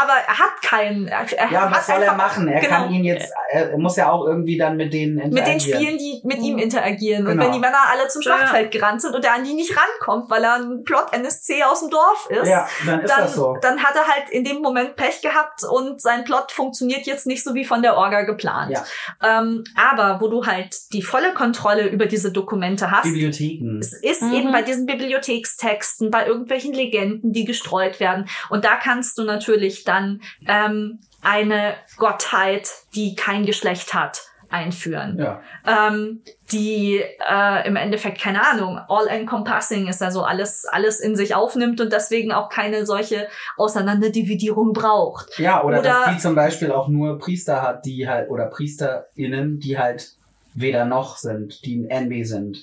aber 0.00 0.12
er 0.26 0.38
hat 0.38 0.62
keinen. 0.62 1.08
Er, 1.08 1.26
er 1.36 1.50
Ja, 1.50 1.60
hat 1.62 1.72
was 1.76 1.86
soll 1.86 1.96
er 1.96 2.12
einfach- 2.12 2.16
machen? 2.16 2.48
Er 2.48 2.60
genau. 2.60 2.76
kann 2.76 2.90
ihn 2.92 3.04
jetzt, 3.04 3.32
er 3.50 3.76
muss 3.76 3.96
ja 3.96 4.10
auch 4.12 4.26
irgendwie 4.26 4.56
dann 4.56 4.76
mit 4.76 4.92
denen 4.92 5.16
mit 5.16 5.24
interagieren. 5.26 5.58
den 5.58 5.60
Spielen, 5.60 5.98
die 5.98 6.20
mit 6.24 6.38
ihm 6.38 6.58
interagieren. 6.58 7.26
Und 7.26 7.32
Genau. 7.32 7.44
wenn 7.44 7.52
die 7.52 7.58
Männer 7.58 7.78
alle 7.90 8.08
zum 8.08 8.22
Schlachtfeld 8.22 8.70
gerannt 8.70 9.02
sind 9.02 9.14
und 9.14 9.24
er 9.24 9.34
an 9.34 9.44
die 9.44 9.54
nicht 9.54 9.74
rankommt, 9.76 10.30
weil 10.30 10.44
er 10.44 10.54
ein 10.54 10.84
Plot-NSC 10.84 11.64
aus 11.64 11.80
dem 11.80 11.90
Dorf 11.90 12.28
ist, 12.30 12.48
Ja, 12.48 12.68
dann 12.86 13.00
ist 13.00 13.10
dann, 13.10 13.22
das 13.24 13.34
so. 13.34 13.56
dann 13.60 13.82
hat 13.82 13.96
er 13.96 14.06
halt 14.06 14.30
in 14.30 14.44
dem 14.44 14.62
Moment 14.62 14.96
Pech 14.96 15.20
gehabt 15.22 15.64
und 15.64 16.00
sein 16.00 16.24
Plot 16.24 16.52
funktioniert 16.52 17.06
jetzt 17.06 17.26
nicht 17.26 17.42
so 17.44 17.47
wie 17.54 17.64
von 17.64 17.82
der 17.82 17.96
Orga 17.96 18.22
geplant. 18.22 18.72
Ja. 18.72 18.84
Ähm, 19.40 19.64
aber 19.76 20.20
wo 20.20 20.28
du 20.28 20.46
halt 20.46 20.74
die 20.92 21.02
volle 21.02 21.32
Kontrolle 21.34 21.88
über 21.88 22.06
diese 22.06 22.32
Dokumente 22.32 22.90
hast, 22.90 23.04
Bibliotheken. 23.04 23.78
es 23.80 23.92
ist 23.92 24.22
Mhm. 24.22 24.32
eben 24.34 24.52
bei 24.52 24.62
diesen 24.62 24.86
Bibliothekstexten, 24.86 26.10
bei 26.10 26.26
irgendwelchen 26.26 26.72
Legenden, 26.72 27.32
die 27.32 27.44
gestreut 27.44 28.00
werden. 28.00 28.28
Und 28.50 28.64
da 28.64 28.76
kannst 28.76 29.18
du 29.18 29.24
natürlich 29.24 29.84
dann 29.84 30.20
ähm, 30.46 31.00
eine 31.22 31.74
Gottheit, 31.96 32.70
die 32.94 33.14
kein 33.16 33.44
Geschlecht 33.44 33.94
hat, 33.94 34.22
einführen. 34.50 35.18
Ja. 35.18 35.40
Ähm, 35.66 36.22
die 36.52 37.02
äh, 37.28 37.66
im 37.66 37.76
Endeffekt, 37.76 38.20
keine 38.20 38.46
Ahnung, 38.46 38.78
all-encompassing 38.88 39.86
ist, 39.88 40.02
also 40.02 40.22
alles, 40.22 40.64
alles 40.64 41.00
in 41.00 41.16
sich 41.16 41.34
aufnimmt 41.34 41.80
und 41.80 41.92
deswegen 41.92 42.32
auch 42.32 42.48
keine 42.48 42.86
solche 42.86 43.28
Auseinanderdividierung 43.56 44.72
braucht. 44.72 45.38
Ja, 45.38 45.62
oder, 45.62 45.80
Oder- 45.80 45.88
dass 45.88 46.14
die 46.14 46.18
zum 46.18 46.34
Beispiel 46.34 46.72
auch 46.72 46.88
nur 46.88 47.18
Priester 47.18 47.62
hat, 47.62 47.84
die 47.84 48.08
halt, 48.08 48.30
oder 48.30 48.46
PriesterInnen, 48.46 49.60
die 49.60 49.78
halt 49.78 50.12
weder 50.60 50.84
noch 50.84 51.16
sind, 51.16 51.64
die 51.64 51.76
ein 51.76 52.10
NB 52.10 52.24
sind. 52.24 52.58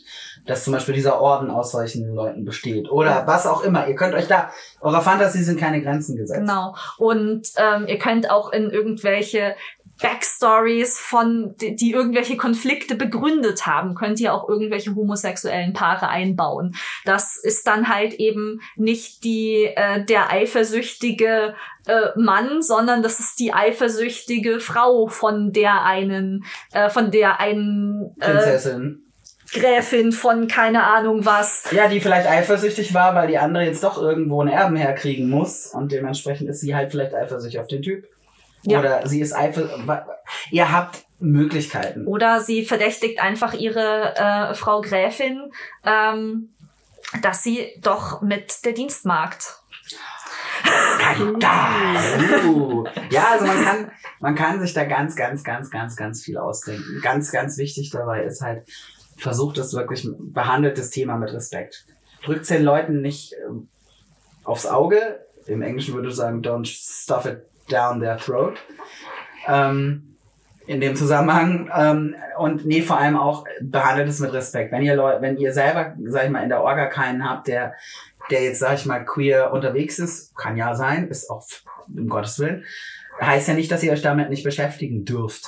Dass 0.46 0.64
zum 0.64 0.74
Beispiel 0.74 0.94
dieser 0.94 1.22
Orden 1.22 1.50
aus 1.50 1.72
solchen 1.72 2.14
Leuten 2.14 2.46
besteht. 2.46 2.90
Oder 2.90 3.26
was 3.26 3.48
auch 3.48 3.64
immer. 3.64 3.88
Ihr 3.88 3.96
könnt 3.96 4.14
euch 4.14 4.28
da, 4.28 4.52
eurer 4.82 5.02
Fantasie 5.02 5.44
sind 5.44 5.60
keine 5.60 5.82
Grenzen 5.82 6.18
gesetzt. 6.18 6.40
Genau. 6.40 6.76
Und 6.98 7.48
ähm, 7.58 7.88
ihr 7.88 7.98
könnt 7.98 8.30
auch 8.30 8.52
in 8.52 8.70
irgendwelche 8.70 9.56
Backstories 10.02 11.00
von, 11.00 11.56
die, 11.62 11.76
die 11.76 11.92
irgendwelche 11.92 12.38
Konflikte 12.38 12.96
begründet 12.96 13.66
haben, 13.66 13.96
könnt 13.96 14.20
ihr 14.20 14.34
auch 14.34 14.50
irgendwelche 14.50 14.94
homosexuellen 14.96 15.74
Paare 15.74 16.10
einbauen. 16.10 16.76
Das 17.06 17.38
ist 17.38 17.66
dann 17.68 17.88
halt 17.88 18.14
eben 18.16 18.62
nicht 18.76 19.24
die 19.24 19.66
äh, 19.76 20.04
der 20.04 20.32
eifersüchtige 20.32 21.56
äh, 21.86 22.20
Mann, 22.20 22.62
sondern 22.62 23.04
das 23.04 23.20
ist 23.20 23.40
die 23.40 23.54
eifersüchtige 23.54 24.60
Frau 24.60 25.08
von 25.08 25.54
der 25.54 25.84
einen, 25.84 26.46
äh, 26.74 26.90
von 26.90 27.12
der 27.12 27.40
einen 27.40 28.16
äh, 28.20 28.32
Prinzessin. 28.32 29.02
Gräfin 29.54 30.12
von 30.12 30.48
keine 30.48 30.84
Ahnung 30.84 31.26
was. 31.26 31.72
Ja, 31.72 31.88
die 31.88 32.02
vielleicht 32.02 32.28
eifersüchtig 32.28 32.94
war, 32.94 33.16
weil 33.16 33.28
die 33.28 33.38
andere 33.38 33.64
jetzt 33.64 33.84
doch 33.84 34.02
irgendwo 34.02 34.42
einen 34.42 34.50
Erben 34.50 34.76
herkriegen 34.76 35.30
muss. 35.30 35.68
Und 35.68 35.92
dementsprechend 35.92 36.50
ist 36.50 36.62
sie 36.62 36.76
halt 36.76 36.92
vielleicht 36.92 37.14
eifersüchtig 37.14 37.60
auf 37.60 37.68
den 37.68 37.82
Typ. 37.82 38.06
Ja. 38.66 38.80
Oder 38.80 39.08
sie 39.08 39.22
ist 39.22 39.34
eifersüchtig. 39.34 39.86
Ihr 40.52 40.72
habt 40.72 41.06
Möglichkeiten. 41.20 42.06
Oder 42.08 42.42
sie 42.42 42.66
verdächtigt 42.66 43.22
einfach 43.22 43.54
ihre 43.54 44.16
äh, 44.16 44.54
Frau 44.54 44.82
Gräfin, 44.82 45.52
ähm, 45.86 46.50
dass 47.22 47.44
sie 47.44 47.68
doch 47.82 48.22
mit 48.22 48.66
der 48.66 48.74
Dienstmagd. 48.74 49.60
Uh. 52.46 52.86
Ja, 53.10 53.28
also 53.32 53.46
man 53.46 53.64
kann, 53.64 53.92
man 54.20 54.36
kann 54.36 54.60
sich 54.60 54.74
da 54.74 54.86
ganz, 54.86 55.16
ganz, 55.16 55.44
ganz, 55.44 55.70
ganz, 55.70 55.96
ganz 55.96 56.24
viel 56.24 56.38
ausdenken. 56.38 57.02
Ganz, 57.02 57.32
ganz 57.32 57.58
wichtig 57.58 57.92
dabei 57.92 58.24
ist 58.24 58.42
halt, 58.42 58.68
versucht 59.18 59.58
es 59.58 59.74
wirklich, 59.74 60.08
behandelt 60.18 60.78
das 60.78 60.90
Thema 60.90 61.18
mit 61.18 61.32
Respekt. 61.32 61.86
Drückt 62.24 62.50
den 62.50 62.64
Leuten 62.64 63.02
nicht 63.02 63.34
ähm, 63.48 63.70
aufs 64.44 64.66
Auge. 64.66 65.26
Im 65.46 65.62
Englischen 65.62 65.94
würde 65.94 66.10
ich 66.10 66.16
sagen, 66.16 66.42
don't 66.42 66.66
stuff 66.66 67.26
it 67.26 67.46
down 67.70 68.00
their 68.00 68.18
throat. 68.18 68.58
Ähm, 69.48 70.16
in 70.68 70.82
dem 70.82 70.96
Zusammenhang. 70.96 71.70
Ähm, 71.76 72.16
und 72.38 72.66
nee, 72.66 72.82
vor 72.82 72.98
allem 72.98 73.18
auch 73.18 73.46
behandelt 73.62 74.10
es 74.10 74.20
mit 74.20 74.34
Respekt. 74.34 74.72
Wenn 74.72 74.82
ihr 74.82 74.96
Leute, 74.96 75.22
wenn 75.22 75.38
ihr 75.38 75.54
selber, 75.54 75.94
sag 76.06 76.26
ich 76.26 76.30
mal, 76.30 76.44
in 76.44 76.50
der 76.50 76.64
Orga 76.64 76.88
keinen 76.88 77.28
habt, 77.28 77.48
der, 77.48 77.74
der 78.32 78.44
jetzt, 78.44 78.60
sag 78.60 78.76
ich 78.76 78.86
mal, 78.86 79.06
queer 79.06 79.52
unterwegs 79.54 80.00
ist, 80.00 80.36
kann 80.36 80.58
ja 80.58 80.76
sein, 80.76 81.08
ist 81.08 81.30
auch 81.30 81.46
um 81.88 82.10
Gottes 82.10 82.40
Willen, 82.40 82.66
heißt 83.22 83.48
ja 83.48 83.54
nicht, 83.54 83.72
dass 83.72 83.84
ihr 83.84 83.92
euch 83.92 84.02
damit 84.02 84.30
nicht 84.30 84.44
beschäftigen 84.44 85.06
dürft. 85.06 85.46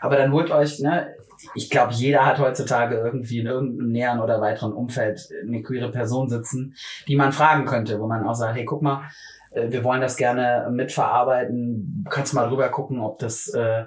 Aber 0.00 0.16
dann 0.16 0.32
holt 0.32 0.50
euch, 0.50 0.78
ne, 0.80 1.14
ich 1.54 1.70
glaube, 1.70 1.92
jeder 1.92 2.26
hat 2.26 2.38
heutzutage 2.38 2.96
irgendwie 2.96 3.40
in 3.40 3.46
irgendeinem 3.46 3.90
näheren 3.90 4.20
oder 4.20 4.40
weiteren 4.40 4.72
Umfeld 4.72 5.28
eine 5.42 5.62
queere 5.62 5.90
Person 5.90 6.28
sitzen, 6.28 6.74
die 7.06 7.16
man 7.16 7.32
fragen 7.32 7.64
könnte, 7.64 7.98
wo 8.00 8.06
man 8.06 8.26
auch 8.26 8.34
sagt, 8.34 8.56
hey, 8.56 8.64
guck 8.64 8.82
mal, 8.82 9.08
äh, 9.50 9.70
wir 9.70 9.84
wollen 9.84 10.00
das 10.00 10.16
gerne 10.16 10.68
mitverarbeiten, 10.70 12.06
kannst 12.08 12.34
mal 12.34 12.48
drüber 12.48 12.68
gucken, 12.68 13.00
ob 13.00 13.18
das, 13.18 13.48
äh, 13.48 13.84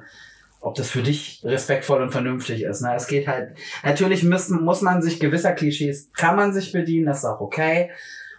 ob 0.59 0.75
das 0.75 0.89
für 0.89 1.01
dich 1.01 1.41
respektvoll 1.43 2.01
und 2.01 2.11
vernünftig 2.11 2.63
ist. 2.63 2.81
Ne? 2.81 2.93
Es 2.95 3.07
geht 3.07 3.27
halt, 3.27 3.57
natürlich 3.83 4.23
müssen, 4.23 4.63
muss 4.63 4.81
man 4.81 5.01
sich 5.01 5.19
gewisser 5.19 5.53
Klischees, 5.53 6.11
kann 6.13 6.35
man 6.35 6.53
sich 6.53 6.71
bedienen, 6.71 7.07
das 7.07 7.19
ist 7.19 7.25
auch 7.25 7.41
okay. 7.41 7.91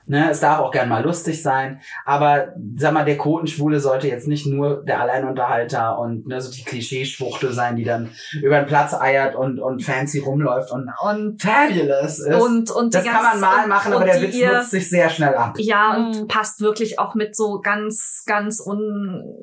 Ne, 0.07 0.31
es 0.31 0.41
darf 0.41 0.59
auch 0.59 0.73
gern 0.73 0.89
mal 0.89 1.05
lustig 1.05 1.43
sein, 1.43 1.81
aber 2.05 2.49
sag 2.77 2.93
mal, 2.93 3.05
der 3.05 3.17
Quotenschwule 3.17 3.79
sollte 3.79 4.09
jetzt 4.09 4.27
nicht 4.27 4.47
nur 4.47 4.83
der 4.85 5.01
Alleinunterhalter 5.01 5.97
und 5.99 6.27
ne, 6.27 6.41
so 6.41 6.51
die 6.51 6.65
Klischeeschwuchtel 6.65 7.53
sein, 7.53 7.77
die 7.77 7.85
dann 7.85 8.11
über 8.43 8.59
den 8.59 8.67
Platz 8.67 8.95
eiert 8.95 9.37
und, 9.37 9.61
und 9.61 9.81
fancy 9.85 10.19
rumläuft 10.19 10.73
und 10.73 10.91
Und, 11.03 11.41
fabulous 11.41 12.19
ist. 12.19 12.35
und, 12.43 12.71
und 12.73 12.95
das 12.95 13.05
die 13.05 13.09
kann 13.11 13.23
man 13.23 13.41
mal 13.41 13.63
und- 13.63 13.69
machen, 13.69 13.93
und 13.95 14.03
aber 14.03 14.11
der 14.11 14.23
Witz 14.23 14.35
ihr- 14.35 14.53
nutzt 14.53 14.71
sich 14.73 14.91
sehr 14.91 15.09
schnell 15.09 15.35
ab. 15.37 15.55
Ja, 15.59 15.97
Mhm. 15.97 16.07
und 16.07 16.29
passt 16.29 16.61
wirklich 16.61 16.99
auch 16.99 17.15
mit 17.15 17.37
so 17.37 17.61
ganz, 17.61 18.25
ganz 18.27 18.59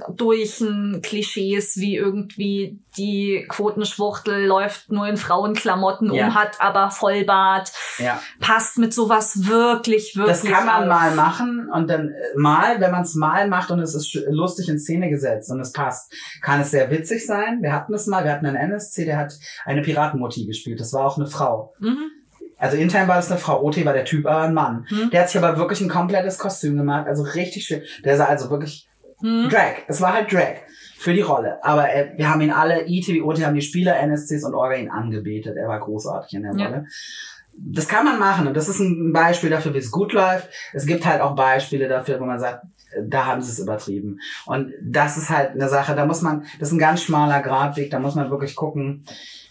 undurchen 0.08 1.02
Klischees, 1.02 1.78
wie 1.78 1.96
irgendwie 1.96 2.80
die 2.98 3.46
Quotenschwuchtel 3.48 4.46
läuft 4.46 4.92
nur 4.92 5.08
in 5.08 5.16
Frauenklamotten 5.18 6.14
Ja. 6.14 6.28
um, 6.28 6.36
hat 6.36 6.60
aber 6.60 6.92
Vollbart. 6.92 7.72
Ja. 7.98 8.20
Passt 8.40 8.78
mit 8.78 8.94
sowas 8.94 9.48
wirklich, 9.48 10.16
wirklich. 10.16 10.38
Das 10.66 10.74
kann 10.74 10.88
man 10.88 10.92
auf. 10.92 11.00
mal 11.00 11.16
machen 11.16 11.70
und 11.74 11.90
dann 11.90 12.10
äh, 12.10 12.38
mal, 12.38 12.80
wenn 12.80 12.92
man 12.92 13.04
es 13.04 13.16
mal 13.16 13.48
macht 13.48 13.72
und 13.72 13.80
es 13.80 13.96
ist 13.96 14.14
lustig 14.30 14.70
in 14.70 14.80
Szene 14.80 15.10
gesetzt 15.10 15.52
und 15.52 15.60
es 15.60 15.72
passt, 15.72 16.14
kann 16.42 16.62
es 16.62 16.72
sehr 16.72 16.90
witzig 16.92 17.26
sein. 17.26 17.62
Wir 17.62 17.74
hatten 17.74 17.94
es 17.94 18.08
mal, 18.08 18.24
wir 18.24 18.32
hatten 18.32 18.46
einen 18.46 18.56
NSC, 18.58 19.06
der 19.06 19.18
hat 19.18 19.34
eine 19.66 19.82
Piratenmutti 19.82 20.46
gespielt. 20.46 20.80
Das 20.80 20.94
war 20.94 21.06
auch 21.06 21.18
eine 21.18 21.28
Frau. 21.28 21.74
Mhm. 21.80 22.12
Also 22.58 22.76
intern 22.76 23.08
war 23.08 23.16
das 23.16 23.32
eine 23.32 23.40
Frau, 23.40 23.64
OT 23.64 23.86
war 23.86 23.94
der 23.94 24.06
Typ 24.06 24.26
aber 24.26 24.42
ein 24.42 24.54
Mann. 24.54 24.86
Hm. 24.90 25.12
Der 25.12 25.22
hat 25.22 25.30
sich 25.30 25.42
aber 25.42 25.58
wirklich 25.58 25.80
ein 25.80 25.88
komplettes 25.88 26.38
Kostüm 26.38 26.76
gemacht, 26.76 27.08
also 27.08 27.24
richtig 27.24 27.64
schön. 27.64 27.84
Der 28.04 28.18
sah 28.18 28.26
also 28.26 28.50
wirklich 28.50 28.90
Hm. 29.22 29.50
Drag. 29.50 29.76
Es 29.88 30.02
war 30.02 30.14
halt 30.14 30.32
Drag 30.32 30.56
für 30.98 31.14
die 31.14 31.22
Rolle. 31.22 31.64
Aber 31.64 31.94
äh, 31.94 32.14
wir 32.16 32.30
haben 32.30 32.42
ihn 32.42 32.52
alle, 32.52 32.88
ITW, 32.88 33.22
OT 33.22 33.44
haben 33.44 33.56
die 33.56 33.62
Spieler, 33.62 34.00
NSCs 34.00 34.44
und 34.46 34.56
Orga 34.56 34.76
ihn 34.76 34.90
angebetet. 34.90 35.58
Er 35.58 35.68
war 35.68 35.80
großartig 35.80 36.34
in 36.34 36.44
der 36.44 36.54
Ja. 36.56 36.84
Das 37.54 37.88
kann 37.88 38.06
man 38.06 38.20
machen 38.20 38.48
und 38.48 38.56
das 38.56 38.70
ist 38.70 38.80
ein 38.80 39.12
Beispiel 39.12 39.50
dafür, 39.50 39.74
wie 39.74 39.80
es 39.80 39.92
gut 39.92 40.14
läuft. 40.14 40.50
Es 40.74 40.86
gibt 40.86 41.06
halt 41.06 41.22
auch 41.22 41.36
Beispiele 41.36 41.88
dafür, 41.88 42.20
wo 42.20 42.26
man 42.26 42.40
sagt, 42.40 42.64
äh, 42.92 43.02
da 43.06 43.26
haben 43.26 43.42
sie 43.42 43.52
es 43.52 43.60
übertrieben. 43.60 44.20
Und 44.46 44.72
das 44.82 45.18
ist 45.18 45.30
halt 45.30 45.52
eine 45.52 45.68
Sache, 45.70 45.96
da 45.96 46.06
muss 46.06 46.22
man, 46.22 46.46
das 46.60 46.70
ist 46.70 46.74
ein 46.74 46.80
ganz 46.80 47.04
schmaler 47.04 47.42
Gradweg, 47.42 47.92
da 47.92 48.00
muss 48.00 48.16
man 48.16 48.30
wirklich 48.30 48.56
gucken. 48.56 49.04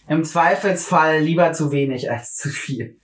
Im 0.07 0.23
Zweifelsfall 0.23 1.19
lieber 1.19 1.53
zu 1.53 1.71
wenig 1.71 2.09
als 2.11 2.35
zu 2.35 2.49
viel. 2.49 2.95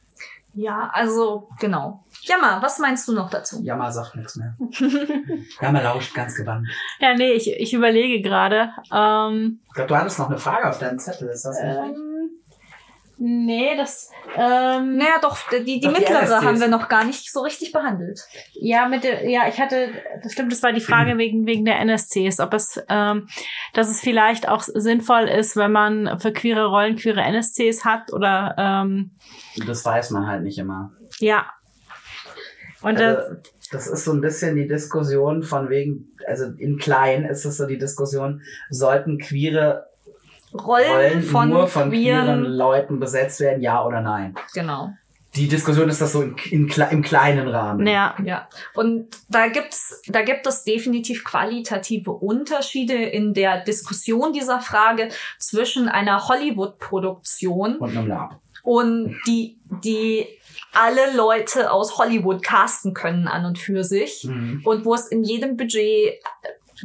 Ja, 0.57 0.89
also, 0.93 1.49
genau. 1.59 2.05
Jammer, 2.21 2.61
was 2.63 2.79
meinst 2.79 3.07
du 3.07 3.13
noch 3.13 3.29
dazu? 3.29 3.61
Jammer 3.61 3.91
sagt 3.91 4.15
nichts 4.15 4.37
mehr. 4.37 4.55
Jammer 5.61 5.83
lauscht 5.83 6.15
ganz 6.15 6.33
gebannt. 6.33 6.67
Ja, 6.99 7.13
nee, 7.13 7.33
ich, 7.33 7.51
ich 7.51 7.73
überlege 7.73 8.21
gerade. 8.27 8.69
Ähm, 8.91 9.59
Ich 9.67 9.73
glaube, 9.73 9.89
du 9.89 9.95
hattest 9.97 10.17
noch 10.17 10.29
eine 10.29 10.37
Frage 10.39 10.69
auf 10.69 10.79
deinem 10.79 10.97
Zettel, 10.97 11.27
ist 11.27 11.43
das 11.43 11.61
nicht? 11.61 11.75
ähm, 11.77 12.14
nee, 13.17 13.75
das, 13.77 14.09
ähm, 14.35 14.97
Naja, 14.97 15.19
doch, 15.21 15.37
die, 15.51 15.63
die 15.63 15.79
Doch, 15.81 15.93
die 15.93 15.99
mittlere 15.99 16.21
NSCs. 16.23 16.45
haben 16.45 16.59
wir 16.59 16.67
noch 16.67 16.89
gar 16.89 17.03
nicht 17.05 17.31
so 17.31 17.41
richtig 17.41 17.71
behandelt. 17.71 18.21
ja, 18.53 18.87
mit 18.87 19.03
der, 19.03 19.29
ja, 19.29 19.47
ich 19.47 19.59
hatte, 19.59 19.89
das 20.23 20.33
stimmt, 20.33 20.51
das 20.51 20.61
war 20.63 20.73
die 20.73 20.81
Frage 20.81 21.17
wegen, 21.17 21.45
wegen 21.45 21.65
der 21.65 21.79
NSCs, 21.79 22.39
ob 22.39 22.53
es, 22.53 22.81
ähm, 22.89 23.27
dass 23.73 23.89
es 23.89 24.01
vielleicht 24.01 24.47
auch 24.49 24.61
sinnvoll 24.63 25.27
ist, 25.27 25.55
wenn 25.55 25.71
man 25.71 26.19
für 26.19 26.33
queere 26.33 26.65
Rollen 26.67 26.95
queere 26.95 27.21
NSCs 27.21 27.85
hat 27.85 28.11
oder, 28.13 28.55
ähm, 28.57 29.11
Das 29.65 29.85
weiß 29.85 30.11
man 30.11 30.27
halt 30.27 30.43
nicht 30.43 30.57
immer. 30.57 30.91
ja. 31.19 31.45
Und 32.81 32.99
das, 32.99 33.17
Also, 33.17 33.35
das 33.71 33.87
ist 33.87 34.05
so 34.05 34.13
ein 34.13 34.21
bisschen 34.21 34.55
die 34.55 34.67
Diskussion 34.67 35.41
von 35.41 35.69
wegen, 35.69 36.15
also 36.27 36.45
in 36.57 36.77
klein 36.77 37.25
ist 37.25 37.43
es 37.45 37.57
so 37.57 37.65
die 37.65 37.79
Diskussion, 37.79 38.41
sollten 38.69 39.17
queere 39.17 39.87
Rollen, 40.59 40.89
Rollen 40.91 41.23
von, 41.23 41.49
nur 41.49 41.67
von 41.67 41.89
queeren 41.89 42.25
queeren, 42.25 42.43
Leuten 42.45 42.99
besetzt 42.99 43.39
werden, 43.39 43.61
ja 43.61 43.85
oder 43.85 44.01
nein? 44.01 44.35
genau. 44.53 44.89
die 45.35 45.47
Diskussion 45.49 45.89
ist 45.89 45.99
das 46.01 46.13
so 46.13 46.21
in, 46.21 46.35
in, 46.49 46.69
im 46.91 47.01
kleinen 47.01 47.47
Rahmen. 47.49 47.85
Ja. 47.85 48.15
Ja, 48.23 48.47
und 48.73 49.07
da 49.29 49.47
gibt's, 49.47 50.01
da 50.07 50.21
gibt 50.21 50.47
es 50.47 50.63
definitiv 50.63 51.25
qualitative 51.25 52.11
Unterschiede 52.11 52.93
in 52.95 53.33
der 53.33 53.61
Diskussion 53.65 54.31
dieser 54.31 54.61
Frage 54.61 55.09
zwischen 55.37 55.89
einer 55.89 56.27
Hollywood-Produktion 56.29 57.77
Und 57.77 57.89
einem 57.97 58.07
Lab. 58.07 58.39
und 58.63 59.17
die, 59.27 59.57
die 59.83 60.25
alle 60.73 61.15
Leute 61.15 61.71
aus 61.71 61.97
Hollywood 61.97 62.43
casten 62.43 62.93
können 62.93 63.27
an 63.27 63.45
und 63.45 63.57
für 63.59 63.83
sich 63.83 64.23
Mhm. 64.25 64.61
und 64.65 64.85
wo 64.85 64.93
es 64.93 65.07
in 65.07 65.23
jedem 65.23 65.55
Budget 65.57 66.13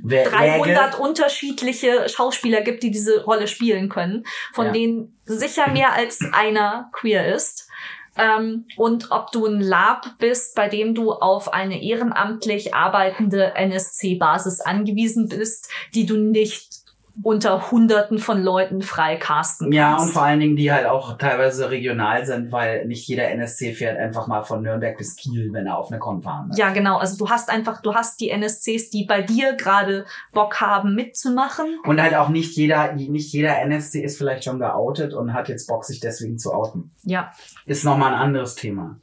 300 0.03 0.99
unterschiedliche 0.99 2.09
Schauspieler 2.09 2.61
gibt, 2.63 2.83
die 2.83 2.91
diese 2.91 3.25
Rolle 3.25 3.47
spielen 3.47 3.89
können, 3.89 4.25
von 4.53 4.67
Ja. 4.67 4.73
denen 4.73 5.19
sicher 5.25 5.71
mehr 5.71 5.93
als 5.93 6.21
einer 6.33 6.91
queer 6.93 7.35
ist. 7.35 7.69
Ähm, 8.17 8.67
und 8.77 9.11
ob 9.13 9.31
du 9.31 9.47
ein 9.47 9.61
Lab 9.61 10.19
bist, 10.19 10.55
bei 10.57 10.69
dem 10.69 10.95
du 10.95 11.13
auf 11.13 11.53
eine 11.53 11.83
ehrenamtlich 11.83 12.75
arbeitende 12.75 13.55
NSC-Basis 13.55 14.61
angewiesen 14.61 15.29
bist, 15.29 15.71
die 15.95 16.07
du 16.07 16.17
nicht 16.17 16.70
unter 17.23 17.71
Hunderten 17.71 18.19
von 18.19 18.43
Leuten 18.43 18.83
frei 18.83 19.17
casten 19.17 19.73
Ja, 19.73 19.93
und 19.93 19.97
kannst. 19.99 20.13
vor 20.15 20.23
allen 20.23 20.41
Dingen, 20.41 20.57
die 20.57 20.73
halt 20.73 20.87
auch 20.87 21.19
teilweise 21.19 21.71
regional 21.71 22.25
sind, 22.25 22.53
weil 22.53 22.87
nicht 22.87 23.07
jeder 23.09 23.29
NSC 23.31 23.75
fährt 23.75 23.99
einfach 23.99 24.27
mal 24.27 24.43
von 24.43 24.63
Nürnberg 24.63 24.97
bis 24.97 25.17
Kiel, 25.17 25.51
wenn 25.53 25.67
er 25.67 25.77
auf 25.77 25.91
eine 25.91 25.99
Con 25.99 26.23
fahren 26.23 26.51
will. 26.51 26.59
ja, 26.59 26.71
genau. 26.73 26.97
Also 26.99 27.17
du 27.19 27.29
hast 27.31 27.51
einfach, 27.51 27.83
du 27.83 27.95
hast 27.95 28.21
die 28.21 28.31
NSCs, 28.31 28.91
die 28.91 29.05
bei 29.05 29.23
dir 29.23 29.55
gerade 29.55 30.07
Bock 30.33 30.61
haben 30.61 30.95
mitzumachen. 30.95 31.79
Und 31.85 32.01
halt 32.01 32.15
auch 32.15 32.29
nicht 32.29 32.57
jeder, 32.57 32.93
nicht 32.95 33.33
jeder 33.33 33.59
NSC 33.61 34.03
ist 34.03 34.19
vielleicht 34.19 34.45
schon 34.45 34.59
geoutet 34.59 35.13
und 35.15 35.35
hat 35.35 35.49
jetzt 35.49 35.67
Bock, 35.69 35.85
sich 35.85 36.01
deswegen 36.01 36.39
zu 36.39 36.53
outen. 36.55 36.93
Ja, 37.05 37.33
Ist 37.67 37.85
nochmal 37.85 38.15
ein 38.15 38.21
anderes 38.21 38.55
Thema. 38.55 38.97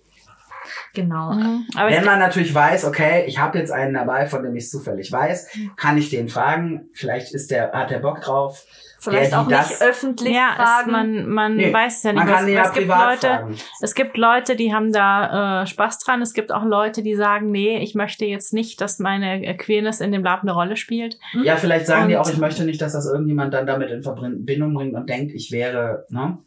Genau. 0.97 1.31
Mhm. 1.33 1.65
Aber 1.77 1.89
Wenn 1.89 2.03
man 2.03 2.19
natürlich 2.19 2.53
weiß, 2.53 2.83
okay, 2.85 3.23
ich 3.27 3.39
habe 3.39 3.57
jetzt 3.59 3.71
einen 3.71 3.93
dabei, 3.93 4.25
von 4.27 4.43
dem 4.43 4.55
ich 4.55 4.69
zufällig 4.69 5.11
weiß, 5.11 5.49
kann 5.77 5.97
ich 5.97 6.09
den 6.09 6.27
fragen. 6.27 6.89
Vielleicht 6.93 7.33
ist 7.33 7.51
der, 7.51 7.71
hat 7.71 7.89
der 7.91 7.99
Bock 7.99 8.21
drauf. 8.21 8.65
Vielleicht 8.99 9.31
der, 9.31 9.41
auch 9.41 9.47
die 9.47 9.53
nicht 9.53 9.69
das- 9.71 9.81
öffentlich 9.83 10.33
ja, 10.33 10.53
fragen. 10.55 10.91
man, 10.91 11.27
man 11.29 11.55
Nee, 11.55 11.71
weiß 11.71 11.97
es 11.97 12.03
ja 12.03 12.13
nicht. 12.13 12.23
Man 12.25 12.33
kann 12.33 12.45
was- 12.45 12.51
ja 12.51 12.61
es 12.63 12.73
gibt 12.73 12.87
privat 12.87 13.09
Leute, 13.21 13.27
fragen. 13.27 13.55
Es 13.81 13.93
gibt 13.95 14.17
Leute, 14.17 14.55
die 14.55 14.73
haben 14.73 14.91
da 14.91 15.61
äh, 15.61 15.67
Spaß 15.67 15.99
dran. 15.99 16.21
Es 16.23 16.33
gibt 16.33 16.51
auch 16.51 16.63
Leute, 16.65 17.03
die 17.03 17.15
sagen, 17.15 17.51
nee, 17.51 17.77
ich 17.77 17.93
möchte 17.93 18.25
jetzt 18.25 18.53
nicht, 18.53 18.81
dass 18.81 18.97
meine 18.97 19.55
Queerness 19.55 20.01
in 20.01 20.11
dem 20.11 20.23
Lab 20.23 20.41
eine 20.41 20.51
Rolle 20.51 20.75
spielt. 20.77 21.19
Ja, 21.43 21.57
vielleicht 21.57 21.85
sagen 21.85 22.09
die 22.09 22.15
Und- 22.15 22.21
auch, 22.21 22.29
ich 22.29 22.39
möchte 22.39 22.63
nicht, 22.65 22.81
dass 22.81 22.93
das 22.93 23.05
irgendjemand 23.05 23.53
dann 23.53 23.67
damit 23.67 23.91
in 23.91 24.01
Verbindung 24.01 24.73
bringt 24.73 24.95
und 24.95 25.07
denkt, 25.07 25.31
ich 25.35 25.51
wäre, 25.51 26.05
ne? 26.09 26.39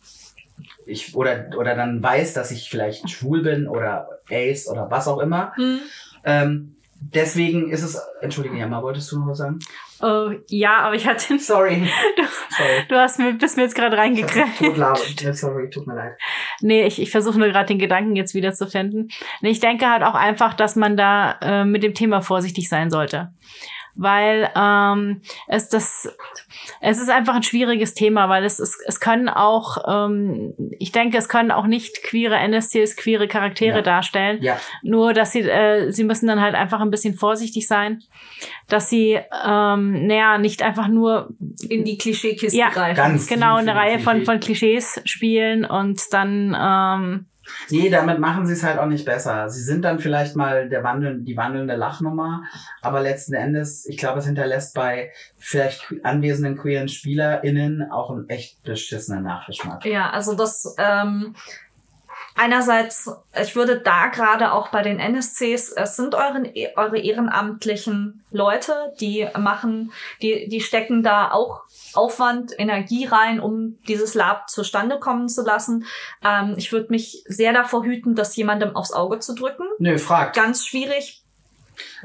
Ich, 0.91 1.15
oder, 1.15 1.51
oder 1.57 1.75
dann 1.75 2.03
weiß, 2.03 2.35
dass 2.35 2.51
ich 2.51 2.69
vielleicht 2.69 3.09
schwul 3.11 3.43
bin 3.43 3.69
oder 3.69 4.09
ace 4.31 4.69
oder 4.69 4.91
was 4.91 5.09
auch 5.09 5.19
immer. 5.19 5.53
Hm. 5.57 5.79
Ähm, 6.25 6.77
deswegen 7.01 7.71
ist 7.71 7.83
es, 7.83 8.01
entschuldige, 8.21 8.57
Jammer, 8.57 8.83
wolltest 8.83 9.11
du 9.13 9.19
noch 9.19 9.29
was 9.29 9.39
sagen? 9.39 9.59
Äh, 10.03 10.39
ja, 10.49 10.79
aber 10.79 10.95
ich 10.95 11.07
hatte, 11.07 11.39
Sorry. 11.39 11.77
Sorry. 12.57 12.87
du 12.89 12.97
hast 12.97 13.19
mir, 13.19 13.35
bist 13.35 13.57
mir 13.57 13.65
jetzt 13.65 13.75
gerade 13.75 13.97
reingekriegt. 13.97 14.59
Sorry, 15.37 15.71
tut 15.71 15.87
mir 15.87 15.95
leid. 15.95 16.13
Nee, 16.61 16.85
ich, 16.87 17.01
ich 17.01 17.11
versuche 17.11 17.39
nur 17.39 17.49
gerade 17.49 17.67
den 17.67 17.79
Gedanken 17.79 18.17
jetzt 18.17 18.35
wieder 18.35 18.53
zu 18.53 18.67
finden. 18.67 19.09
Ich 19.41 19.61
denke 19.61 19.89
halt 19.89 20.03
auch 20.03 20.15
einfach, 20.15 20.55
dass 20.55 20.77
man 20.77 20.97
da 20.97 21.39
äh, 21.41 21.65
mit 21.65 21.83
dem 21.83 21.95
Thema 21.95 22.21
vorsichtig 22.21 22.69
sein 22.69 22.91
sollte. 22.91 23.33
Weil 23.95 24.51
ähm, 24.57 25.23
es 25.49 25.69
das 25.69 26.09
es 26.81 26.99
ist 27.01 27.11
einfach 27.11 27.35
ein 27.35 27.43
schwieriges 27.43 27.95
Thema, 27.95 28.29
weil 28.29 28.45
es 28.45 28.59
es, 28.59 28.79
es 28.87 29.01
können 29.01 29.29
auch 29.29 29.79
ähm, 29.87 30.55
ich 30.79 30.93
denke 30.93 31.19
es 31.19 31.29
können 31.29 31.51
auch 31.51 31.67
nicht 31.67 32.03
queere 32.03 32.37
NSCs 32.37 32.97
queere 32.97 33.29
Charaktere 33.29 33.77
Ja. 33.79 33.83
darstellen. 33.83 34.43
Ja, 34.43 34.59
Nur 34.83 35.13
dass 35.13 35.33
sie 35.33 35.41
äh, 35.41 35.91
sie 35.91 36.05
müssen 36.05 36.27
dann 36.27 36.41
halt 36.41 36.55
einfach 36.55 36.81
ein 36.81 36.91
bisschen 36.91 37.15
vorsichtig 37.15 37.67
sein, 37.67 38.03
dass 38.69 38.89
sie 38.89 39.19
ähm, 39.45 40.07
naja 40.07 40.39
nicht 40.39 40.63
einfach 40.63 40.89
nur 40.89 41.31
in 41.69 41.85
die 41.85 41.99
Klischeekiste 41.99 42.59
Ja, 42.59 42.71
greifen. 42.71 42.97
ganz 42.97 43.27
genau 43.27 43.57
eine 43.57 43.61
in 43.61 43.67
die 43.67 43.73
Reihe 43.73 43.99
von 43.99 44.25
von 44.25 44.41
Klischees 44.41 45.01
spielen 45.05 45.65
und 45.65 46.01
dann 46.13 46.57
ähm, 46.59 47.27
Nee, 47.71 47.91
damit 47.91 48.19
machen 48.19 48.47
sie 48.47 48.53
es 48.53 48.63
halt 48.63 48.79
auch 48.79 48.87
nicht 48.87 49.05
besser. 49.05 49.49
Sie 49.49 49.63
sind 49.63 49.85
dann 49.85 49.99
vielleicht 49.99 50.37
mal 50.37 50.69
der 50.69 50.83
wandeln, 50.83 51.25
die 51.25 51.37
wandelnde 51.37 51.77
Lachnummer, 51.77 52.45
aber 52.83 53.01
letzten 53.01 53.35
Endes, 53.35 53.87
ich 53.87 53.97
glaube, 53.97 54.19
es 54.19 54.27
hinterlässt 54.27 54.75
bei 54.75 55.13
vielleicht 55.39 55.95
anwesenden 56.03 56.57
queeren 56.57 56.89
SpielerInnen 56.89 57.91
auch 57.91 58.11
einen 58.11 58.29
echt 58.29 58.63
beschissenen 58.63 59.25
Nachgeschmack. 59.25 59.85
Ja, 59.85 60.11
also 60.11 60.35
das 60.35 60.75
ähm, 60.79 61.35
einerseits, 62.37 63.11
ich 63.41 63.55
würde 63.57 63.81
da 63.81 64.07
gerade 64.07 64.53
auch 64.53 64.69
bei 64.69 64.83
den 64.83 64.99
NSCs, 64.99 65.71
es 65.73 65.97
sind 65.97 66.15
euren, 66.15 66.49
eure 66.77 66.99
ehrenamtlichen 66.99 68.25
Leute, 68.31 68.93
die 69.01 69.29
machen, 69.39 69.93
die, 70.23 70.49
die 70.49 70.61
stecken 70.61 71.03
da 71.03 71.31
auch 71.33 71.63
Aufwand, 71.95 72.53
Energie 72.59 73.07
rein, 73.07 73.41
um 73.41 73.79
dieses 73.89 74.15
Lab 74.15 74.49
zustande 74.49 74.99
kommen 74.99 75.29
zu 75.29 75.43
lassen. 75.43 75.85
Ähm, 76.25 76.55
ich 76.57 76.73
würde 76.73 76.87
mich 76.91 77.23
sehr 77.27 77.53
davor 77.53 77.85
hüten, 77.85 78.15
das 78.15 78.37
jemandem 78.37 78.77
aufs 78.77 78.93
Auge 78.93 79.19
zu 79.19 79.35
drücken. 79.35 79.65
Nö, 79.79 79.99
fragt. 79.99 80.37
Ganz 80.37 80.67
schwierig. 80.67 81.17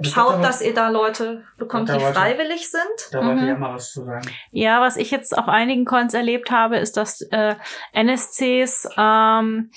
Ich 0.01 0.09
Schaut, 0.11 0.41
dass 0.41 0.61
ihr 0.61 0.73
da 0.73 0.87
Leute 0.87 1.43
bekommt, 1.57 1.89
Da 1.89 1.97
die 1.97 2.03
wollte- 2.03 2.17
freiwillig 2.17 2.71
sind. 2.71 2.83
Da 3.11 3.19
wollte 3.25 3.41
Mhm. 3.41 3.47
ja 3.47 3.55
mal 3.57 3.73
was 3.75 3.91
zu 3.91 4.05
sagen. 4.05 4.25
Ja, 4.51 4.79
was 4.79 4.95
ich 4.95 5.11
jetzt 5.11 5.37
auf 5.37 5.49
einigen 5.49 5.83
Cons 5.83 6.13
erlebt 6.13 6.49
habe, 6.49 6.77
ist, 6.77 6.95
dass 6.95 7.19
äh, 7.31 7.55
NSCs 7.91 8.87
ähm, 8.97 9.71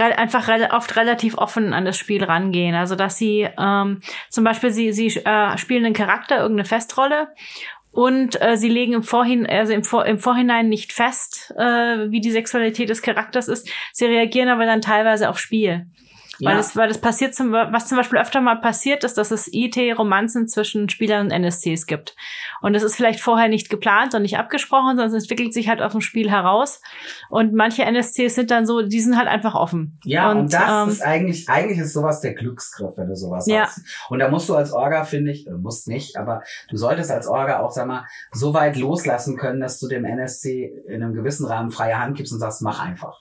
einfach 0.00 0.48
re 0.48 0.68
oft 0.72 0.96
relativ 0.96 1.36
offen 1.38 1.72
an 1.72 1.84
das 1.84 1.96
Spiel 1.98 2.24
rangehen. 2.24 2.74
Also 2.74 2.96
dass 2.96 3.18
sie 3.18 3.48
ähm, 3.58 4.00
zum 4.30 4.44
Beispiel 4.44 4.70
sie 4.70 4.92
sie 4.92 5.08
äh, 5.08 5.58
spielen 5.58 5.84
einen 5.84 5.94
Charakter, 5.94 6.38
irgendeine 6.38 6.68
Festrolle 6.68 7.28
und 7.92 8.40
äh, 8.40 8.56
sie 8.56 8.70
legen 8.70 8.94
im 8.94 9.02
Vorhin 9.02 9.46
also 9.46 9.72
im, 9.72 9.84
Vor 9.84 10.06
im 10.06 10.18
Vorhinein 10.18 10.68
nicht 10.68 10.92
fest, 10.92 11.52
äh, 11.56 12.10
wie 12.10 12.20
die 12.20 12.30
Sexualität 12.30 12.88
des 12.88 13.02
Charakters 13.02 13.48
ist. 13.48 13.68
Sie 13.92 14.06
reagieren 14.06 14.48
aber 14.48 14.64
dann 14.64 14.80
teilweise 14.80 15.28
auf 15.28 15.38
Spiel. 15.38 15.86
Weil 16.44 16.54
Ja. 16.54 16.60
es, 16.60 16.74
weil 16.76 16.90
es 16.90 16.98
passiert 16.98 17.34
zum, 17.34 17.52
was 17.52 17.86
zum 17.86 17.96
Beispiel 17.98 18.18
öfter 18.18 18.40
mal 18.40 18.56
passiert 18.56 19.04
ist, 19.04 19.16
dass 19.16 19.30
es 19.30 19.48
IT-Romanzen 19.52 20.48
zwischen 20.48 20.88
Spielern 20.88 21.26
und 21.26 21.30
NSCs 21.32 21.86
gibt. 21.86 22.16
Und 22.60 22.72
das 22.72 22.82
ist 22.82 22.96
vielleicht 22.96 23.20
vorher 23.20 23.48
nicht 23.48 23.70
geplant 23.70 24.14
und 24.14 24.22
nicht 24.22 24.38
abgesprochen, 24.38 24.96
sondern 24.96 25.14
es 25.14 25.22
entwickelt 25.24 25.54
sich 25.54 25.68
halt 25.68 25.80
aus 25.80 25.92
dem 25.92 26.00
Spiel 26.00 26.30
heraus. 26.30 26.80
Und 27.30 27.54
manche 27.54 27.84
NSCs 27.84 28.34
sind 28.34 28.50
dann 28.50 28.66
so, 28.66 28.82
die 28.82 29.00
sind 29.00 29.16
halt 29.16 29.28
einfach 29.28 29.54
offen. 29.54 29.98
Ja, 30.04 30.30
und, 30.32 30.52
das 30.52 30.62
ähm, 30.84 30.88
ist 30.88 31.02
eigentlich, 31.02 31.48
eigentlich 31.48 31.78
ist 31.78 31.92
sowas 31.92 32.20
der 32.20 32.34
Glücksgriff, 32.34 32.96
wenn 32.96 33.08
du 33.08 33.14
sowas 33.16 33.46
Ja. 33.46 33.62
hast. 33.66 33.80
Und 34.08 34.18
da 34.18 34.28
musst 34.28 34.48
du 34.48 34.54
als 34.56 34.72
Orga, 34.72 35.04
finde 35.04 35.30
ich, 35.30 35.46
äh, 35.46 35.52
musst 35.52 35.86
nicht, 35.86 36.16
aber 36.16 36.42
du 36.68 36.76
solltest 36.76 37.10
als 37.10 37.26
Orga 37.28 37.60
auch, 37.60 37.70
sag 37.70 37.86
mal, 37.86 38.04
so 38.32 38.52
weit 38.52 38.76
loslassen 38.76 39.36
können, 39.36 39.60
dass 39.60 39.78
du 39.78 39.86
dem 39.88 40.04
NSC 40.04 40.72
in 40.88 41.02
einem 41.02 41.14
gewissen 41.14 41.46
Rahmen 41.46 41.70
freie 41.70 41.98
Hand 41.98 42.16
gibst 42.16 42.32
und 42.32 42.40
sagst, 42.40 42.62
mach 42.62 42.84
einfach. 42.84 43.20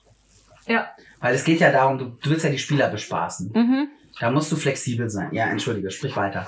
Ja. 0.68 0.90
Weil 1.20 1.36
es 1.36 1.44
geht 1.44 1.60
ja 1.60 1.72
darum, 1.72 1.98
du, 1.98 2.06
du 2.06 2.30
willst 2.30 2.44
ja 2.44 2.52
die 2.52 2.58
Spieler 2.58 2.90
bespaßen. 2.90 3.52
Mhm. 3.54 3.90
Da 4.20 4.30
musst 4.30 4.52
du 4.52 4.56
flexibel 4.56 5.10
sein. 5.10 5.34
Ja, 5.34 5.48
entschuldige, 5.48 5.90
sprich 5.90 6.16
weiter. 6.16 6.48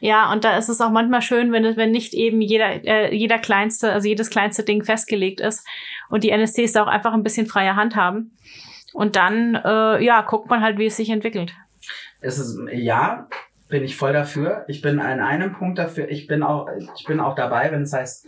Ja, 0.00 0.32
und 0.32 0.44
da 0.44 0.56
ist 0.56 0.68
es 0.68 0.80
auch 0.80 0.90
manchmal 0.90 1.22
schön, 1.22 1.52
wenn, 1.52 1.76
wenn 1.76 1.90
nicht 1.90 2.14
eben 2.14 2.40
jeder, 2.40 2.84
äh, 2.84 3.14
jeder 3.14 3.38
kleinste, 3.38 3.92
also 3.92 4.08
jedes 4.08 4.30
kleinste 4.30 4.64
Ding 4.64 4.82
festgelegt 4.82 5.40
ist 5.40 5.64
und 6.08 6.24
die 6.24 6.30
NSCs 6.30 6.72
da 6.72 6.82
auch 6.82 6.88
einfach 6.88 7.12
ein 7.12 7.22
bisschen 7.22 7.46
freie 7.46 7.76
Hand 7.76 7.96
haben. 7.96 8.32
Und 8.92 9.16
dann, 9.16 9.54
äh, 9.54 10.04
ja, 10.04 10.22
guckt 10.22 10.50
man 10.50 10.62
halt, 10.62 10.78
wie 10.78 10.86
es 10.86 10.96
sich 10.96 11.10
entwickelt. 11.10 11.54
Es 12.20 12.38
ist, 12.38 12.58
ja, 12.72 13.28
bin 13.68 13.84
ich 13.84 13.96
voll 13.96 14.12
dafür. 14.12 14.64
Ich 14.68 14.82
bin 14.82 15.00
an 15.00 15.20
einem 15.20 15.52
Punkt 15.52 15.78
dafür. 15.78 16.10
Ich 16.10 16.26
bin 16.26 16.42
auch, 16.42 16.68
ich 16.98 17.04
bin 17.06 17.20
auch 17.20 17.34
dabei, 17.34 17.70
wenn 17.72 17.82
es 17.82 17.92
heißt, 17.92 18.26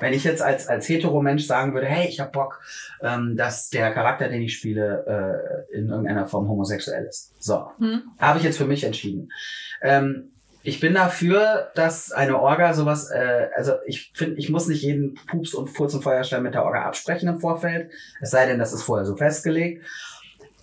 wenn 0.00 0.12
ich 0.12 0.24
jetzt 0.24 0.42
als, 0.42 0.68
als 0.68 0.88
Hetero-Mensch 0.88 1.44
sagen 1.44 1.74
würde, 1.74 1.86
hey, 1.86 2.08
ich 2.08 2.20
hab 2.20 2.32
Bock, 2.32 2.60
ähm, 3.02 3.36
dass 3.36 3.70
der 3.70 3.92
Charakter, 3.92 4.28
den 4.28 4.42
ich 4.42 4.56
spiele, 4.56 5.66
äh, 5.72 5.76
in 5.76 5.88
irgendeiner 5.88 6.26
Form 6.26 6.48
homosexuell 6.48 7.04
ist. 7.04 7.32
So. 7.38 7.70
Hm? 7.78 8.02
Habe 8.18 8.38
ich 8.38 8.44
jetzt 8.44 8.58
für 8.58 8.66
mich 8.66 8.84
entschieden. 8.84 9.30
Ähm, 9.82 10.30
ich 10.62 10.80
bin 10.80 10.94
dafür, 10.94 11.70
dass 11.76 12.10
eine 12.10 12.40
Orga 12.40 12.74
sowas, 12.74 13.10
äh, 13.10 13.48
also 13.54 13.74
ich 13.86 14.10
finde, 14.14 14.36
ich 14.36 14.50
muss 14.50 14.66
nicht 14.66 14.82
jeden 14.82 15.14
Pups 15.14 15.54
und 15.54 15.68
Furz 15.68 15.94
und 15.94 16.02
Feuerstein 16.02 16.42
mit 16.42 16.54
der 16.54 16.64
Orga 16.64 16.82
absprechen 16.82 17.28
im 17.28 17.38
Vorfeld. 17.38 17.92
Es 18.20 18.32
sei 18.32 18.46
denn, 18.46 18.58
das 18.58 18.72
ist 18.72 18.82
vorher 18.82 19.06
so 19.06 19.16
festgelegt. 19.16 19.84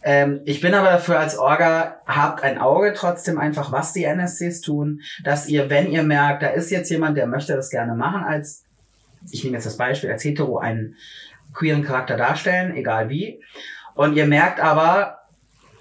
Ähm, 0.03 0.41
ich 0.43 0.59
bin 0.59 0.73
aber 0.73 0.89
dafür 0.89 1.19
als 1.19 1.37
Orga, 1.37 2.01
habt 2.05 2.43
ein 2.43 2.57
Auge 2.57 2.93
trotzdem 2.93 3.37
einfach, 3.39 3.71
was 3.71 3.93
die 3.93 4.03
NSCs 4.03 4.59
tun, 4.59 4.99
dass 5.23 5.47
ihr, 5.47 5.69
wenn 5.69 5.89
ihr 5.89 6.03
merkt, 6.03 6.43
da 6.43 6.47
ist 6.47 6.69
jetzt 6.69 6.89
jemand, 6.89 7.17
der 7.17 7.25
möchte 7.25 7.55
das 7.55 7.69
gerne 7.69 7.95
machen, 7.95 8.23
als, 8.23 8.65
ich 9.31 9.43
nehme 9.43 9.57
jetzt 9.57 9.65
das 9.65 9.77
Beispiel, 9.77 10.11
als 10.11 10.23
Hetero 10.23 10.57
einen 10.57 10.95
queeren 11.53 11.83
Charakter 11.83 12.17
darstellen, 12.17 12.75
egal 12.75 13.09
wie, 13.09 13.41
und 13.95 14.15
ihr 14.15 14.25
merkt 14.25 14.59
aber, 14.59 15.19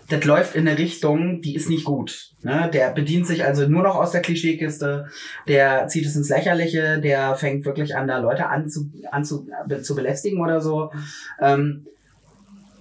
das 0.08 0.24
läuft 0.24 0.54
in 0.56 0.68
eine 0.68 0.76
Richtung, 0.76 1.40
die 1.40 1.54
ist 1.54 1.70
nicht 1.70 1.84
gut. 1.84 2.32
Ne? 2.42 2.68
Der 2.70 2.90
bedient 2.90 3.26
sich 3.26 3.44
also 3.44 3.66
nur 3.66 3.82
noch 3.82 3.94
aus 3.94 4.10
der 4.10 4.20
Klischeekiste, 4.20 5.06
der 5.48 5.88
zieht 5.88 6.04
es 6.04 6.16
ins 6.16 6.28
Lächerliche, 6.28 7.00
der 7.00 7.36
fängt 7.36 7.64
wirklich 7.64 7.96
an, 7.96 8.08
da 8.08 8.18
Leute 8.18 8.48
an 8.48 8.68
zu, 8.68 8.90
an 9.10 9.24
zu, 9.24 9.48
be- 9.66 9.80
zu 9.80 9.94
belästigen 9.94 10.42
oder 10.42 10.60
so. 10.60 10.92
Ähm, 11.40 11.86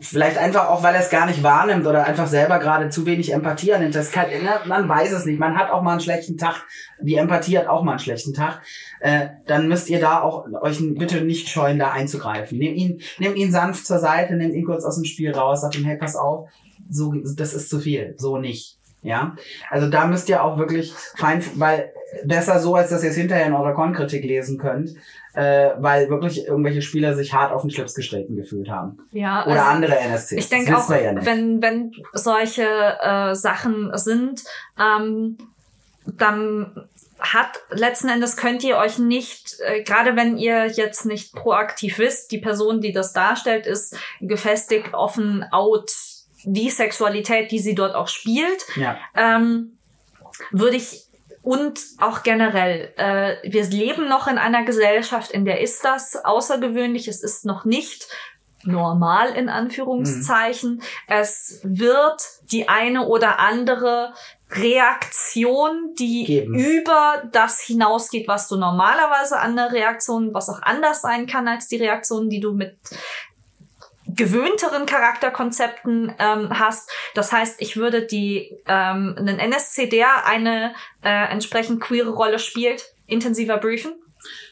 Vielleicht 0.01 0.39
einfach 0.39 0.67
auch, 0.67 0.81
weil 0.81 0.95
er 0.95 1.01
es 1.01 1.11
gar 1.11 1.27
nicht 1.27 1.43
wahrnimmt 1.43 1.85
oder 1.85 2.05
einfach 2.05 2.25
selber 2.25 2.57
gerade 2.57 2.89
zu 2.89 3.05
wenig 3.05 3.33
Empathie 3.33 3.73
annimmt. 3.73 3.93
Das 3.93 4.11
kann, 4.11 4.25
man 4.65 4.89
weiß 4.89 5.11
es 5.11 5.25
nicht. 5.25 5.39
Man 5.39 5.55
hat 5.55 5.69
auch 5.69 5.83
mal 5.83 5.91
einen 5.91 6.01
schlechten 6.01 6.37
Tag. 6.37 6.63
Die 6.99 7.15
Empathie 7.15 7.59
hat 7.59 7.67
auch 7.67 7.83
mal 7.83 7.91
einen 7.91 7.99
schlechten 7.99 8.33
Tag. 8.33 8.61
Äh, 8.99 9.27
dann 9.45 9.67
müsst 9.67 9.89
ihr 9.91 9.99
da 9.99 10.21
auch 10.21 10.47
euch 10.61 10.79
bitte 10.97 11.21
nicht 11.21 11.49
scheuen, 11.49 11.77
da 11.77 11.91
einzugreifen. 11.91 12.57
Nehmt 12.57 12.77
ihn, 12.77 13.01
nehmt 13.19 13.37
ihn 13.37 13.51
sanft 13.51 13.85
zur 13.85 13.99
Seite, 13.99 14.35
nehmt 14.35 14.55
ihn 14.55 14.65
kurz 14.65 14.83
aus 14.85 14.95
dem 14.95 15.05
Spiel 15.05 15.31
raus, 15.33 15.61
sagt 15.61 15.77
ihm, 15.77 15.85
hey, 15.85 15.97
pass 15.97 16.15
auf, 16.15 16.49
so, 16.89 17.13
das 17.13 17.53
ist 17.53 17.69
zu 17.69 17.79
viel, 17.79 18.15
so 18.17 18.37
nicht. 18.37 18.79
Ja, 19.03 19.35
also 19.69 19.89
da 19.89 20.05
müsst 20.05 20.29
ihr 20.29 20.43
auch 20.43 20.57
wirklich 20.59 20.93
fein, 21.15 21.43
weil 21.55 21.91
besser 22.23 22.59
so, 22.59 22.75
als 22.75 22.89
dass 22.91 23.03
ihr 23.03 23.09
es 23.09 23.15
hinterher 23.15 23.47
in 23.47 23.53
eurer 23.53 23.73
Kon-Kritik 23.73 24.23
lesen 24.23 24.57
könnt, 24.59 24.91
äh, 25.33 25.71
weil 25.77 26.09
wirklich 26.09 26.45
irgendwelche 26.45 26.81
Spieler 26.81 27.15
sich 27.15 27.33
hart 27.33 27.51
auf 27.51 27.61
den 27.61 27.71
Schlips 27.71 27.95
gestreten 27.95 28.35
gefühlt 28.35 28.69
haben. 28.69 28.97
Ja, 29.11 29.45
Oder 29.45 29.63
also 29.63 29.75
andere 29.75 29.97
NSCs. 29.97 30.31
ich 30.33 30.49
denke 30.49 30.77
auch, 30.77 30.89
ja 30.89 31.25
wenn, 31.25 31.61
wenn 31.61 31.91
solche 32.13 32.63
äh, 33.01 33.33
Sachen 33.35 33.91
sind, 33.97 34.43
ähm, 34.79 35.37
dann 36.05 36.87
hat 37.19 37.59
letzten 37.69 38.09
Endes 38.09 38.35
könnt 38.35 38.63
ihr 38.63 38.77
euch 38.77 38.97
nicht, 38.97 39.57
äh, 39.59 39.83
gerade 39.83 40.15
wenn 40.15 40.37
ihr 40.37 40.65
jetzt 40.67 41.05
nicht 41.05 41.33
proaktiv 41.33 41.99
wisst, 41.99 42.31
die 42.31 42.39
Person, 42.39 42.81
die 42.81 42.91
das 42.91 43.13
darstellt, 43.13 43.67
ist 43.67 43.95
gefestigt, 44.19 44.93
offen, 44.93 45.45
out, 45.51 45.91
die 46.43 46.71
Sexualität, 46.71 47.51
die 47.51 47.59
sie 47.59 47.75
dort 47.75 47.93
auch 47.93 48.07
spielt, 48.07 48.65
Ja, 48.75 48.97
ähm, 49.15 49.77
würde 50.49 50.77
ich 50.77 51.05
und 51.41 51.79
auch 51.99 52.23
generell, 52.23 52.93
äh, 52.97 53.37
wir 53.43 53.65
leben 53.65 54.07
noch 54.07 54.27
in 54.27 54.37
einer 54.37 54.63
Gesellschaft, 54.63 55.31
in 55.31 55.45
der 55.45 55.61
ist 55.61 55.83
das 55.83 56.15
außergewöhnlich, 56.23 57.07
es 57.07 57.23
ist 57.23 57.45
noch 57.45 57.65
nicht 57.65 58.07
normal 58.63 59.29
in 59.33 59.49
Anführungszeichen. 59.49 60.81
Es 61.07 61.61
wird 61.63 62.21
die 62.51 62.69
eine 62.69 63.07
oder 63.07 63.39
andere 63.39 64.13
Reaktion, 64.51 65.95
die 65.97 66.25
Geben. 66.25 66.55
über 66.55 67.23
das 67.31 67.61
hinausgeht, 67.61 68.27
was 68.27 68.47
du 68.47 68.57
normalerweise 68.57 69.39
an 69.39 69.55
der 69.55 69.71
Reaktion, 69.71 70.33
was 70.33 70.49
auch 70.49 70.61
anders 70.61 71.01
sein 71.01 71.25
kann 71.25 71.47
als 71.47 71.67
die 71.67 71.77
Reaktion, 71.77 72.29
die 72.29 72.39
du 72.39 72.53
mit 72.53 72.77
gewöhnteren 74.15 74.85
Charakterkonzepten 74.85 76.13
ähm, 76.19 76.59
hast. 76.59 76.91
Das 77.13 77.31
heißt, 77.31 77.61
ich 77.61 77.77
würde 77.77 78.05
die 78.05 78.57
ähm, 78.67 79.15
einen 79.17 79.39
NSC, 79.39 79.87
der 79.87 80.25
eine 80.25 80.73
äh, 81.03 81.31
entsprechend 81.31 81.81
queere 81.81 82.11
Rolle 82.11 82.39
spielt, 82.39 82.93
intensiver 83.07 83.57
briefen. 83.57 83.93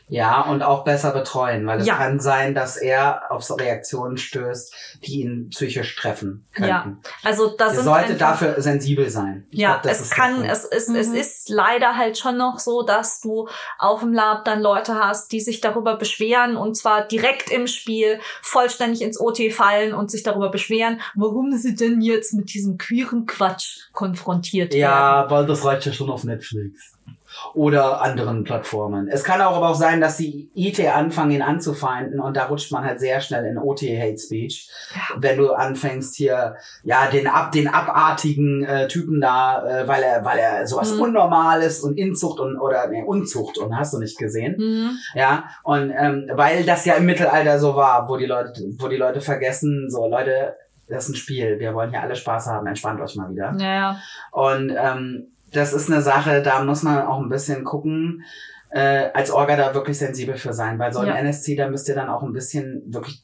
Ja, 0.09 0.41
und 0.41 0.61
auch 0.63 0.83
besser 0.83 1.11
betreuen, 1.11 1.65
weil 1.67 1.79
es 1.81 1.87
Ja. 1.87 1.95
kann 1.95 2.19
sein, 2.19 2.53
dass 2.55 2.77
er 2.77 3.31
auf 3.31 3.43
so 3.43 3.53
Reaktionen 3.55 4.17
stößt, 4.17 4.73
die 5.05 5.21
ihn 5.21 5.49
psychisch 5.49 5.95
treffen 5.95 6.45
Ja, 6.57 6.81
könnten. 6.83 7.01
Also 7.23 7.55
da 7.57 7.67
Ihr 7.67 7.75
sind 7.75 7.83
solltet 7.85 8.21
einfach- 8.21 8.39
dafür 8.41 8.61
sensibel 8.61 9.09
sein. 9.09 9.45
Ich 9.51 9.59
Ja, 9.59 9.73
glaub, 9.73 9.83
das 9.83 10.01
es 10.01 10.09
kann, 10.09 10.43
es 10.43 10.65
ist, 10.65 10.89
es 10.89 11.07
Mhm. 11.09 11.15
ist 11.15 11.49
leider 11.49 11.95
halt 11.95 12.17
schon 12.17 12.37
noch 12.37 12.59
so, 12.59 12.81
dass 12.83 13.21
du 13.21 13.47
auf 13.77 14.01
dem 14.01 14.13
Lab 14.13 14.45
dann 14.45 14.61
Leute 14.61 14.95
hast, 14.95 15.31
die 15.31 15.39
sich 15.41 15.61
darüber 15.61 15.95
beschweren 15.97 16.57
und 16.57 16.75
zwar 16.75 17.07
direkt 17.07 17.51
im 17.51 17.67
Spiel 17.67 18.19
vollständig 18.41 19.01
ins 19.01 19.19
OT 19.19 19.51
fallen 19.51 19.93
und 19.93 20.09
sich 20.11 20.23
darüber 20.23 20.49
beschweren, 20.49 21.01
warum 21.15 21.55
sie 21.57 21.75
denn 21.75 22.01
jetzt 22.01 22.33
mit 22.33 22.53
diesem 22.53 22.77
queeren 22.77 23.25
Quatsch 23.25 23.89
konfrontiert 23.93 24.73
werden. 24.73 24.81
Ja, 24.81 25.29
weil 25.29 25.45
das 25.45 25.63
reicht 25.65 25.85
ja 25.85 25.93
schon 25.93 26.09
auf 26.09 26.23
Netflix. 26.23 26.93
Oder 27.53 28.01
anderen 28.01 28.43
Plattformen. 28.43 29.07
Es 29.07 29.23
kann 29.23 29.41
auch 29.41 29.55
aber 29.55 29.69
auch 29.69 29.75
sein, 29.75 30.01
dass 30.01 30.17
die 30.17 30.49
IT 30.53 30.79
anfangen, 30.87 31.31
ihn 31.31 31.41
anzufeinden 31.41 32.19
und 32.19 32.37
da 32.37 32.45
rutscht 32.45 32.71
man 32.71 32.83
halt 32.83 32.99
sehr 32.99 33.21
schnell 33.21 33.45
in 33.45 33.57
OT 33.57 33.81
Hate 33.81 34.17
Speech. 34.17 34.69
Wenn 35.17 35.37
du 35.37 35.51
anfängst 35.53 36.15
hier, 36.15 36.55
ja, 36.83 37.07
den 37.07 37.27
ab, 37.27 37.51
den 37.51 37.67
abartigen 37.67 38.63
äh, 38.63 38.87
Typen 38.87 39.19
da, 39.21 39.63
äh, 39.65 39.87
weil 39.87 40.03
er, 40.03 40.23
weil 40.25 40.37
er 40.39 40.67
sowas 40.67 40.93
Mhm. 40.93 41.01
Unnormales 41.01 41.81
und 41.81 41.97
Inzucht 41.97 42.39
und, 42.39 42.59
oder, 42.59 42.87
nee, 42.87 43.03
Unzucht 43.03 43.57
und 43.57 43.75
hast 43.75 43.93
du 43.93 43.99
nicht 43.99 44.17
gesehen. 44.17 44.55
Mhm. 44.57 44.97
Ja, 45.15 45.45
und 45.63 45.91
ähm, 45.97 46.29
weil 46.33 46.63
das 46.65 46.85
ja 46.85 46.95
im 46.95 47.05
Mittelalter 47.05 47.59
so 47.59 47.75
war, 47.75 48.07
wo 48.09 48.17
die 48.17 48.25
Leute, 48.25 48.53
wo 48.77 48.87
die 48.87 48.97
Leute 48.97 49.21
vergessen, 49.21 49.89
so 49.89 50.07
Leute, 50.07 50.55
das 50.87 51.05
ist 51.05 51.09
ein 51.09 51.15
Spiel, 51.15 51.59
wir 51.59 51.73
wollen 51.73 51.91
hier 51.91 52.01
alle 52.01 52.15
Spaß 52.15 52.47
haben, 52.47 52.67
entspannt 52.67 52.99
euch 53.01 53.15
mal 53.15 53.29
wieder. 53.31 53.55
Ja, 53.59 53.99
Und 54.31 54.71
ähm, 54.75 55.27
das 55.51 55.73
ist 55.73 55.91
eine 55.91 56.01
Sache, 56.01 56.41
da 56.41 56.63
muss 56.63 56.83
man 56.83 57.05
auch 57.05 57.19
ein 57.19 57.29
bisschen 57.29 57.63
gucken, 57.63 58.23
äh, 58.71 59.09
als 59.13 59.31
Orga 59.31 59.55
da 59.55 59.73
wirklich 59.73 59.97
sensibel 59.97 60.37
für 60.37 60.53
sein, 60.53 60.77
weil 60.79 60.93
so 60.93 60.99
ein 60.99 61.07
Ja. 61.07 61.15
NSC, 61.15 61.55
da 61.55 61.67
müsst 61.69 61.87
ihr 61.89 61.95
dann 61.95 62.09
auch 62.09 62.21
ein 62.23 62.33
bisschen 62.33 62.83
wirklich 62.87 63.23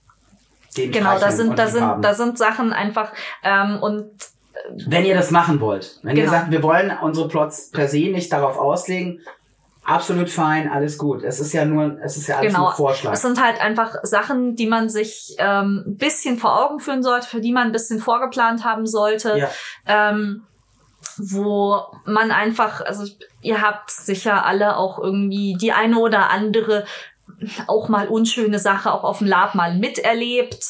den 0.78 0.92
genau, 0.92 1.18
da 1.20 1.32
sind, 1.32 1.58
da 1.58 1.68
sind, 1.68 2.02
da 2.02 2.14
sind 2.14 2.38
Sachen 2.38 2.74
einfach 2.74 3.14
ähm, 3.44 3.80
und 3.82 4.12
Wenn 4.88 5.06
ihr 5.06 5.16
das 5.16 5.32
machen 5.32 5.60
wollt, 5.62 6.00
wenn 6.04 6.16
ihr 6.18 6.24
Genau. 6.24 6.34
sagt, 6.36 6.52
wir 6.52 6.64
wollen 6.64 6.92
unsere 7.02 7.28
Plots 7.28 7.70
per 7.72 7.88
se 7.88 8.10
nicht 8.10 8.32
darauf 8.34 8.58
auslegen, 8.58 9.20
absolut 9.84 10.30
fein, 10.30 10.70
alles 10.70 10.98
gut. 10.98 11.24
Es 11.24 11.40
ist 11.40 11.54
ja 11.54 11.64
nur, 11.66 12.00
es 12.02 12.18
ist 12.18 12.28
ja 12.28 12.38
alles 12.38 12.52
Genau. 12.54 12.66
nur 12.66 12.74
Vorschlag. 12.76 13.14
Es 13.14 13.22
sind 13.22 13.42
halt 13.42 13.62
einfach 13.62 13.98
Sachen, 14.04 14.56
die 14.56 14.66
man 14.68 14.90
sich 14.90 15.36
ähm, 15.38 15.84
ein 15.88 15.98
bisschen 15.98 16.38
vor 16.40 16.66
Augen 16.66 16.80
führen 16.80 17.04
sollte, 17.04 17.28
für 17.28 17.40
die 17.42 17.52
man 17.54 17.68
ein 17.68 17.72
bisschen 17.72 18.00
vorgeplant 18.00 18.64
haben 18.66 18.88
sollte. 18.88 19.38
Ja. 19.38 19.50
Ähm, 19.86 20.44
wo 21.18 21.82
man 22.06 22.32
einfach, 22.32 22.82
also 22.82 23.06
ihr 23.42 23.62
habt 23.62 23.92
sicher 23.92 24.46
alle 24.46 24.78
auch 24.78 25.00
irgendwie 25.00 25.56
die 25.60 25.72
eine 25.72 26.00
oder 26.00 26.30
andere 26.30 26.86
auch 27.68 27.90
mal 27.90 28.08
unschöne 28.08 28.60
Sache 28.60 28.92
auch 28.92 29.04
auf 29.04 29.20
dem 29.20 29.28
Lab 29.28 29.56
mal 29.56 29.76
miterlebt, 29.76 30.64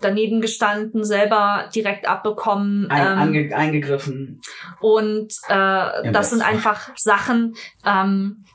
daneben 0.00 0.40
gestanden, 0.40 1.04
selber 1.04 1.68
direkt 1.74 2.08
abbekommen. 2.08 2.90
Ein, 2.90 3.06
ähm, 3.06 3.18
ange, 3.18 3.56
eingegriffen. 3.56 4.40
und 4.80 5.32
äh, 5.48 6.06
Im 6.06 6.12
das 6.12 6.30
sind 6.30 6.42
einfach 6.42 6.90
Sachen, 6.96 7.54
ähm, 7.84 8.45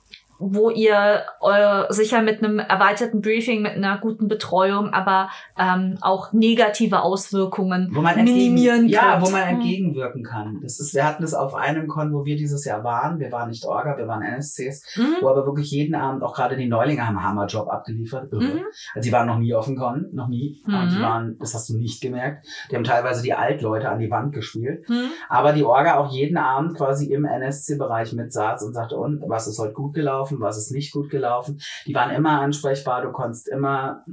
wo 0.41 0.69
ihr 0.69 1.23
äh, 1.41 1.93
sicher 1.93 2.21
mit 2.21 2.43
einem 2.43 2.59
erweiterten 2.59 3.21
Briefing, 3.21 3.61
mit 3.61 3.73
einer 3.73 3.99
guten 3.99 4.27
Betreuung, 4.27 4.89
aber 4.93 5.29
ähm, 5.57 5.97
auch 6.01 6.33
negative 6.33 7.01
Auswirkungen 7.01 7.89
wo 7.93 8.01
man 8.01 8.17
entgegen, 8.17 8.53
minimieren 8.53 8.87
ja, 8.87 9.21
wo 9.21 9.29
man 9.29 9.43
entgegenwirken 9.43 10.23
kann. 10.23 10.59
Das 10.63 10.79
ist, 10.79 10.93
wir 10.93 11.05
hatten 11.05 11.23
es 11.23 11.33
auf 11.33 11.53
einem 11.55 11.87
Con, 11.87 12.13
wo 12.13 12.25
wir 12.25 12.35
dieses 12.35 12.65
Jahr 12.65 12.83
waren. 12.83 13.19
Wir 13.19 13.31
waren 13.31 13.49
nicht 13.49 13.65
Orga, 13.65 13.97
wir 13.97 14.07
waren 14.07 14.21
NSCs, 14.23 14.97
Mhm. 14.97 15.15
wo 15.21 15.29
aber 15.29 15.45
wirklich 15.45 15.69
jeden 15.71 15.95
Abend, 15.95 16.23
auch 16.23 16.33
gerade 16.33 16.57
die 16.57 16.67
Neulinge 16.67 17.05
haben 17.07 17.17
einen 17.17 17.25
Hammerjob 17.27 17.69
abgeliefert. 17.69 18.31
Mhm. 18.33 18.61
Also 18.95 19.07
die 19.07 19.11
waren 19.11 19.27
noch 19.27 19.37
nie 19.37 19.53
auf 19.53 19.65
dem 19.65 19.77
Con, 19.77 20.07
noch 20.13 20.27
nie. 20.27 20.61
Mhm. 20.65 20.89
Die 20.95 21.01
waren, 21.01 21.37
das 21.39 21.53
hast 21.53 21.69
du 21.69 21.77
nicht 21.77 22.01
gemerkt. 22.01 22.45
Die 22.69 22.75
haben 22.75 22.83
teilweise 22.83 23.21
die 23.21 23.33
Altleute 23.33 23.89
an 23.89 23.99
die 23.99 24.09
Wand 24.09 24.33
gespielt. 24.33 24.87
Mhm. 24.89 25.11
Aber 25.29 25.53
die 25.53 25.63
Orga 25.63 25.97
auch 25.97 26.11
jeden 26.11 26.37
Abend 26.37 26.75
quasi 26.77 27.11
im 27.13 27.25
NSC-Bereich 27.25 28.13
mitsaß 28.13 28.63
und 28.63 28.73
sagte, 28.73 28.95
und 28.95 29.23
was 29.27 29.47
ist 29.47 29.59
heute 29.59 29.73
gut 29.73 29.93
gelaufen, 29.93 30.30
was 30.39 30.57
ist 30.57 30.71
nicht 30.71 30.91
gut 30.91 31.09
gelaufen. 31.09 31.61
Die 31.85 31.95
waren 31.95 32.11
immer 32.11 32.41
ansprechbar, 32.41 33.01
du 33.01 33.11
konntest 33.11 33.47
immer 33.47 34.05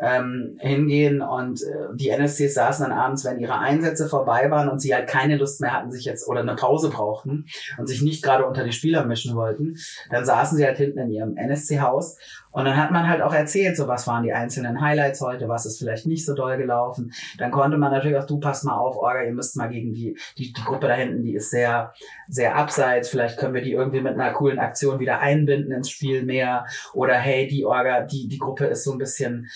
ähm, 0.00 0.56
hingehen 0.60 1.22
und 1.22 1.62
äh, 1.62 1.94
die 1.94 2.08
NSCs 2.10 2.54
saßen 2.54 2.88
dann 2.88 2.96
abends, 2.96 3.24
wenn 3.24 3.40
ihre 3.40 3.58
Einsätze 3.58 4.08
vorbei 4.08 4.50
waren 4.50 4.68
und 4.68 4.80
sie 4.80 4.94
halt 4.94 5.08
keine 5.08 5.36
Lust 5.36 5.60
mehr 5.60 5.72
hatten, 5.72 5.90
sich 5.90 6.04
jetzt 6.04 6.28
oder 6.28 6.40
eine 6.40 6.54
Pause 6.54 6.90
brauchten 6.90 7.46
und 7.78 7.86
sich 7.86 8.02
nicht 8.02 8.22
gerade 8.22 8.46
unter 8.46 8.64
die 8.64 8.72
Spieler 8.72 9.04
mischen 9.04 9.34
wollten, 9.34 9.76
dann 10.10 10.24
saßen 10.24 10.56
sie 10.56 10.64
halt 10.64 10.76
hinten 10.76 10.98
in 11.00 11.10
ihrem 11.10 11.36
NSC-Haus 11.36 12.16
und 12.50 12.64
dann 12.64 12.76
hat 12.76 12.90
man 12.90 13.08
halt 13.08 13.22
auch 13.22 13.34
erzählt, 13.34 13.76
so 13.76 13.88
was 13.88 14.06
waren 14.06 14.24
die 14.24 14.32
einzelnen 14.32 14.80
Highlights 14.80 15.20
heute, 15.20 15.48
was 15.48 15.66
ist 15.66 15.78
vielleicht 15.78 16.06
nicht 16.06 16.24
so 16.24 16.34
doll 16.34 16.56
gelaufen. 16.56 17.12
Dann 17.36 17.50
konnte 17.50 17.76
man 17.76 17.92
natürlich 17.92 18.16
auch, 18.16 18.26
du 18.26 18.40
pass 18.40 18.64
mal 18.64 18.76
auf, 18.76 18.96
Orga, 18.96 19.22
ihr 19.22 19.32
müsst 19.32 19.56
mal 19.56 19.68
gegen 19.68 19.92
die, 19.92 20.18
die, 20.38 20.52
die 20.52 20.64
Gruppe 20.64 20.88
da 20.88 20.94
hinten, 20.94 21.22
die 21.22 21.34
ist 21.34 21.50
sehr, 21.50 21.92
sehr 22.28 22.56
abseits. 22.56 23.10
Vielleicht 23.10 23.38
können 23.38 23.54
wir 23.54 23.62
die 23.62 23.72
irgendwie 23.72 24.00
mit 24.00 24.14
einer 24.14 24.32
coolen 24.32 24.58
Aktion 24.58 24.98
wieder 24.98 25.20
einbinden 25.20 25.72
ins 25.72 25.90
Spiel 25.90 26.24
mehr. 26.24 26.66
Oder 26.94 27.14
hey, 27.14 27.46
die 27.46 27.64
Orga, 27.64 28.00
die, 28.00 28.28
die 28.28 28.38
Gruppe 28.38 28.66
ist 28.66 28.84
so 28.84 28.92
ein 28.92 28.98
bisschen, 28.98 29.48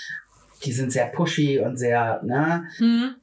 die 0.65 0.73
sind 0.73 0.93
sehr 0.93 1.07
pushy 1.07 1.61
und 1.61 1.77
sehr, 1.77 2.21
ne? 2.25 2.65
Mhm. 2.79 3.15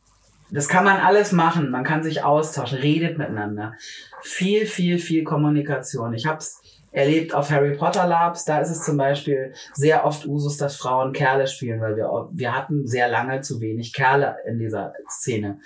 Das 0.51 0.67
kann 0.67 0.83
man 0.83 0.97
alles 0.97 1.31
machen. 1.31 1.69
Man 1.69 1.83
kann 1.83 2.01
sich 2.01 2.23
austauschen, 2.23 2.79
redet 2.79 3.17
miteinander. 3.17 3.75
Viel, 4.21 4.65
viel, 4.65 4.97
viel 4.97 5.23
Kommunikation. 5.23 6.13
Ich 6.13 6.25
hab's 6.25 6.59
erlebt 6.91 7.33
auf 7.33 7.51
Harry 7.51 7.75
Potter 7.75 8.07
Labs. 8.07 8.45
Da 8.45 8.59
ist 8.59 8.71
es 8.71 8.83
zum 8.83 8.97
Beispiel 8.97 9.53
sehr 9.73 10.05
oft 10.05 10.25
Usus, 10.25 10.57
dass 10.57 10.75
Frauen 10.75 11.13
Kerle 11.13 11.47
spielen, 11.47 11.79
weil 11.81 11.95
wir, 11.95 12.09
wir 12.31 12.55
hatten 12.55 12.87
sehr 12.87 13.09
lange 13.09 13.41
zu 13.41 13.61
wenig 13.61 13.93
Kerle 13.93 14.37
in 14.47 14.57
dieser 14.57 14.93
Szene. 15.07 15.59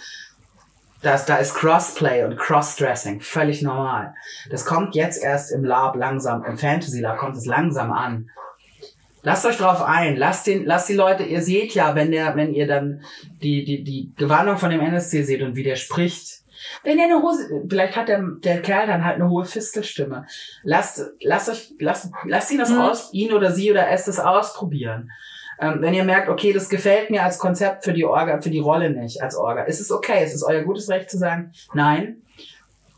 Das, 1.02 1.26
da 1.26 1.36
ist 1.36 1.54
Crossplay 1.56 2.24
und 2.24 2.38
Crossdressing 2.38 3.20
völlig 3.20 3.62
normal. 3.62 4.14
Das 4.50 4.66
kommt 4.66 4.96
jetzt 4.96 5.22
erst 5.22 5.52
im 5.52 5.66
Lab 5.66 5.98
langsam, 5.98 6.46
im 6.46 6.58
Fantasy 6.58 7.02
Lab 7.02 7.18
kommt 7.18 7.36
es 7.36 7.46
langsam 7.46 7.92
an. 7.92 8.30
Lasst 9.24 9.46
euch 9.46 9.58
drauf 9.58 9.82
ein, 9.82 10.18
lasst 10.18 10.48
den, 10.48 10.66
lasst 10.66 10.90
die 10.90 10.94
Leute, 10.96 11.24
ihr 11.24 11.42
seht 11.42 11.74
ja, 11.74 11.96
wenn 11.96 12.12
der, 12.12 12.36
wenn 12.36 12.54
ihr 12.54 12.68
dann 12.68 13.02
die, 13.42 13.64
die, 13.64 13.84
die 13.84 14.12
Gewandung 14.18 14.58
von 14.58 14.70
dem 14.70 14.82
NSC 14.82 15.24
seht 15.24 15.42
und 15.42 15.56
wie 15.56 15.64
der 15.64 15.78
spricht. 15.78 16.42
Wenn 16.84 17.00
er 17.00 17.06
eine 17.06 17.22
Hose, 17.22 17.50
vielleicht 17.70 17.96
hat 17.96 18.10
der, 18.10 18.22
der 18.44 18.62
Kerl 18.62 18.88
dann 18.88 19.04
halt 19.06 19.16
eine 19.16 19.30
hohe 19.30 19.46
Fistelstimme. 19.46 20.26
Lasst, 20.64 21.02
lasst 21.22 21.50
euch, 21.50 21.74
lasst, 21.80 22.12
lasst 22.26 22.52
ihn 22.52 22.58
das 22.60 22.70
Mhm. 22.70 22.80
aus, 22.82 23.14
ihn 23.14 23.34
oder 23.34 23.52
sie 23.52 23.72
oder 23.72 23.90
es 23.90 24.06
das 24.06 24.20
ausprobieren. 24.20 25.10
Ähm, 25.60 25.78
wenn 25.82 25.94
ihr 25.94 26.04
merkt, 26.04 26.30
okay, 26.30 26.52
das 26.52 26.70
gefällt 26.70 27.10
mir 27.10 27.24
als 27.24 27.38
Konzept 27.38 27.86
für 27.86 27.94
die 27.94 28.06
Orga, 28.06 28.42
für 28.42 28.50
die 28.50 28.60
Rolle 28.60 28.90
nicht 28.90 29.22
als 29.22 29.36
Orga, 29.36 29.64
ist 29.64 29.80
es 29.80 29.92
okay, 29.92 30.22
es 30.24 30.34
ist 30.34 30.44
euer 30.44 30.64
gutes 30.64 30.90
Recht 30.90 31.10
zu 31.10 31.18
sagen, 31.18 31.52
nein, 31.74 32.22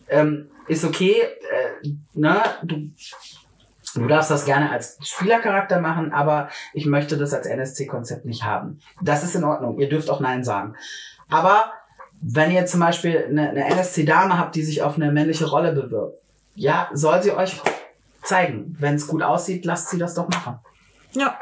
ähm, 0.10 0.50
ist 0.68 0.84
okay, 0.86 1.16
äh, 1.22 1.90
ne, 2.14 2.42
du, 2.64 2.90
du 4.04 4.08
darfst 4.08 4.32
das 4.32 4.46
gerne 4.46 4.72
als 4.72 4.98
Spielercharakter 5.02 5.80
machen, 5.80 6.12
aber 6.14 6.50
ich 6.74 6.86
möchte 6.86 7.18
das 7.18 7.34
als 7.34 7.46
NSC-Konzept 7.48 8.26
nicht 8.26 8.44
haben. 8.44 8.80
Das 9.02 9.24
ist 9.24 9.36
in 9.36 9.44
Ordnung, 9.44 9.80
ihr 9.80 9.90
dürft 9.90 10.10
auch 10.10 10.20
Nein 10.20 10.44
sagen. 10.44 10.76
Aber 11.30 11.72
wenn 12.22 12.52
ihr 12.52 12.66
zum 12.66 12.80
Beispiel 12.80 13.26
eine, 13.30 13.50
eine 13.50 13.66
NSC-Dame 13.66 14.38
habt, 14.40 14.56
die 14.56 14.64
sich 14.64 14.82
auf 14.82 14.96
eine 14.96 15.12
männliche 15.12 15.46
Rolle 15.50 15.72
bewirbt, 15.74 16.20
ja, 16.56 16.90
soll 16.94 17.22
sie 17.22 17.32
euch 17.32 17.62
zeigen. 18.24 18.76
Wenn 18.80 18.96
es 18.96 19.08
gut 19.08 19.22
aussieht, 19.22 19.66
lasst 19.66 19.90
sie 19.90 19.98
das 20.00 20.16
doch 20.16 20.28
machen. 20.30 20.60
Ja. 21.12 21.38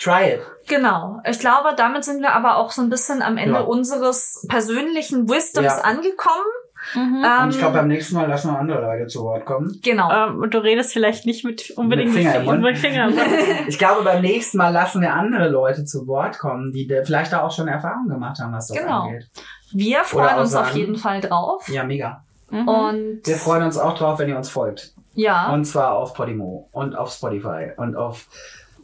Try 0.00 0.34
it. 0.34 0.40
Genau. 0.68 1.20
Ich 1.24 1.38
glaube, 1.38 1.74
damit 1.76 2.04
sind 2.04 2.20
wir 2.20 2.32
aber 2.32 2.56
auch 2.56 2.72
so 2.72 2.82
ein 2.82 2.90
bisschen 2.90 3.22
am 3.22 3.36
Ende 3.38 3.54
Ja. 3.54 3.60
unseres 3.60 4.44
persönlichen 4.48 5.28
Wisdoms 5.28 5.66
Ja. 5.66 5.80
angekommen. 5.82 6.44
Mhm. 6.94 7.24
Ähm, 7.24 7.42
Und 7.44 7.50
ich 7.50 7.58
glaube, 7.58 7.74
beim 7.78 7.88
nächsten 7.88 8.14
Mal 8.16 8.28
lassen 8.28 8.50
wir 8.50 8.58
andere 8.58 8.80
Leute 8.80 9.06
zu 9.06 9.22
Wort 9.22 9.44
kommen. 9.44 9.78
genau. 9.82 10.10
Ähm, 10.10 10.40
und 10.40 10.52
du 10.54 10.58
redest 10.58 10.92
vielleicht 10.92 11.26
nicht 11.26 11.44
mit 11.44 11.70
unbedingt 11.76 12.12
Mit 12.12 12.18
Finger 12.22 12.34
im 12.36 12.44
Mund. 12.44 12.62
mit 12.62 12.78
Finger 12.78 13.08
im 13.08 13.14
Mund. 13.14 13.26
Ich 13.68 13.78
glaube, 13.78 14.02
beim 14.04 14.20
nächsten 14.22 14.58
Mal 14.58 14.70
lassen 14.70 15.00
wir 15.00 15.12
andere 15.14 15.48
Leute 15.48 15.84
zu 15.84 16.06
Wort 16.06 16.38
kommen, 16.38 16.72
die 16.72 16.86
vielleicht 17.04 17.32
da 17.32 17.42
auch 17.42 17.52
schon 17.52 17.68
Erfahrung 17.68 18.08
gemacht 18.08 18.38
haben, 18.40 18.52
was 18.52 18.68
das 18.68 18.76
Genau. 18.78 19.02
angeht. 19.02 19.26
wir 19.72 20.04
freuen 20.04 20.38
uns 20.38 20.54
auf 20.54 20.74
jeden 20.74 20.96
Fall 20.96 21.20
drauf. 21.20 21.68
Ja, 21.68 21.84
mega. 21.84 22.22
Mhm. 22.50 22.68
Und 22.68 23.20
Wir 23.26 23.36
freuen 23.36 23.62
uns 23.62 23.78
auch 23.78 23.96
drauf, 23.96 24.18
wenn 24.18 24.28
ihr 24.28 24.36
uns 24.36 24.50
folgt. 24.50 24.92
ja, 25.14 25.50
Und 25.52 25.64
zwar 25.64 25.94
auf 25.94 26.12
Podimo 26.14 26.68
und 26.72 26.94
auf 26.96 27.10
Spotify 27.12 27.70
und 27.76 27.96
auf 27.96 28.26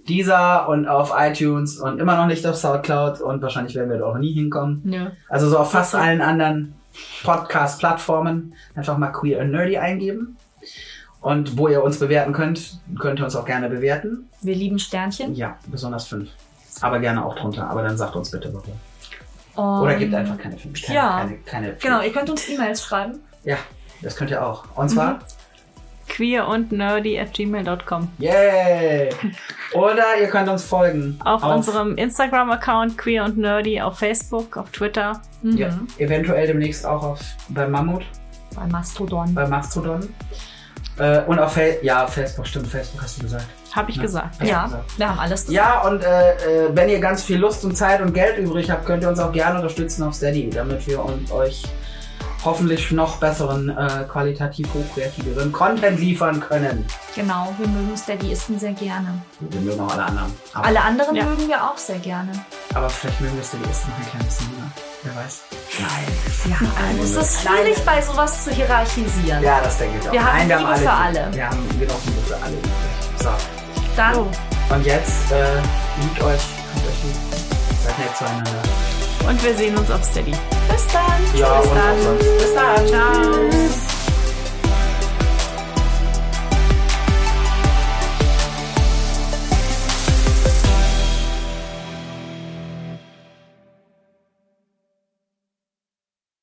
Deezer 0.08 0.66
und 0.70 0.86
auf 0.88 1.12
iTunes 1.18 1.78
und 1.78 1.98
immer 2.00 2.16
noch 2.16 2.24
nicht 2.26 2.46
auf 2.46 2.56
Soundcloud 2.56 3.20
und 3.20 3.42
wahrscheinlich 3.42 3.74
werden 3.74 3.90
wir 3.90 3.98
da 3.98 4.06
auch 4.06 4.16
nie 4.16 4.32
hinkommen. 4.32 4.80
nö. 4.84 5.10
Also 5.28 5.48
so 5.50 5.58
auf 5.58 5.70
fast 5.70 5.94
allen 5.94 6.22
anderen 6.22 6.74
Podcast-Plattformen 7.22 8.54
einfach 8.74 8.98
mal 8.98 9.08
Queer 9.08 9.40
and 9.40 9.52
Nerdy 9.52 9.78
eingeben. 9.78 10.36
Und 11.20 11.58
wo 11.58 11.68
ihr 11.68 11.82
uns 11.82 11.98
bewerten 11.98 12.32
könnt, 12.32 12.78
könnt 12.98 13.18
ihr 13.18 13.24
uns 13.24 13.34
auch 13.34 13.44
gerne 13.44 13.68
bewerten. 13.68 14.28
Wir 14.40 14.54
lieben 14.54 14.78
Sternchen. 14.78 15.34
Ja, 15.34 15.56
besonders 15.66 16.06
fünf. 16.06 16.30
Aber 16.80 17.00
gerne 17.00 17.24
auch 17.24 17.34
drunter. 17.34 17.68
Aber 17.68 17.82
dann 17.82 17.96
sagt 17.96 18.14
uns 18.14 18.30
bitte 18.30 18.52
warum. 18.54 18.74
Und 19.56 19.82
Oder 19.82 19.96
gebt 19.96 20.14
einfach 20.14 20.38
keine 20.38 20.56
fünf. 20.56 20.80
Keine, 20.80 20.96
ja. 20.96 21.18
keine, 21.18 21.38
keine 21.38 21.74
Genau, 21.74 22.00
ihr 22.00 22.12
könnt 22.12 22.30
uns 22.30 22.48
E-Mails 22.48 22.84
schreiben. 22.84 23.18
Ja, 23.42 23.56
das 24.02 24.14
könnt 24.14 24.30
ihr 24.30 24.44
auch. 24.44 24.64
Und 24.76 24.88
zwar, 24.88 25.18
Queer 26.18 26.48
und 26.48 26.72
nerdy 26.72 27.16
at 27.16 27.32
gmail.com. 27.32 28.08
yay! 28.18 29.08
Oder 29.72 30.02
ihr 30.20 30.26
könnt 30.26 30.48
uns 30.48 30.64
folgen. 30.64 31.16
Auf, 31.24 31.44
unserem 31.44 31.96
Instagram-Account 31.96 32.98
Queer 32.98 33.24
und 33.24 33.38
Nerdy, 33.38 33.80
auf 33.80 33.98
Facebook, 34.00 34.56
auf 34.56 34.68
Twitter. 34.70 35.22
Mhm. 35.42 35.56
Ja, 35.56 35.78
eventuell 35.98 36.48
demnächst 36.48 36.84
auch 36.84 37.04
auf, 37.04 37.20
bei 37.50 37.68
Mammut, 37.68 38.02
Bei 38.56 38.66
Mastodon. 38.66 39.32
bei 39.32 39.46
Mastodon. 39.46 40.08
Äh, 40.98 41.20
und 41.26 41.38
auf 41.38 41.52
Fa 41.52 41.60
ja, 41.82 42.04
Facebook, 42.08 42.48
stimmt, 42.48 42.66
Facebook 42.66 43.00
hast 43.00 43.18
du 43.18 43.22
gesagt. 43.22 43.46
Habe 43.72 43.88
ich 43.92 43.96
Ja. 43.98 44.02
gesagt. 44.02 44.42
Ja, 44.42 44.64
gesagt. 44.64 44.98
wir 44.98 45.08
haben 45.08 45.18
alles 45.20 45.46
gesagt. 45.46 45.54
Ja, 45.54 45.82
und 45.82 46.02
äh, 46.02 46.32
äh, 46.32 46.70
wenn 46.72 46.88
ihr 46.88 46.98
ganz 46.98 47.22
viel 47.22 47.38
Lust 47.38 47.64
und 47.64 47.76
Zeit 47.76 48.00
und 48.00 48.12
Geld 48.12 48.38
übrig 48.38 48.72
habt, 48.72 48.86
könnt 48.86 49.04
ihr 49.04 49.08
uns 49.08 49.20
auch 49.20 49.30
gerne 49.30 49.58
unterstützen 49.60 50.02
auf 50.02 50.14
Steady, 50.14 50.50
damit 50.50 50.84
wir 50.88 51.04
und 51.04 51.30
euch 51.30 51.62
hoffentlich 52.44 52.90
noch 52.92 53.16
besseren, 53.16 53.68
äh, 53.70 54.04
qualitativ 54.10 54.68
hochkreativeren 54.72 55.52
Content 55.52 55.98
liefern 55.98 56.40
können. 56.40 56.86
Genau, 57.14 57.52
wir 57.58 57.66
mögen 57.68 57.96
Steadyisten 57.96 58.58
sehr 58.58 58.72
gerne. 58.72 59.20
Wir 59.40 59.60
mögen 59.60 59.80
auch 59.80 59.92
alle 59.92 60.04
anderen. 60.04 60.32
Aber, 60.54 60.66
Alle 60.66 60.80
anderen 60.82 61.16
Ja. 61.16 61.24
mögen 61.24 61.48
wir 61.48 61.62
auch 61.62 61.76
sehr 61.78 61.98
gerne. 61.98 62.30
aber 62.74 62.88
vielleicht 62.90 63.20
mögen 63.20 63.36
wir 63.36 63.44
Steadyisten 63.44 63.90
noch 63.90 63.98
ein 63.98 64.10
kleines 64.10 64.36
bisschen 64.36 64.56
mehr. 64.56 64.70
Wer 65.04 65.16
weiß. 65.16 65.40
Nein. 65.78 66.50
Ja, 66.50 66.56
also 66.88 67.20
es 67.20 67.28
ist 67.28 67.42
schwierig, 67.42 67.84
bei 67.84 68.00
sowas 68.02 68.44
zu 68.44 68.50
hierarchisieren. 68.50 69.42
Ja, 69.42 69.60
das 69.60 69.78
denke 69.78 69.98
ich 70.00 70.08
auch. 70.08 70.12
Wir 70.12 70.24
haben 70.24 70.48
Nein, 70.48 70.58
Liebe 70.58 70.74
für 70.74 70.80
lieb. 70.80 70.90
alle. 71.00 71.28
Wir 71.34 71.46
haben 71.46 71.68
genug 71.78 71.96
Liebe 72.06 72.20
für 72.26 72.36
alle. 72.36 72.52
übrig. 72.54 72.72
So. 73.22 73.28
Dann, 73.96 74.14
Und 74.16 74.84
jetzt 74.86 75.30
äh, 75.32 75.54
liebt 76.00 76.22
euch, 76.22 76.40
habt 76.74 76.86
euch 76.86 77.02
lieb. 77.04 77.16
Seid 77.84 77.98
nett 77.98 78.16
zueinander. 78.16 78.50
Und 79.28 79.44
wir 79.44 79.54
sehen 79.54 79.76
uns 79.76 79.90
auf 79.90 80.02
Steady. 80.04 80.32
bis 80.32 80.86
dann. 80.92 81.38
Ja, 81.38 81.60
Bis 81.60 81.70
dann. 81.70 82.18
Bis 82.18 82.54
dann. 82.54 82.86
Ciao. 82.86 83.50
Tschüss. 83.50 83.87